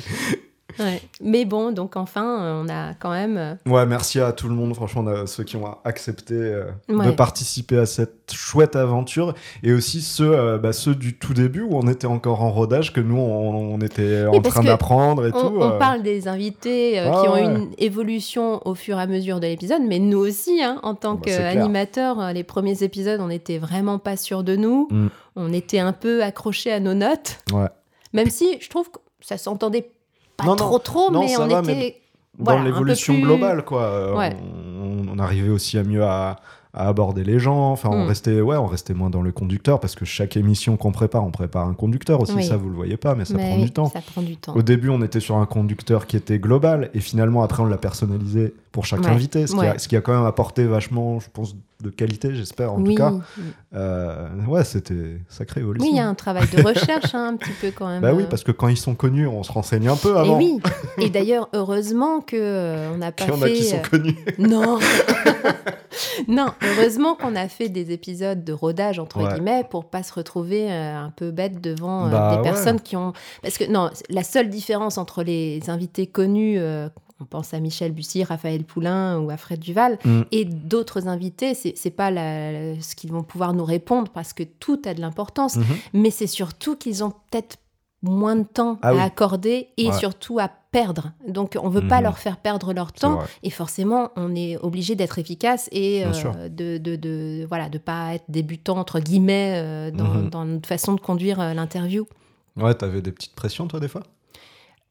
Mais 1.22 1.44
bon, 1.44 1.72
donc 1.74 1.98
enfin, 1.98 2.42
euh, 2.42 2.64
on 2.66 2.70
a 2.70 2.94
quand 2.94 3.12
même. 3.12 3.38
euh, 3.38 3.56
Ouais, 3.66 3.86
merci 3.86 4.22
à 4.22 4.32
tout 4.32 4.48
le 4.48 4.56
monde, 4.56 4.74
franchement, 4.74 5.06
a 5.08 5.28
ceux 5.28 5.44
qui 5.44 5.58
ont 5.58 5.76
accepté 5.84 6.34
euh, 6.34 6.64
de 6.88 7.12
participer 7.12 7.78
à 7.78 7.86
cette 7.86 8.32
chouette 8.32 8.76
aventure, 8.78 9.34
et 9.62 9.74
aussi 9.74 10.02
ceux, 10.02 10.32
euh, 10.34 10.58
bah, 10.58 10.72
ceux 10.72 10.96
du 10.96 11.18
tout 11.18 11.34
début 11.34 11.62
où 11.62 11.72
on 11.76 11.88
était 11.90 12.08
encore 12.08 12.42
en 12.42 12.52
rodage, 12.52 12.94
que 12.94 13.02
nous, 13.02 13.18
on, 13.18 13.74
on 13.76 13.80
était 13.82 14.26
en 14.26 14.40
train 14.42 14.64
d'apprendre 14.64 15.26
et 15.28 15.32
On, 15.34 15.42
tout. 15.50 15.56
on 15.60 15.72
euh. 15.74 15.78
parle 15.78 16.04
des 16.04 16.30
invités 16.30 17.00
Ah 17.00 17.12
qui 17.22 17.28
ont 17.28 17.34
ouais. 17.34 17.42
eu 17.42 17.46
une 17.46 17.70
évolution 17.78 18.66
au 18.66 18.74
fur 18.76 18.98
et 18.98 19.02
à 19.02 19.08
mesure 19.08 19.42
de 19.42 19.48
l'épisode, 19.48 19.82
mais 19.86 20.00
nous 20.00 20.20
aussi, 20.20 20.64
hein, 20.64 20.80
en 20.84 20.96
tant 20.96 21.16
Bah, 21.16 21.22
c'est 21.26 21.36
clair. 21.36 21.54
qu'animateurs, 21.54 22.32
les 22.34 22.44
premiers 22.46 22.82
épisodes, 22.84 23.20
on 23.20 23.28
n'était 23.28 23.58
vraiment 23.58 24.00
pas 24.00 24.16
sûrs 24.16 24.44
de 24.46 24.56
nous. 24.56 24.88
Mm. 24.90 25.08
On 25.36 25.52
était 25.54 25.80
un 25.80 25.92
peu 25.94 26.24
accrochés 26.24 26.72
à 26.72 26.80
nos 26.80 26.94
notes, 26.94 27.40
Ouais. 27.52 27.68
même 28.14 28.30
si 28.30 28.58
je 28.62 28.70
trouve 28.70 28.90
que 28.90 29.00
ça 29.22 29.38
s'entendait 29.38 29.92
pas 30.40 30.46
Non, 30.46 30.52
non. 30.52 30.56
trop 30.58 30.80
trop, 30.80 31.12
Non, 31.12 31.22
mais 31.22 31.38
on 31.38 31.48
va, 31.48 31.60
était 31.60 31.68
mais 31.76 31.96
voilà, 32.38 32.60
Dans 32.60 32.66
l'évolution 32.66 33.14
plus- 33.14 33.24
globale, 33.24 33.64
quoi. 33.66 33.82
euh, 33.84 34.18
Ouais. 34.18 34.36
On, 34.82 35.08
on 35.16 35.20
arrivait 35.20 35.50
aussi 35.50 35.78
à 35.78 35.84
mieux 35.84 36.04
à, 36.04 36.38
à 36.74 36.88
aborder 36.88 37.24
les 37.24 37.40
gens. 37.40 37.72
Enfin, 37.72 37.90
on 37.92 38.06
Mm. 38.06 38.08
restait, 38.08 38.42
ouais, 38.42 38.56
on 38.56 38.66
restait 38.68 38.94
moins 38.94 39.10
dans 39.10 39.22
le 39.22 39.32
conducteur 39.32 39.80
parce 39.80 39.96
que 39.96 40.06
chaque 40.06 40.38
émission 40.38 40.78
qu'on 40.78 40.92
prépare, 40.92 41.26
on 41.26 41.32
prépare 41.32 41.68
un 41.68 41.74
conducteur 41.74 42.22
aussi. 42.22 42.34
Oui. 42.34 42.44
Ça, 42.46 42.56
vous 42.58 42.70
le 42.70 42.76
voyez 42.76 42.96
pas, 42.96 43.16
mais 43.16 43.26
ça 43.26 43.34
Mais 43.36 43.48
prend 43.48 43.56
oui, 43.58 43.64
du 43.64 43.72
temps. 43.72 43.90
Ça 43.90 44.02
prend 44.02 44.22
du 44.22 44.38
temps. 44.38 44.56
Au 44.56 44.62
début, 44.62 44.90
on 44.90 45.02
était 45.02 45.20
sur 45.20 45.36
un 45.38 45.46
conducteur 45.46 46.06
qui 46.08 46.16
était 46.16 46.40
global, 46.40 46.90
et 46.94 47.00
finalement, 47.02 47.44
après, 47.44 47.62
on 47.64 47.66
l'a 47.66 47.78
personnalisé 47.78 48.54
pour 48.72 48.86
chaque 48.86 49.02
Ouais, 49.02 49.08
invité, 49.10 49.48
ce, 49.48 49.54
qui 49.54 49.60
a, 49.60 49.72
ouais. 49.72 49.80
ce 49.80 49.88
qui 49.88 49.96
a 49.96 50.02
quand 50.02 50.14
même 50.14 50.26
apporté 50.26 50.64
vachement, 50.66 51.20
je 51.20 51.28
pense, 51.32 51.56
de 51.82 51.90
qualité, 51.90 52.36
j'espère, 52.36 52.74
en 52.74 52.82
oui, 52.82 52.90
tout 52.94 53.02
cas. 53.02 53.12
oui. 53.38 53.44
Euh, 53.74 54.28
ouais, 54.48 54.64
c'était 54.64 55.22
sacré 55.30 55.62
évolution. 55.62 55.88
Oui, 55.88 55.94
il 55.96 55.98
y 55.98 56.02
a 56.02 56.08
un 56.08 56.14
travail 56.14 56.46
de 56.56 56.62
recherche 56.62 57.16
hein, 57.16 57.30
un 57.34 57.36
petit 57.38 57.52
peu 57.62 57.72
quand 57.72 57.88
même. 57.88 58.02
Bah 58.02 58.14
oui, 58.14 58.26
parce 58.30 58.44
que 58.44 58.52
quand 58.52 58.68
ils 58.68 58.78
sont 58.78 58.96
connus, 58.96 59.28
on 59.28 59.44
se 59.44 59.52
renseigne 59.52 59.88
un 59.88 59.96
peu 59.96 60.14
Et 60.16 60.20
avant. 60.20 60.38
oui. 60.38 60.60
Et 61.00 61.10
d'ailleurs, 61.10 61.48
heureusement 61.54 62.20
que 62.22 62.36
euh, 62.36 62.92
on 62.94 62.98
n'a 62.98 63.12
pas 63.12 63.24
il 63.26 63.30
y 63.30 63.32
en 63.32 63.42
a 63.42 63.50
qui 63.50 63.64
sont 63.64 63.78
euh, 63.78 63.90
connus. 63.90 64.18
Non. 64.38 64.78
non, 66.28 66.48
heureusement 66.62 67.16
qu'on 67.16 67.36
a 67.36 67.48
fait 67.48 67.70
des 67.70 67.92
épisodes 67.92 68.44
de 68.44 68.54
rodage 68.54 69.00
entre 69.00 69.20
Ouais. 69.24 69.34
guillemets 69.34 69.64
pour 69.70 69.86
pas 69.86 70.04
se 70.04 70.14
retrouver 70.14 70.72
euh, 70.72 70.96
un 70.98 71.10
peu 71.16 71.32
bête 71.32 71.60
devant 71.62 72.10
Bah 72.10 72.32
des 72.32 72.38
ouais. 72.38 72.44
personnes 72.44 72.80
qui 72.80 72.96
ont 72.96 73.14
parce 73.42 73.58
que 73.58 73.70
non, 73.70 73.90
la 74.10 74.24
seule 74.24 74.50
différence 74.50 74.98
entre 74.98 75.24
les 75.24 75.70
invités 75.70 76.08
connus 76.08 76.58
euh, 76.60 76.88
on 77.22 77.26
pense 77.26 77.54
à 77.54 77.60
Michel 77.60 77.92
Bussy, 77.92 78.24
Raphaël 78.24 78.64
Poulain 78.64 79.20
ou 79.20 79.30
à 79.30 79.38
Fred 79.38 79.60
Duval 79.60 79.98
Mm. 80.06 80.22
et 80.32 80.46
d'autres 80.46 81.08
invités, 81.08 81.54
c'est 81.54 81.74
c'est 81.78 81.90
pas 81.92 82.12
la- 82.12 82.80
ce 82.82 82.96
qu'ils 82.96 83.12
vont 83.12 83.24
pouvoir 83.24 83.54
nous 83.54 83.66
répondre 83.66 84.12
parce 84.12 84.34
que 84.34 84.44
tout 84.44 84.82
a 84.86 84.94
de 84.94 85.02
l'importance, 85.02 85.56
Mhm. 85.58 85.64
mais 85.94 86.12
c'est 86.12 86.28
surtout 86.28 86.76
qu'ils 86.76 87.04
ont 87.04 87.12
peut-être 87.30 87.58
moins 88.02 88.38
de 88.38 88.44
temps 88.46 88.78
Ah 88.82 88.90
à 88.90 88.94
oui. 88.94 89.00
accorder 89.02 89.68
et 89.76 89.88
Ouais. 89.88 89.94
surtout 89.94 90.40
à 90.40 90.50
perdre. 90.72 91.12
Donc 91.28 91.58
on 91.62 91.68
veut 91.68 91.86
pas 91.86 91.98
Mhm. 91.98 92.04
leur 92.04 92.18
faire 92.20 92.38
perdre 92.38 92.72
leur 92.74 92.94
temps 92.94 93.20
et 93.44 93.50
forcément 93.50 94.12
on 94.16 94.34
est 94.36 94.56
obligé 94.58 94.96
d'être 94.96 95.20
efficace 95.20 95.68
et 95.74 96.06
euh, 96.06 96.48
de, 96.48 96.78
de, 96.78 96.96
de 96.96 97.46
voilà 97.50 97.68
de 97.68 97.78
pas 97.80 98.14
être 98.16 98.24
débutant 98.30 98.78
entre 98.78 99.00
guillemets 99.02 99.56
euh, 99.58 99.92
dans, 99.92 100.14
Mhm. 100.14 100.30
dans 100.30 100.46
notre 100.46 100.70
façon 100.70 100.94
de 100.94 101.02
conduire 101.02 101.42
euh, 101.42 101.54
l'interview. 101.54 102.06
Ouais, 102.56 102.74
t'avais 102.76 103.02
des 103.02 103.12
petites 103.12 103.36
pressions, 103.36 103.68
toi, 103.68 103.80
des 103.80 103.88
fois? 103.90 104.04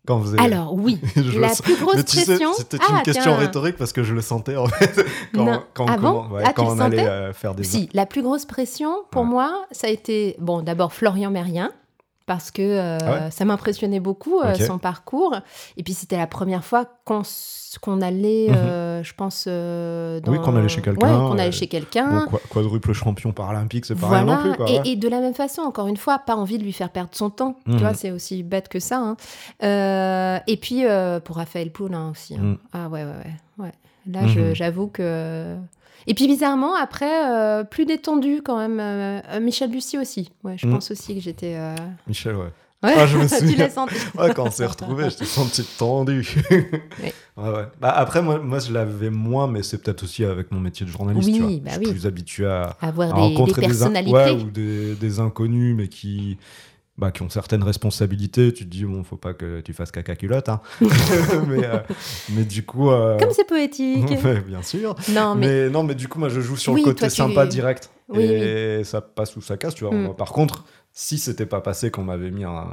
Quand 0.08 0.16
vous 0.16 0.32
avez... 0.34 0.42
Alors 0.42 0.72
oui, 0.74 0.98
la 1.16 1.48
plus 1.62 1.76
grosse 1.76 1.96
Mais 1.96 2.02
tu 2.02 2.16
sais, 2.16 2.24
pression. 2.24 2.52
c'était 2.54 2.78
Ah, 2.80 2.96
une 2.96 3.02
question 3.02 3.22
tiens. 3.24 3.36
rhétorique 3.36 3.76
parce 3.76 3.92
que 3.92 4.02
je 4.02 4.14
le 4.14 4.22
sentais 4.22 4.56
en 4.56 4.66
fait 4.66 5.04
quand, 5.34 5.44
Non. 5.44 5.62
quand 5.74 5.84
on, 5.84 5.88
Ah 5.88 5.96
bon 5.98 6.08
commen- 6.22 6.32
ouais, 6.32 6.42
Ah, 6.44 6.48
tu 6.48 6.54
quand 6.54 6.64
le 6.64 6.70
on 6.70 6.78
allait 6.80 7.06
euh, 7.06 7.32
faire 7.34 7.54
des 7.54 7.62
Si, 7.62 7.90
la 7.92 8.06
plus 8.06 8.22
grosse 8.22 8.46
pression 8.46 8.90
pour 9.10 9.22
Ouais. 9.22 9.28
moi, 9.28 9.66
ça 9.70 9.86
a 9.86 9.90
été 9.90 10.34
bon 10.40 10.62
d'abord 10.62 10.94
Florian 10.94 11.30
Mérien 11.30 11.70
parce 12.24 12.50
que 12.50 12.62
euh, 12.62 12.98
Ah 13.02 13.10
ouais 13.26 13.30
ça 13.30 13.44
m'impressionnait 13.44 14.00
beaucoup 14.00 14.40
euh, 14.40 14.54
son 14.54 14.78
parcours 14.78 15.36
et 15.76 15.82
puis 15.82 15.92
c'était 15.94 16.16
la 16.16 16.26
première 16.26 16.64
fois 16.64 16.86
qu'on 17.04 17.20
s- 17.20 17.67
qu'on 17.76 18.00
allait, 18.00 18.46
Mhm. 18.48 18.54
euh, 18.56 19.02
je 19.04 19.12
pense, 19.14 19.44
euh, 19.46 20.20
dans... 20.20 20.32
Oui, 20.32 20.38
qu'on 20.40 20.56
allait 20.56 20.68
chez 20.68 20.80
quelqu'un, 20.80 21.06
Ouais, 21.06 21.28
qu'on 21.28 21.38
allait 21.38 21.52
chez 21.52 21.66
quelqu'un. 21.66 22.26
Bon, 22.30 22.38
quadruple 22.48 22.92
champion 22.94 23.32
paralympique, 23.32 23.84
c'est 23.84 23.94
pas 23.94 24.06
Voilà, 24.06 24.22
rien 24.24 24.36
non 24.36 24.42
plus. 24.42 24.56
Quoi, 24.56 24.70
et, 24.70 24.78
ouais. 24.78 24.82
et 24.86 24.96
de 24.96 25.08
la 25.08 25.20
même 25.20 25.34
façon, 25.34 25.60
encore 25.62 25.88
une 25.88 25.98
fois, 25.98 26.18
pas 26.20 26.36
envie 26.36 26.56
de 26.56 26.62
lui 26.64 26.72
faire 26.72 26.88
perdre 26.90 27.10
son 27.12 27.28
temps. 27.28 27.58
Mhm. 27.66 27.76
Tu 27.76 27.82
vois, 27.82 27.92
c'est 27.92 28.10
aussi 28.10 28.42
bête 28.42 28.68
que 28.68 28.80
ça. 28.80 28.98
hein. 28.98 29.16
Euh, 29.62 30.38
et 30.46 30.56
puis 30.56 30.84
pour 31.24 31.36
Raphaël 31.36 31.70
Poulin 31.70 32.10
aussi. 32.10 32.34
hein. 32.36 32.40
Mhm. 32.42 32.58
Ah 32.72 32.88
ouais, 32.88 33.04
ouais, 33.04 33.10
ouais. 33.58 33.64
ouais. 33.66 33.72
Là, 34.10 34.22
Mhm. 34.22 34.54
j'avoue 34.54 34.86
que. 34.86 35.56
Et 36.06 36.14
puis 36.14 36.26
bizarrement, 36.26 36.74
après, 36.74 37.28
euh, 37.30 37.64
plus 37.64 37.84
détendu 37.84 38.40
quand 38.42 38.56
même. 38.56 38.78
euh, 38.80 39.40
Michel 39.40 39.70
Bussy 39.70 39.98
aussi. 39.98 40.30
Ouais, 40.44 40.56
je 40.56 40.66
Mhm. 40.66 40.74
pense 40.74 40.90
aussi 40.90 41.14
que 41.14 41.20
j'étais. 41.20 41.56
euh, 41.56 41.74
Michel, 42.06 42.36
ouais. 42.36 42.48
Ouais, 42.82 42.94
Ah, 42.96 43.06
je 43.06 43.16
me 43.18 43.22
tu 43.28 43.34
souviens. 43.36 43.56
l'as 43.58 43.70
senti. 43.70 43.94
Ouais, 44.18 44.32
quand 44.34 44.46
on 44.46 44.50
s'est 44.50 44.66
retrouvés, 44.66 45.10
j'étais 45.10 45.24
senti 45.24 45.64
tendu. 45.78 46.26
Ouais, 47.36 47.50
ouais. 47.50 47.66
Bah, 47.80 47.90
après, 47.90 48.20
moi, 48.20 48.40
moi, 48.40 48.58
je 48.58 48.72
l'avais 48.72 49.10
moins, 49.10 49.46
mais 49.46 49.62
c'est 49.62 49.78
peut-être 49.80 50.02
aussi 50.02 50.24
avec 50.24 50.50
mon 50.50 50.58
métier 50.58 50.84
de 50.84 50.90
journaliste. 50.90 51.28
Oui, 51.28 51.34
tu 51.36 51.40
vois. 51.42 51.50
bah 51.50 51.56
je 51.66 51.70
suis 51.76 51.86
oui. 51.86 51.90
plus 51.92 52.06
habitué 52.06 52.46
à, 52.46 52.76
Avoir 52.80 53.10
à 53.10 53.12
des, 53.12 53.28
des 53.28 53.36
rencontrer 53.36 53.60
des, 53.62 53.66
in- 53.82 53.90
personnalités. 53.92 54.30
ou 54.44 54.50
des, 54.50 54.94
des 54.96 55.20
inconnus, 55.20 55.76
mais 55.76 55.86
qui, 55.86 56.36
bah, 56.96 57.12
qui 57.12 57.22
ont 57.22 57.30
certaines 57.30 57.62
responsabilités. 57.62 58.52
Tu 58.52 58.64
te 58.64 58.68
dis, 58.68 58.84
bon, 58.84 59.04
faut 59.04 59.14
pas 59.16 59.34
que 59.34 59.60
tu 59.60 59.72
fasses 59.72 59.92
caca 59.92 60.16
culotte. 60.16 60.48
Hein. 60.48 60.60
mais, 61.46 61.64
euh, 61.64 61.78
mais 62.30 62.42
du 62.42 62.64
coup. 62.64 62.90
euh, 62.90 63.16
Comme 63.20 63.30
c'est 63.30 63.46
poétique. 63.46 64.04
bien 64.48 64.62
sûr. 64.64 64.96
non, 65.10 65.36
mais. 65.36 65.46
Mais... 65.46 65.70
non, 65.70 65.84
mais 65.84 65.94
du 65.94 66.08
coup, 66.08 66.18
moi, 66.18 66.28
je 66.30 66.40
joue 66.40 66.56
sur 66.56 66.72
Oui, 66.72 66.80
le 66.80 66.86
côté 66.86 67.06
tu- 67.06 67.14
sympa 67.14 67.46
direct. 67.46 67.88
Et 68.14 68.82
ça 68.82 69.00
passe 69.00 69.36
ou 69.36 69.42
ça 69.42 69.56
casse, 69.56 69.76
tu 69.76 69.84
vois. 69.84 69.94
Mm. 69.94 70.02
Moi, 70.06 70.16
Par 70.16 70.32
contre, 70.32 70.64
si 71.00 71.16
c'était 71.16 71.46
pas 71.46 71.60
passé 71.60 71.92
qu'on 71.92 72.02
m'avait 72.02 72.32
mis 72.32 72.42
un. 72.42 72.66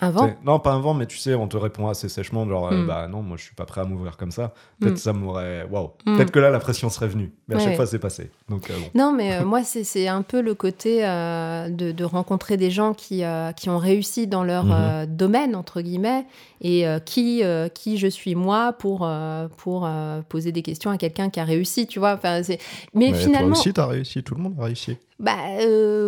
Un 0.00 0.10
vent 0.10 0.30
Non, 0.44 0.58
pas 0.60 0.72
un 0.72 0.80
vent, 0.80 0.92
mais 0.92 1.06
tu 1.06 1.16
sais, 1.16 1.34
on 1.34 1.48
te 1.48 1.56
répond 1.56 1.88
assez 1.88 2.10
sèchement, 2.10 2.46
genre, 2.46 2.68
euh, 2.70 2.82
Mm. 2.82 2.86
bah 2.86 3.08
non, 3.08 3.22
moi, 3.22 3.38
je 3.38 3.44
suis 3.44 3.54
pas 3.54 3.64
prêt 3.64 3.80
à 3.80 3.84
m'ouvrir 3.84 4.18
comme 4.18 4.30
ça. 4.30 4.52
Peut-être 4.78 4.92
Mm. 4.94 4.96
ça 4.98 5.12
m'aurait. 5.14 5.66
Waouh. 5.70 5.92
Mm. 6.04 6.16
Peut-être 6.16 6.30
que 6.32 6.38
là, 6.38 6.50
la 6.50 6.58
pression 6.58 6.90
serait 6.90 7.08
venue. 7.08 7.32
Mais 7.48 7.54
à 7.54 7.56
Ouais, 7.56 7.64
chaque 7.64 7.70
ouais. 7.70 7.76
fois, 7.76 7.86
c'est 7.86 7.98
passé. 7.98 8.30
Donc, 8.50 8.68
euh, 8.70 8.74
bon. 8.78 8.90
Non, 8.94 9.12
mais 9.14 9.36
euh, 9.36 9.44
moi, 9.46 9.62
c'est 9.64 10.06
un 10.06 10.20
peu 10.20 10.42
le 10.42 10.54
côté 10.54 11.00
de, 11.00 11.92
de 11.92 12.04
rencontrer 12.04 12.58
des 12.58 12.70
gens 12.70 12.92
qui, 12.92 13.22
qui 13.56 13.70
ont 13.70 13.78
réussi 13.78 14.26
dans 14.26 14.44
leur 14.44 14.64
Mhm. 14.66 15.06
domaine, 15.06 15.56
entre 15.56 15.80
guillemets, 15.80 16.26
et 16.64 16.86
euh, 16.86 17.00
qui, 17.00 17.42
euh, 17.42 17.68
qui 17.68 17.98
je 17.98 18.06
suis 18.06 18.34
moi 18.36 18.72
pour, 18.72 19.00
euh, 19.02 19.48
pour 19.58 19.88
poser 20.28 20.52
des 20.52 20.62
questions 20.62 20.90
à 20.90 20.96
quelqu'un 20.96 21.28
qui 21.28 21.40
a 21.40 21.44
réussi, 21.44 21.86
tu 21.86 21.98
vois. 21.98 22.14
Enfin, 22.14 22.40
mais 22.48 22.58
Mais 22.94 23.14
finalement, 23.14 23.48
Toi 23.50 23.58
aussi, 23.58 23.72
t'as 23.72 23.86
réussi. 23.86 24.22
Tout 24.22 24.36
le 24.36 24.42
monde 24.42 24.54
a 24.60 24.64
réussi. 24.64 24.96
bah 25.18 25.36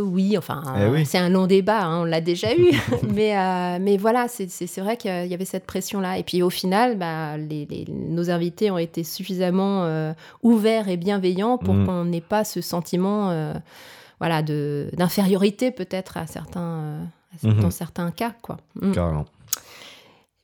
oui, 0.05 0.39
enfin, 0.39 0.63
Eh 0.81 0.89
oui. 0.89 1.05
c'est 1.07 1.19
un 1.19 1.29
long 1.29 1.47
débat, 1.47 1.85
hein, 1.85 2.03
on 2.03 2.05
l'a 2.05 2.21
déjà 2.21 2.55
eu. 2.57 2.71
mais, 3.13 3.35
mais 3.81 3.97
voilà, 3.97 4.27
c'est 4.29 4.79
vrai 4.79 4.97
qu'il 4.97 5.11
y 5.27 5.35
avait 5.35 5.45
cette 5.45 5.67
pression-là. 5.67 6.19
Et 6.19 6.23
puis 6.23 6.41
au 6.43 6.51
final, 6.51 6.97
bah, 6.99 7.37
les, 7.37 7.67
les- 7.67 7.87
nos 7.93 8.31
invités 8.31 8.71
ont 8.71 8.79
été 8.79 9.03
suffisamment 9.03 9.89
ouverts 10.45 10.89
et 10.89 10.97
bienveillants 10.97 11.59
pour 11.59 11.75
Mm. 11.75 11.87
qu'on 11.87 12.05
n'ait 12.05 12.21
pas 12.21 12.45
ce 12.45 12.61
sentiment 12.61 13.53
voilà, 14.21 14.43
d'infériorité 14.43 15.71
peut-être 15.73 16.17
à 16.17 16.27
certains, 16.27 16.61
euh, 16.61 17.05
à- 17.45 17.49
Mhm. 17.49 17.61
dans 17.61 17.71
certains 17.71 18.11
cas. 18.13 18.33
Quoi. 18.43 18.59
Mm. 18.81 18.93
Carrément. 18.93 19.25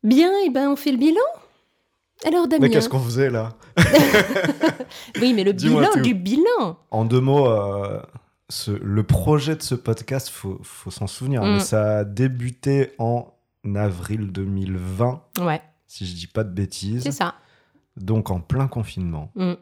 Bien, 0.02 0.30
et 0.46 0.50
ben 0.50 0.68
on 0.70 0.76
fait 0.76 0.92
le 0.92 0.98
bilan 0.98 1.20
alors 2.26 2.48
Damien, 2.48 2.66
Mais 2.66 2.70
qu'est-ce 2.70 2.88
qu'on 2.90 2.98
faisait 3.00 3.30
là 3.30 3.54
oui 5.20 5.32
mais 5.32 5.42
le 5.44 5.52
bilan 5.52 5.96
du 6.02 6.14
bilan. 6.14 6.76
En 6.90 7.04
deux 7.06 7.20
mots, 7.20 7.46
euh, 7.46 8.00
ce- 8.50 8.70
le 8.72 9.02
projet 9.04 9.56
de 9.56 9.62
ce 9.62 9.74
podcast, 9.74 10.28
faut, 10.28 10.58
faut 10.62 10.90
s'en 10.90 11.06
souvenir, 11.06 11.42
Mm. 11.42 11.54
mais 11.54 11.60
ça 11.60 11.98
a 11.98 12.04
débuté 12.04 12.92
en 12.98 13.32
avril 13.74 14.32
2020, 14.32 15.22
Ouais, 15.40 15.62
si 15.86 16.06
je 16.06 16.14
dis 16.14 16.26
pas 16.26 16.44
de 16.44 16.50
bêtises. 16.50 17.02
c'est 17.04 17.10
ça. 17.12 17.34
Donc 17.96 18.30
en 18.30 18.40
plein 18.40 18.68
confinement. 18.68 19.30
Mm. 19.34 19.52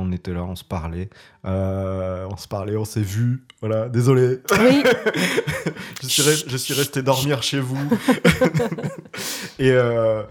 On 0.00 0.12
était 0.12 0.32
là, 0.32 0.44
on 0.44 0.54
se 0.54 0.62
parlait. 0.64 1.10
Euh, 1.44 2.24
on 2.30 2.36
se 2.36 2.46
parlait, 2.46 2.76
on 2.76 2.84
s'est 2.84 3.00
vu. 3.02 3.44
Voilà, 3.60 3.88
désolé. 3.88 4.38
Oui, 4.52 4.82
je, 6.02 6.06
suis 6.06 6.22
re- 6.22 6.44
je 6.48 6.56
suis 6.56 6.72
resté 6.74 7.02
dormir 7.02 7.42
chez 7.42 7.58
vous. 7.58 7.76
et 9.58 9.70
euh, 9.72 10.22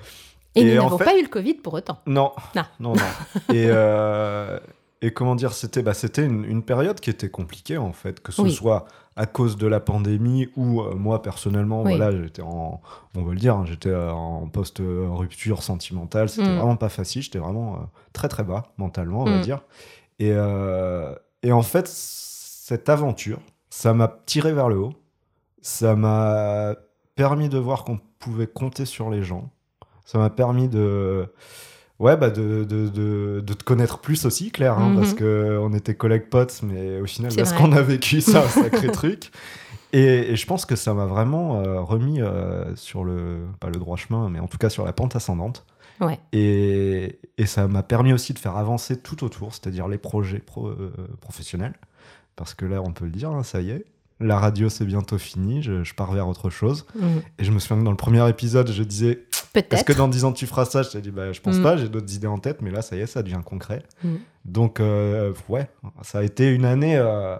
et, 0.55 0.61
Et 0.61 0.65
nous 0.75 0.81
n'avons 0.83 0.97
fait- 0.97 1.03
pas 1.05 1.17
eu 1.17 1.21
le 1.23 1.27
Covid 1.27 1.55
pour 1.55 1.73
autant. 1.73 1.99
non, 2.07 2.31
Non. 2.55 2.63
non, 2.79 2.93
non. 2.95 3.01
et, 3.53 3.65
euh, 3.67 4.57
et 5.01 5.11
comment 5.11 5.35
dire, 5.35 5.53
c'était 5.53 5.83
bah, 5.83 5.93
c'était 5.93 6.25
une, 6.25 6.43
une 6.45 6.63
période 6.63 6.99
qui 6.99 7.09
était 7.09 7.29
compliquée 7.29 7.77
en 7.77 7.93
fait, 7.93 8.21
que 8.21 8.31
ce 8.31 8.41
Oui. 8.41 8.51
soit 8.53 8.85
à 9.17 9.25
cause 9.25 9.57
de 9.57 9.67
la 9.67 9.79
pandémie 9.79 10.47
ou 10.55 10.81
euh, 10.81 10.95
moi 10.95 11.21
personnellement, 11.21 11.81
Oui. 11.83 11.97
voilà, 11.97 12.11
j'étais 12.11 12.41
en, 12.43 12.79
on 13.15 13.23
va 13.23 13.33
le 13.33 13.39
dire, 13.39 13.55
hein, 13.57 13.65
j'étais 13.65 13.89
euh, 13.89 14.11
en 14.11 14.47
post 14.47 14.79
rupture 14.81 15.63
sentimentale, 15.63 16.29
c'était 16.29 16.49
Mm. 16.51 16.55
vraiment 16.57 16.75
pas 16.77 16.89
facile, 16.89 17.21
j'étais 17.23 17.39
vraiment 17.39 17.75
euh, 17.75 17.79
très 18.13 18.27
très 18.29 18.43
bas 18.43 18.67
mentalement, 18.77 19.23
on 19.23 19.25
va 19.25 19.37
Mm. 19.37 19.41
dire. 19.41 19.61
Et, 20.19 20.33
et 21.43 21.51
en 21.51 21.61
fait, 21.61 21.87
cette 21.87 22.89
aventure, 22.89 23.39
ça 23.69 23.93
m'a 23.93 24.07
tiré 24.25 24.53
vers 24.53 24.69
le 24.69 24.77
haut, 24.79 24.93
ça 25.61 25.95
m'a 25.95 26.75
permis 27.15 27.49
de 27.49 27.57
voir 27.57 27.83
qu'on 27.83 27.99
pouvait 28.19 28.47
compter 28.47 28.85
sur 28.85 29.09
les 29.09 29.21
gens, 29.23 29.49
ça 30.05 30.17
m'a 30.17 30.29
permis 30.29 30.67
de 30.69 31.31
Ouais, 31.99 32.15
bah 32.15 32.29
de, 32.29 32.63
de, 32.63 32.87
de, 32.89 33.41
de 33.45 33.53
te 33.53 33.63
connaître 33.63 33.97
plus 33.99 34.25
aussi, 34.25 34.51
Claire, 34.51 34.77
hein, 34.77 34.89
Mhm. 34.89 34.95
parce 34.97 35.13
qu'on 35.15 35.73
était 35.73 35.95
collègues 35.95 36.29
potes, 36.29 36.61
mais 36.63 37.01
au 37.01 37.05
final, 37.07 37.31
C'est 37.31 37.39
là, 37.39 37.45
ce 37.45 37.53
vrai. 37.55 37.63
qu'on 37.63 37.71
a 37.71 37.81
vécu, 37.81 38.21
c'est 38.21 38.35
un 38.37 38.47
sacré 38.47 38.87
truc. 38.91 39.31
Et, 39.93 40.31
et 40.31 40.35
je 40.35 40.45
pense 40.45 40.65
que 40.65 40.75
ça 40.75 40.93
m'a 40.93 41.05
vraiment 41.05 41.59
euh, 41.61 41.79
remis 41.81 42.21
euh, 42.21 42.75
sur 42.75 43.03
le, 43.03 43.47
pas 43.59 43.67
le 43.69 43.79
droit 43.79 43.97
chemin, 43.97 44.29
mais 44.29 44.39
en 44.39 44.47
tout 44.47 44.57
cas 44.59 44.69
sur 44.69 44.85
la 44.85 44.93
pente 44.93 45.15
ascendante. 45.15 45.65
Ouais. 45.99 46.19
Et, 46.33 47.17
et 47.39 47.45
ça 47.47 47.67
m'a 47.67 47.81
permis 47.81 48.13
aussi 48.13 48.33
de 48.33 48.37
faire 48.39 48.57
avancer 48.57 48.97
tout 48.99 49.23
autour, 49.23 49.53
c'est-à-dire 49.55 49.87
les 49.87 49.97
projets 49.97 50.37
pro- 50.39 50.67
euh, 50.67 50.91
professionnels. 51.21 51.73
Parce 52.35 52.53
que 52.53 52.65
là, 52.65 52.81
on 52.83 52.91
peut 52.91 53.05
le 53.05 53.11
dire, 53.11 53.31
hein, 53.31 53.41
ça 53.41 53.61
y 53.61 53.71
est, 53.71 53.85
la 54.19 54.39
radio, 54.39 54.69
c'est 54.69 54.85
bientôt 54.85 55.17
fini, 55.17 55.61
je, 55.61 55.83
je 55.83 55.93
pars 55.93 56.11
vers 56.11 56.27
autre 56.27 56.49
chose. 56.49 56.85
Mm. 56.95 57.05
Et 57.39 57.43
je 57.43 57.51
me 57.51 57.59
souviens 57.59 57.77
que 57.77 57.83
dans 57.85 57.91
le 57.91 57.97
premier 57.97 58.27
épisode, 58.29 58.71
je 58.71 58.83
disais 58.83 59.25
est-ce 59.71 59.83
que 59.83 59.93
dans 59.93 60.07
10 60.07 60.25
ans 60.25 60.31
tu 60.33 60.45
feras 60.47 60.65
ça? 60.65 60.83
Je 60.83 60.89
t'ai 60.89 61.01
dit, 61.01 61.11
bah, 61.11 61.31
je 61.33 61.41
pense 61.41 61.57
Mm. 61.57 61.63
pas, 61.63 61.77
j'ai 61.77 61.89
d'autres 61.89 62.13
idées 62.13 62.27
en 62.27 62.37
tête, 62.39 62.61
mais 62.61 62.71
là, 62.71 62.81
ça 62.81 62.95
y 62.95 62.99
est, 63.01 63.05
ça 63.07 63.21
devient 63.23 63.41
concret. 63.45 63.83
Mm. 64.03 64.15
Donc, 64.45 64.79
euh, 64.79 65.33
ouais, 65.49 65.69
ça 66.01 66.19
a 66.19 66.23
été 66.23 66.49
une 66.53 66.65
année, 66.65 66.95
euh, 66.97 67.37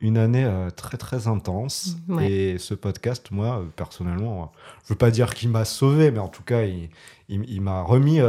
une 0.00 0.18
année 0.18 0.44
euh, 0.44 0.70
très, 0.70 0.96
très 0.98 1.26
intense. 1.28 1.96
Ouais. 2.08 2.30
Et 2.30 2.58
ce 2.58 2.74
podcast, 2.74 3.30
moi, 3.30 3.64
personnellement, 3.76 4.52
je 4.84 4.90
veux 4.92 4.98
pas 4.98 5.10
dire 5.10 5.32
qu'il 5.34 5.48
m'a 5.48 5.64
sauvé, 5.64 6.10
mais 6.10 6.18
en 6.18 6.28
tout 6.28 6.42
cas, 6.42 6.62
il, 6.62 6.90
il- 7.28 7.44
il 7.48 7.60
m'a 7.60 7.82
remis. 7.82 8.20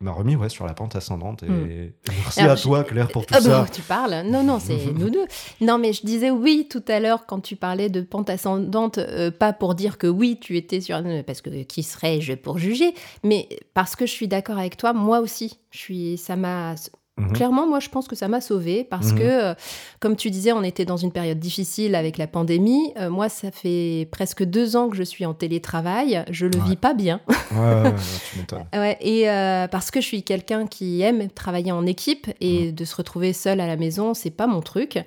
Il 0.00 0.04
m'a 0.04 0.12
remis 0.12 0.36
ouais, 0.36 0.48
sur 0.48 0.64
la 0.66 0.74
pente 0.74 0.94
ascendante. 0.96 1.42
Et, 1.42 1.48
Mm. 1.48 1.70
et 1.70 1.92
merci 2.06 2.40
Alors, 2.40 2.52
à 2.52 2.56
toi, 2.56 2.84
Claire, 2.84 3.08
pour 3.08 3.26
tout 3.26 3.34
Ah 3.36 3.40
ça. 3.40 3.48
bah, 3.62 3.66
tu 3.72 3.82
parles 3.82 4.22
Non, 4.26 4.42
non, 4.44 4.58
c'est 4.60 4.76
nous 4.94 5.10
deux. 5.10 5.26
Non, 5.60 5.78
mais 5.78 5.92
je 5.92 6.06
disais 6.06 6.30
oui 6.30 6.68
tout 6.70 6.84
à 6.88 7.00
l'heure 7.00 7.26
quand 7.26 7.40
tu 7.40 7.56
parlais 7.56 7.88
de 7.88 8.00
pente 8.00 8.30
ascendante, 8.30 8.98
euh, 8.98 9.30
pas 9.30 9.52
pour 9.52 9.74
dire 9.74 9.98
que 9.98 10.06
oui, 10.06 10.38
tu 10.40 10.56
étais 10.56 10.80
sur... 10.80 11.02
Parce 11.26 11.40
que 11.40 11.50
qui 11.64 11.82
serais-je 11.82 12.34
pour 12.34 12.58
juger 12.58 12.94
Mais 13.24 13.48
parce 13.74 13.96
que 13.96 14.06
je 14.06 14.12
suis 14.12 14.28
d'accord 14.28 14.58
avec 14.58 14.76
toi, 14.76 14.92
moi 14.92 15.18
aussi. 15.20 15.58
Je 15.70 15.78
suis, 15.78 16.16
ça 16.18 16.36
m'a... 16.36 16.74
Mhm. 17.18 17.32
Clairement, 17.32 17.66
moi, 17.66 17.80
je 17.80 17.88
pense 17.88 18.06
que 18.08 18.14
ça 18.16 18.28
m'a 18.28 18.40
sauvée 18.40 18.84
parce 18.84 19.08
Mhm. 19.12 19.18
que, 19.18 19.22
euh, 19.24 19.54
comme 20.00 20.16
tu 20.16 20.30
disais, 20.30 20.52
on 20.52 20.62
était 20.62 20.84
dans 20.84 20.96
une 20.96 21.10
période 21.12 21.38
difficile 21.38 21.94
avec 21.94 22.16
la 22.16 22.26
pandémie. 22.26 22.92
Euh, 22.98 23.10
moi, 23.10 23.28
ça 23.28 23.50
fait 23.50 24.08
presque 24.12 24.44
deux 24.44 24.76
ans 24.76 24.88
que 24.88 24.96
je 24.96 25.02
suis 25.02 25.26
en 25.26 25.34
télétravail. 25.34 26.24
Je 26.30 26.46
le 26.46 26.58
Ouais. 26.58 26.64
vis 26.70 26.76
pas 26.76 26.94
bien. 26.94 27.20
Ouais, 27.52 27.58
ouais, 27.58 27.92
tu 28.32 28.38
m'étonnes. 28.38 28.64
Ouais, 28.74 28.96
et 29.00 29.28
euh, 29.28 29.66
parce 29.68 29.90
que 29.90 30.00
je 30.00 30.06
suis 30.06 30.22
quelqu'un 30.22 30.66
qui 30.66 31.02
aime 31.02 31.28
travailler 31.30 31.72
en 31.72 31.84
équipe 31.86 32.28
et 32.40 32.72
de 32.72 32.84
se 32.84 32.94
retrouver 32.94 33.32
seule 33.32 33.60
à 33.60 33.66
la 33.66 33.76
maison, 33.76 34.14
c'est 34.14 34.30
pas 34.30 34.46
mon 34.46 34.60
truc. 34.60 34.98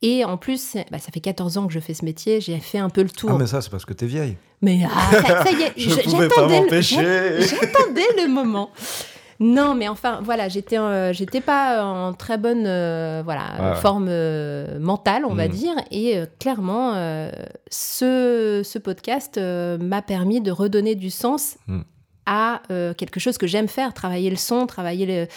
Et 0.00 0.24
en 0.24 0.36
plus, 0.36 0.74
bah, 0.90 0.98
ça 0.98 1.10
fait 1.12 1.20
14 1.20 1.58
ans 1.58 1.66
que 1.66 1.72
je 1.72 1.80
fais 1.80 1.92
ce 1.94 2.04
métier, 2.04 2.40
j'ai 2.40 2.58
fait 2.58 2.78
un 2.78 2.88
peu 2.88 3.02
le 3.02 3.10
tour. 3.10 3.30
Ah, 3.32 3.36
mais 3.38 3.46
ça, 3.46 3.60
c'est 3.60 3.70
parce 3.70 3.84
que 3.84 3.92
t'es 3.92 4.06
vieille. 4.06 4.36
Mais 4.62 4.80
ah, 4.90 5.10
ça, 5.12 5.44
ça 5.44 5.50
y 5.52 5.62
est, 5.62 5.72
Je 5.76 6.02
pouvais 6.08 6.28
pas 6.28 6.46
m'empêcher. 6.48 6.96
J'attendais 7.40 8.06
le 8.22 8.28
moment. 8.28 8.70
Non, 9.40 9.74
mais 9.76 9.86
enfin, 9.88 10.20
voilà, 10.22 10.48
j'étais, 10.48 10.78
euh, 10.78 11.12
j'étais 11.12 11.40
pas 11.40 11.84
en 11.84 12.12
très 12.12 12.38
bonne, 12.38 12.64
euh, 12.66 13.22
voilà, 13.24 13.70
ouais. 13.74 13.74
forme 13.80 14.08
euh, 14.08 14.78
mentale, 14.80 15.24
on 15.24 15.34
va 15.34 15.46
Mhm. 15.46 15.52
dire, 15.54 15.74
et 15.92 16.20
clairement, 16.40 16.94
ce, 17.70 18.62
ce 18.64 18.78
podcast 18.78 19.38
m'a 19.38 20.02
permis 20.02 20.40
de 20.40 20.50
redonner 20.50 20.94
du 20.94 21.10
sens. 21.10 21.56
Mhm. 21.66 21.84
à 22.30 22.60
euh, 22.70 22.92
quelque 22.92 23.18
chose 23.20 23.38
que 23.38 23.46
j'aime 23.46 23.68
faire, 23.68 23.94
travailler 23.94 24.28
le 24.28 24.36
son, 24.36 24.66
travailler 24.66 25.06
le- 25.06 25.28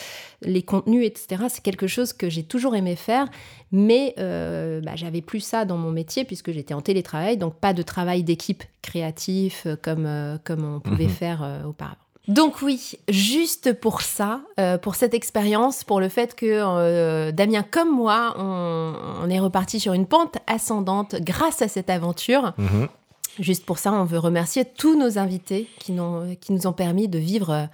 les 0.42 0.62
contenus, 0.62 1.06
etc. 1.08 1.44
C'est 1.48 1.64
quelque 1.64 1.88
chose 1.88 2.12
que 2.12 2.30
j'ai 2.30 2.44
toujours 2.44 2.76
aimé 2.76 2.98
faire, 2.98 3.28
mais 3.72 4.14
euh, 4.20 4.82
bah, 4.82 4.92
j'avais 4.96 5.22
plus 5.22 5.40
ça 5.40 5.64
dans 5.64 5.78
mon 5.78 5.92
métier 5.92 6.26
puisque 6.26 6.52
j'étais 6.52 6.74
en 6.74 6.82
télétravail, 6.82 7.38
donc 7.38 7.56
pas 7.62 7.72
de 7.72 7.82
travail 7.82 8.24
d'équipe 8.24 8.66
créatif 8.82 9.68
comme, 9.82 10.06
euh, 10.06 10.38
comme 10.44 10.66
on 10.66 10.82
pouvait 10.82 11.06
Mhm. 11.06 11.10
faire 11.12 11.62
auparavant. 11.66 11.96
Donc 12.28 12.62
oui, 12.62 12.94
juste 13.10 13.74
pour 13.74 14.02
ça, 14.02 14.42
euh, 14.60 14.78
pour 14.78 14.96
cette 14.96 15.14
expérience, 15.14 15.84
pour 15.84 16.00
le 16.00 16.08
fait 16.08 16.36
que 16.36 16.46
euh, 16.48 17.32
Damien 17.32 17.64
comme 17.64 17.90
moi, 17.94 18.36
on, 18.38 18.94
on 19.24 19.30
est 19.30 19.40
reparti 19.40 19.80
sur 19.80 19.94
une 19.94 20.06
pente 20.06 20.38
ascendante 20.48 21.16
grâce 21.22 21.62
à 21.62 21.68
cette 21.68 21.90
aventure. 21.90 22.54
Mhm. 22.58 22.88
Juste 23.40 23.66
pour 23.66 23.80
ça, 23.80 23.92
on 23.94 24.04
veut 24.04 24.20
remercier 24.20 24.66
tous 24.66 24.98
nos 25.00 25.18
invités 25.18 25.68
qui, 25.80 25.94
nous 25.94 26.68
ont 26.68 26.74
permis 26.74 27.08
de 27.08 27.18
vivre 27.18 27.50
euh, 27.50 27.66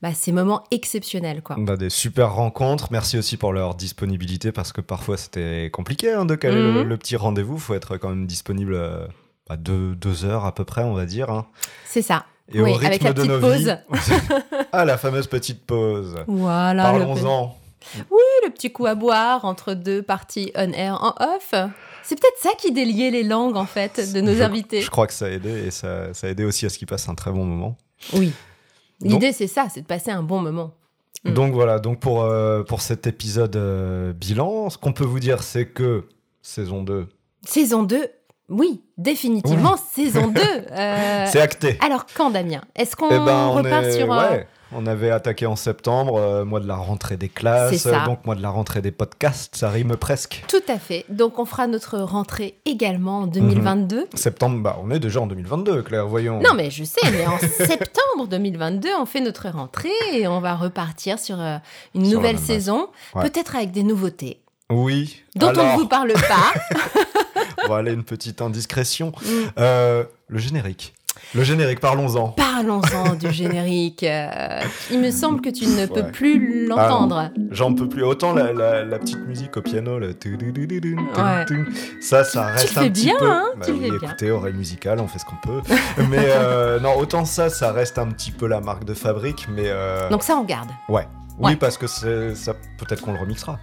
bah, 0.00 0.12
ces 0.14 0.32
moments 0.32 0.64
exceptionnels. 0.70 1.42
Quoi. 1.42 1.56
On 1.58 1.68
a 1.68 1.76
des 1.76 1.90
super 1.90 2.32
rencontres. 2.34 2.88
Merci 2.90 3.18
aussi 3.18 3.36
pour 3.36 3.52
leur 3.52 3.74
disponibilité 3.74 4.50
parce 4.52 4.72
que 4.72 4.80
parfois 4.80 5.16
c'était 5.16 5.70
compliqué 5.70 6.12
hein, 6.12 6.24
de 6.24 6.34
caler 6.34 6.56
le, 6.62 6.72
Mhm. 6.82 6.88
le 6.88 6.96
petit 6.96 7.14
rendez-vous. 7.16 7.58
faut 7.58 7.74
être 7.74 7.98
quand 7.98 8.08
même 8.08 8.26
disponible 8.26 8.76
à 9.48 9.56
deux, 9.56 9.94
deux 9.94 10.24
heures 10.24 10.44
à 10.46 10.54
peu 10.54 10.64
près, 10.64 10.82
on 10.82 10.94
va 10.94 11.04
dire. 11.06 11.30
hein. 11.30 11.46
C'est 11.84 12.02
ça. 12.02 12.24
Et 12.52 12.60
Oui, 12.60 12.70
au 12.70 12.74
rythme 12.74 12.86
avec 12.86 13.02
la 13.02 13.12
de 13.12 13.24
nos 13.24 13.40
pause. 13.40 13.56
vies. 13.56 14.14
ah, 14.72 14.84
la 14.84 14.98
fameuse 14.98 15.26
petite 15.26 15.64
pause. 15.64 16.16
Voilà. 16.26 16.82
Parlons-en. 16.84 17.56
le 18.44 18.50
petit 18.50 18.72
coup 18.72 18.86
à 18.86 18.94
boire 18.94 19.44
entre 19.44 19.74
deux 19.74 20.02
parties 20.02 20.52
on-air 20.56 21.02
en 21.02 21.14
off. 21.20 21.54
C'est 22.02 22.20
peut-être 22.20 22.38
ça 22.40 22.50
qui 22.58 22.72
déliait 22.72 23.10
les 23.10 23.22
langues, 23.22 23.56
en 23.56 23.64
fait, 23.66 24.12
de 24.12 24.20
nos 24.20 24.34
Je- 24.34 24.42
invités. 24.42 24.80
Je 24.80 24.90
crois 24.90 25.06
que 25.06 25.12
ça 25.12 25.26
a 25.26 25.28
aidé 25.28 25.66
et 25.66 25.70
ça, 25.70 26.12
ça 26.14 26.26
a 26.26 26.30
aidé 26.30 26.44
aussi 26.44 26.66
à 26.66 26.68
ce 26.68 26.78
qu'ils 26.78 26.88
passent 26.88 27.08
un 27.08 27.14
très 27.14 27.30
bon 27.30 27.44
moment. 27.44 27.76
Oui. 28.12 28.32
L'idée, 29.00 29.32
c'est 29.32 29.46
ça, 29.46 29.66
c'est 29.72 29.82
de 29.82 29.86
passer 29.86 30.10
un 30.10 30.22
bon 30.22 30.40
moment. 30.40 30.72
Mm. 31.24 31.34
Donc 31.34 31.52
voilà, 31.54 31.78
donc 31.78 32.00
pour, 32.00 32.22
euh, 32.22 32.64
pour 32.64 32.80
cet 32.82 33.06
épisode 33.06 33.54
euh, 33.56 34.12
bilan, 34.12 34.68
ce 34.70 34.78
qu'on 34.78 34.92
peut 34.92 35.04
vous 35.04 35.20
dire, 35.20 35.42
c'est 35.44 35.66
que 35.66 36.04
saison 36.42 36.82
2, 36.82 37.06
Saison 37.44 37.82
2, 37.82 38.06
oui, 38.52 38.82
définitivement, 38.98 39.76
saison 39.92 40.28
2. 40.28 40.40
Euh, 40.72 41.26
c'est 41.30 41.40
acté. 41.40 41.78
Alors, 41.84 42.06
quand, 42.14 42.30
Damien? 42.30 42.60
Est-ce 42.76 42.96
qu'on 42.96 43.06
Eh 43.10 43.18
ben, 43.18 43.48
repart 43.48 43.84
est- 43.84 43.92
sur... 43.98 44.08
ouais, 44.08 44.46
on 44.74 44.86
avait 44.86 45.10
attaqué 45.10 45.44
en 45.44 45.54
septembre, 45.56 46.16
euh, 46.18 46.44
mois 46.46 46.60
de 46.60 46.66
la 46.68 46.76
rentrée 46.76 47.16
des 47.18 47.28
classes, 47.28 47.84
euh, 47.86 48.04
donc 48.06 48.24
mois 48.24 48.34
de 48.34 48.40
la 48.42 48.48
rentrée 48.48 48.80
des 48.80 48.90
podcasts, 48.90 49.54
ça 49.56 49.68
rime 49.68 49.96
presque. 49.96 50.44
Tout 50.48 50.62
à 50.68 50.78
fait. 50.78 51.04
Donc, 51.10 51.38
on 51.38 51.44
fera 51.44 51.66
notre 51.66 51.98
rentrée 51.98 52.58
également 52.64 53.18
Mhm. 53.20 53.24
en 53.24 53.26
2022. 53.26 54.06
Septembre, 54.14 54.62
bah 54.62 54.78
on 54.82 54.90
est 54.90 54.98
déjà 55.00 55.20
en 55.20 55.26
2022, 55.26 55.82
Claire, 55.82 56.06
voyons. 56.06 56.40
Non, 56.40 56.54
mais 56.54 56.70
je 56.70 56.84
sais, 56.84 57.00
mais 57.12 57.26
en 57.26 57.38
septembre 57.66 58.26
2022, 58.30 58.88
on 58.98 59.04
fait 59.04 59.20
notre 59.20 59.48
rentrée 59.50 59.90
et 60.14 60.26
on 60.26 60.40
va 60.40 60.54
repartir 60.54 61.18
sur 61.18 61.38
euh, 61.40 61.56
une 61.94 62.06
Sur 62.06 62.16
nouvelle 62.18 62.38
saison, 62.38 62.88
Ouais. 63.14 63.28
peut-être 63.28 63.56
avec 63.56 63.72
des 63.72 63.82
nouveautés 63.82 64.40
Oui. 64.70 65.22
dont 65.36 65.48
on 65.54 65.72
ne 65.74 65.76
vous 65.78 65.86
parle 65.88 66.12
pas. 66.14 66.54
voilà 67.66 67.90
une 67.90 68.04
petite 68.04 68.40
indiscrétion. 68.42 69.12
Mm. 69.22 69.28
Euh, 69.58 70.04
le 70.28 70.38
générique. 70.38 70.94
Le 71.34 71.44
générique, 71.44 71.80
parlons-en. 71.80 72.28
Parlons-en 72.28 73.14
du 73.14 73.30
générique. 73.32 74.02
euh, 74.02 74.60
il 74.90 74.98
me 75.00 75.10
semble 75.10 75.40
que 75.42 75.50
tu 75.50 75.66
ne 75.66 75.86
peux 75.86 76.00
Ouais. 76.00 76.10
plus 76.10 76.66
l'entendre. 76.66 77.30
J'en 77.50 77.74
peux 77.74 77.88
plus. 77.88 78.02
Autant 78.02 78.32
la, 78.34 78.52
la- 78.52 78.82
la 78.84 78.98
petite 78.98 79.20
musique 79.26 79.56
au 79.56 79.62
piano, 79.62 79.98
ça, 82.00 82.24
ça 82.24 82.46
reste 82.46 82.74
le 82.74 82.78
un 82.78 82.82
fais 82.84 82.90
petit 82.90 83.04
bien, 83.06 83.14
peu. 83.18 83.30
hein, 83.30 83.44
Bah 83.56 83.66
tu 83.66 83.72
oui, 83.72 83.80
fais 83.82 83.90
bien. 83.98 84.08
écoutez, 84.08 84.30
oreille 84.30 84.54
musicale, 84.54 85.00
on 85.00 85.06
fait 85.08 85.18
ce 85.18 85.24
qu'on 85.24 85.36
peut. 85.36 85.60
mais 86.10 86.26
euh, 86.28 86.80
non, 86.80 86.96
autant 86.96 87.24
ça, 87.24 87.50
ça 87.50 87.72
reste 87.72 87.98
un 87.98 88.08
petit 88.08 88.30
peu 88.30 88.46
la 88.46 88.60
marque 88.60 88.84
de 88.84 88.94
fabrique, 88.94 89.46
mais 89.54 89.66
euh, 89.66 90.08
Donc 90.08 90.22
ça, 90.22 90.36
on 90.36 90.44
garde. 90.44 90.70
ouais. 90.88 91.06
Oui, 91.38 91.52
ouais. 91.52 91.56
parce 91.56 91.78
que 91.78 91.86
ça. 91.86 92.52
Peut-être 92.78 93.00
qu'on 93.00 93.12
le 93.14 93.18
remixera. 93.18 93.58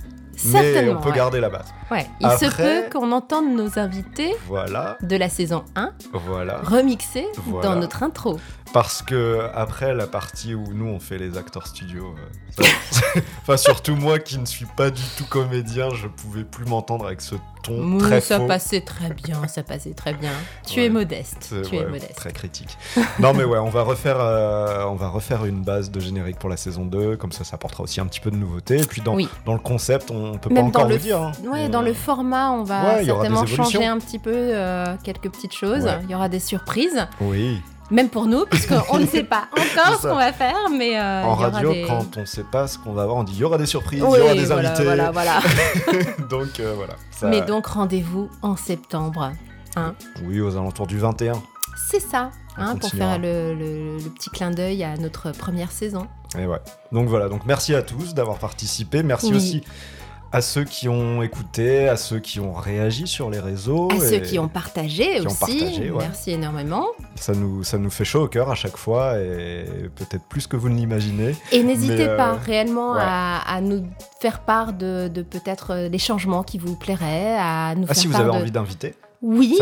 Mais 0.45 0.89
on 0.89 0.99
peut 1.01 1.09
ouais. 1.09 1.15
garder 1.15 1.39
la 1.39 1.49
base. 1.49 1.65
Ouais. 1.91 2.07
Il 2.19 2.29
se 2.31 2.45
peut 2.55 2.89
qu'on 2.91 3.11
entende 3.11 3.53
nos 3.55 3.77
invités 3.79 4.35
Voilà, 4.47 4.97
de 5.01 5.15
la 5.15 5.29
saison 5.29 5.63
1 5.75 5.91
voilà. 6.13 6.59
remixés 6.63 7.27
Voilà. 7.45 7.69
dans 7.69 7.75
notre 7.75 8.03
intro. 8.03 8.39
Parce 8.71 9.01
que 9.01 9.47
après 9.55 9.95
la 9.95 10.05
partie 10.05 10.53
où 10.53 10.63
nous 10.73 10.85
on 10.85 10.99
fait 10.99 11.17
les 11.17 11.37
acteurs 11.37 11.65
studio, 11.65 12.13
euh, 12.59 12.63
ça- 12.91 13.19
enfin 13.41 13.57
surtout 13.57 13.95
moi 13.95 14.19
qui 14.19 14.37
ne 14.37 14.45
suis 14.45 14.67
pas 14.77 14.91
du 14.91 15.01
tout 15.17 15.25
comédien, 15.25 15.89
je 15.95 16.07
pouvais 16.07 16.43
plus 16.43 16.65
m'entendre 16.65 17.07
avec 17.07 17.21
ce 17.21 17.33
ton 17.63 17.97
très 17.97 18.21
ça 18.21 18.37
faux. 18.39 18.47
passait 18.47 18.81
très 18.81 19.09
bien, 19.09 19.47
ça 19.47 19.63
passait 19.63 19.93
très 19.93 20.13
bien. 20.13 20.31
Tu 20.67 20.79
Ouais. 20.79 20.85
es 20.85 20.89
modeste, 20.89 21.53
tu 21.69 21.75
es 21.75 21.85
modeste. 21.85 22.15
Très 22.15 22.31
critique. 22.31 22.77
non 23.19 23.33
mais 23.33 23.43
ouais, 23.43 23.57
on 23.59 23.69
va 23.69 23.81
refaire, 23.83 24.17
euh, 24.19 24.83
on 24.85 24.95
va 24.95 25.09
refaire 25.09 25.45
une 25.45 25.61
base 25.63 25.91
de 25.91 25.99
générique 25.99 26.39
pour 26.39 26.49
la 26.49 26.57
saison 26.57 26.85
2, 26.85 27.17
comme 27.17 27.31
ça 27.31 27.43
ça 27.43 27.55
apportera 27.55 27.83
aussi 27.83 27.99
un 28.01 28.05
petit 28.05 28.19
peu 28.19 28.31
de 28.31 28.37
nouveauté. 28.37 28.79
Et 28.81 28.85
puis 28.85 29.01
dans, 29.01 29.15
Oui. 29.15 29.27
dans 29.45 29.53
le 29.53 29.59
concept, 29.59 30.11
on 30.11 30.37
peut 30.37 30.49
Même 30.53 30.71
pas 30.71 30.79
encore 30.79 30.89
le 30.89 30.97
dire. 30.97 31.21
hein. 31.21 31.31
Ouais, 31.45 31.65
On- 31.65 31.69
dans 31.69 31.81
le 31.81 31.93
format, 31.93 32.51
on 32.51 32.63
va 32.63 32.95
Ouais, 32.95 33.05
certainement 33.05 33.45
changer 33.45 33.85
un 33.85 33.97
petit 33.99 34.19
peu 34.19 34.31
euh, 34.33 34.85
quelques 35.03 35.29
petites 35.29 35.53
choses. 35.53 35.87
Il 36.03 36.09
y 36.11 36.15
aura 36.15 36.29
des 36.29 36.39
surprises, 36.39 37.07
Oui. 37.21 37.61
Même 37.91 38.09
pour 38.09 38.25
nous, 38.25 38.45
puisqu'on 38.45 38.97
ne 38.99 39.05
sait 39.07 39.23
pas 39.23 39.47
encore 39.51 39.99
ce 40.01 40.07
qu'on 40.07 40.15
va 40.15 40.31
faire, 40.33 40.55
mais 40.75 40.99
euh, 40.99 41.23
en 41.23 41.33
radio, 41.35 41.73
des... 41.73 41.83
quand 41.83 42.17
on 42.17 42.25
sait 42.25 42.43
pas 42.43 42.67
ce 42.67 42.77
qu'on 42.77 42.93
va 42.93 43.03
avoir, 43.03 43.17
on 43.17 43.23
dit 43.23 43.33
il 43.33 43.39
y 43.39 43.43
aura 43.43 43.57
des 43.57 43.65
surprises, 43.65 44.01
Oui, 44.03 44.09
il 44.17 44.19
y 44.19 44.23
aura 44.23 44.33
des 44.35 44.45
voilà, 44.45 44.69
invités. 44.69 44.83
voilà, 44.83 45.11
voilà. 45.11 45.39
donc 46.29 46.59
euh, 46.59 46.73
voilà. 46.75 46.93
Ça- 47.11 47.27
Mais 47.27 47.41
donc 47.41 47.65
rendez-vous 47.67 48.29
en 48.41 48.55
septembre. 48.55 49.31
Oui, 50.25 50.41
aux 50.41 50.55
alentours 50.57 50.87
du 50.87 50.97
21. 50.97 51.33
C'est 51.89 52.01
ça, 52.01 52.31
hein, 52.57 52.75
pour 52.75 52.89
faire 52.89 53.17
le, 53.17 53.53
le- 53.55 53.97
le 53.97 54.09
petit 54.09 54.29
clin 54.29 54.51
d'œil 54.51 54.83
à 54.83 54.97
notre 54.97 55.31
première 55.31 55.71
saison. 55.71 56.07
Et 56.37 56.45
ouais. 56.45 56.59
Donc 56.91 57.07
voilà, 57.07 57.29
donc 57.29 57.41
merci 57.45 57.73
à 57.73 57.81
tous 57.81 58.13
d'avoir 58.13 58.37
participé. 58.37 59.01
Merci 59.03 59.27
Oui. 59.31 59.37
aussi 59.37 59.63
à 60.31 60.41
ceux 60.41 60.63
qui 60.63 60.87
ont 60.87 61.23
écouté, 61.23 61.87
à 61.89 61.97
ceux 61.97 62.19
qui 62.19 62.39
ont 62.39 62.53
réagi 62.53 63.07
sur 63.07 63.29
les 63.29 63.39
réseaux. 63.39 63.89
À 63.91 63.95
et 63.95 63.99
ceux 63.99 64.19
qui 64.19 64.37
ont 64.37 64.47
partagé 64.47 65.19
qui 65.19 65.27
ont 65.27 65.31
aussi, 65.31 65.39
partagé, 65.59 65.91
ouais. 65.91 65.97
merci 66.03 66.31
énormément. 66.31 66.85
Ça 67.15 67.33
nous, 67.33 67.63
ça 67.63 67.77
nous 67.77 67.89
fait 67.89 68.05
chaud 68.05 68.23
au 68.23 68.27
cœur 68.27 68.49
à 68.51 68.55
chaque 68.55 68.77
fois 68.77 69.17
et 69.19 69.65
peut-être 69.95 70.23
plus 70.29 70.45
que 70.47 70.55
vous 70.55 70.69
ne 70.69 70.75
l'imaginez. 70.75 71.35
Et 71.51 71.63
n'hésitez 71.63 72.07
euh, 72.09 72.17
pas 72.17 72.33
réellement 72.33 72.93
ouais. 72.93 73.01
à, 73.01 73.39
à 73.39 73.61
nous 73.61 73.83
faire 74.21 74.41
part 74.41 74.73
de, 74.73 75.07
de 75.07 75.21
peut-être 75.23 75.71
euh, 75.71 75.89
des 75.89 75.97
changements 75.97 76.43
qui 76.43 76.57
vous 76.59 76.75
plairaient, 76.75 77.35
à 77.37 77.73
nous 77.75 77.85
Ah, 77.85 77.93
faire 77.93 77.95
si 77.95 78.07
vous 78.07 78.13
part 78.13 78.21
avez 78.21 78.31
de... 78.31 78.37
envie 78.41 78.51
d'inviter, 78.51 78.93
oui, 79.21 79.57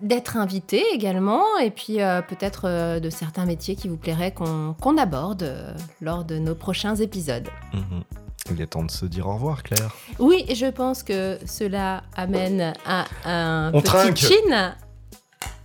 d'être- 0.00 0.36
invité 0.36 0.82
également, 0.92 1.42
et 1.62 1.70
puis 1.70 2.00
euh, 2.00 2.20
peut-être 2.22 2.62
euh, 2.64 2.98
de 2.98 3.10
certains 3.10 3.44
métiers 3.44 3.76
qui 3.76 3.88
vous 3.88 3.96
plairaient 3.96 4.32
qu'on 4.32 4.74
qu'on 4.80 4.96
aborde 4.98 5.54
lors 6.00 6.24
de 6.24 6.38
nos 6.38 6.54
prochains 6.54 6.96
épisodes. 6.96 7.48
Mhm. 7.74 8.02
Il 8.50 8.60
est 8.62 8.66
temps 8.66 8.82
de 8.84 8.90
se 8.90 9.04
dire 9.06 9.26
au 9.28 9.34
revoir, 9.34 9.62
Claire. 9.62 9.90
Oui, 10.18 10.44
je 10.54 10.66
pense 10.66 11.02
que 11.02 11.38
cela 11.46 12.02
amène 12.16 12.72
à 12.86 13.04
un 13.24 13.68
On 13.74 13.80
petit 13.80 13.90
trinque. 13.90 14.16
chin. 14.16 14.74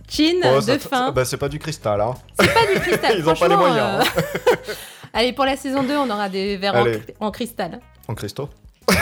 Chin 0.08 0.40
Oh, 0.44 0.60
de 0.60 0.78
fin. 0.78 1.10
bah, 1.12 1.24
c'est 1.24 1.36
pas 1.38 1.48
du 1.48 1.58
cristal, 1.58 2.00
hein. 2.00 2.14
C'est 2.38 2.52
pas 2.52 2.66
du 2.72 2.80
cristal. 2.80 3.14
Ils 3.18 3.28
ont 3.28 3.34
pas 3.34 3.48
les 3.48 3.56
moyens, 3.56 3.80
hein. 3.80 4.04
euh, 4.18 4.74
Allez, 5.14 5.32
pour 5.32 5.44
la 5.44 5.56
saison 5.56 5.82
2, 5.82 5.96
on 5.96 6.10
aura 6.10 6.28
des 6.28 6.56
verres 6.56 6.74
en, 6.74 6.82
Allez. 6.82 6.98
cri- 7.00 7.14
en 7.20 7.30
cristal. 7.30 7.80
En 8.08 8.14
cristaux. 8.14 8.48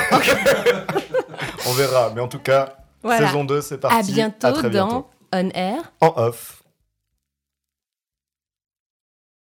on 1.67 1.73
verra, 1.73 2.13
mais 2.15 2.21
en 2.21 2.29
tout 2.29 2.39
cas, 2.39 2.77
Voilà. 3.03 3.27
saison 3.27 3.45
2, 3.45 3.61
c'est 3.63 3.79
parti. 3.79 3.97
À 3.97 4.03
bientôt 4.03 4.47
À 4.47 4.53
très 4.53 4.71
dans 4.71 4.87
bientôt. 4.89 5.07
On 5.33 5.49
Air. 5.51 5.93
En 6.01 6.13
off. 6.17 6.62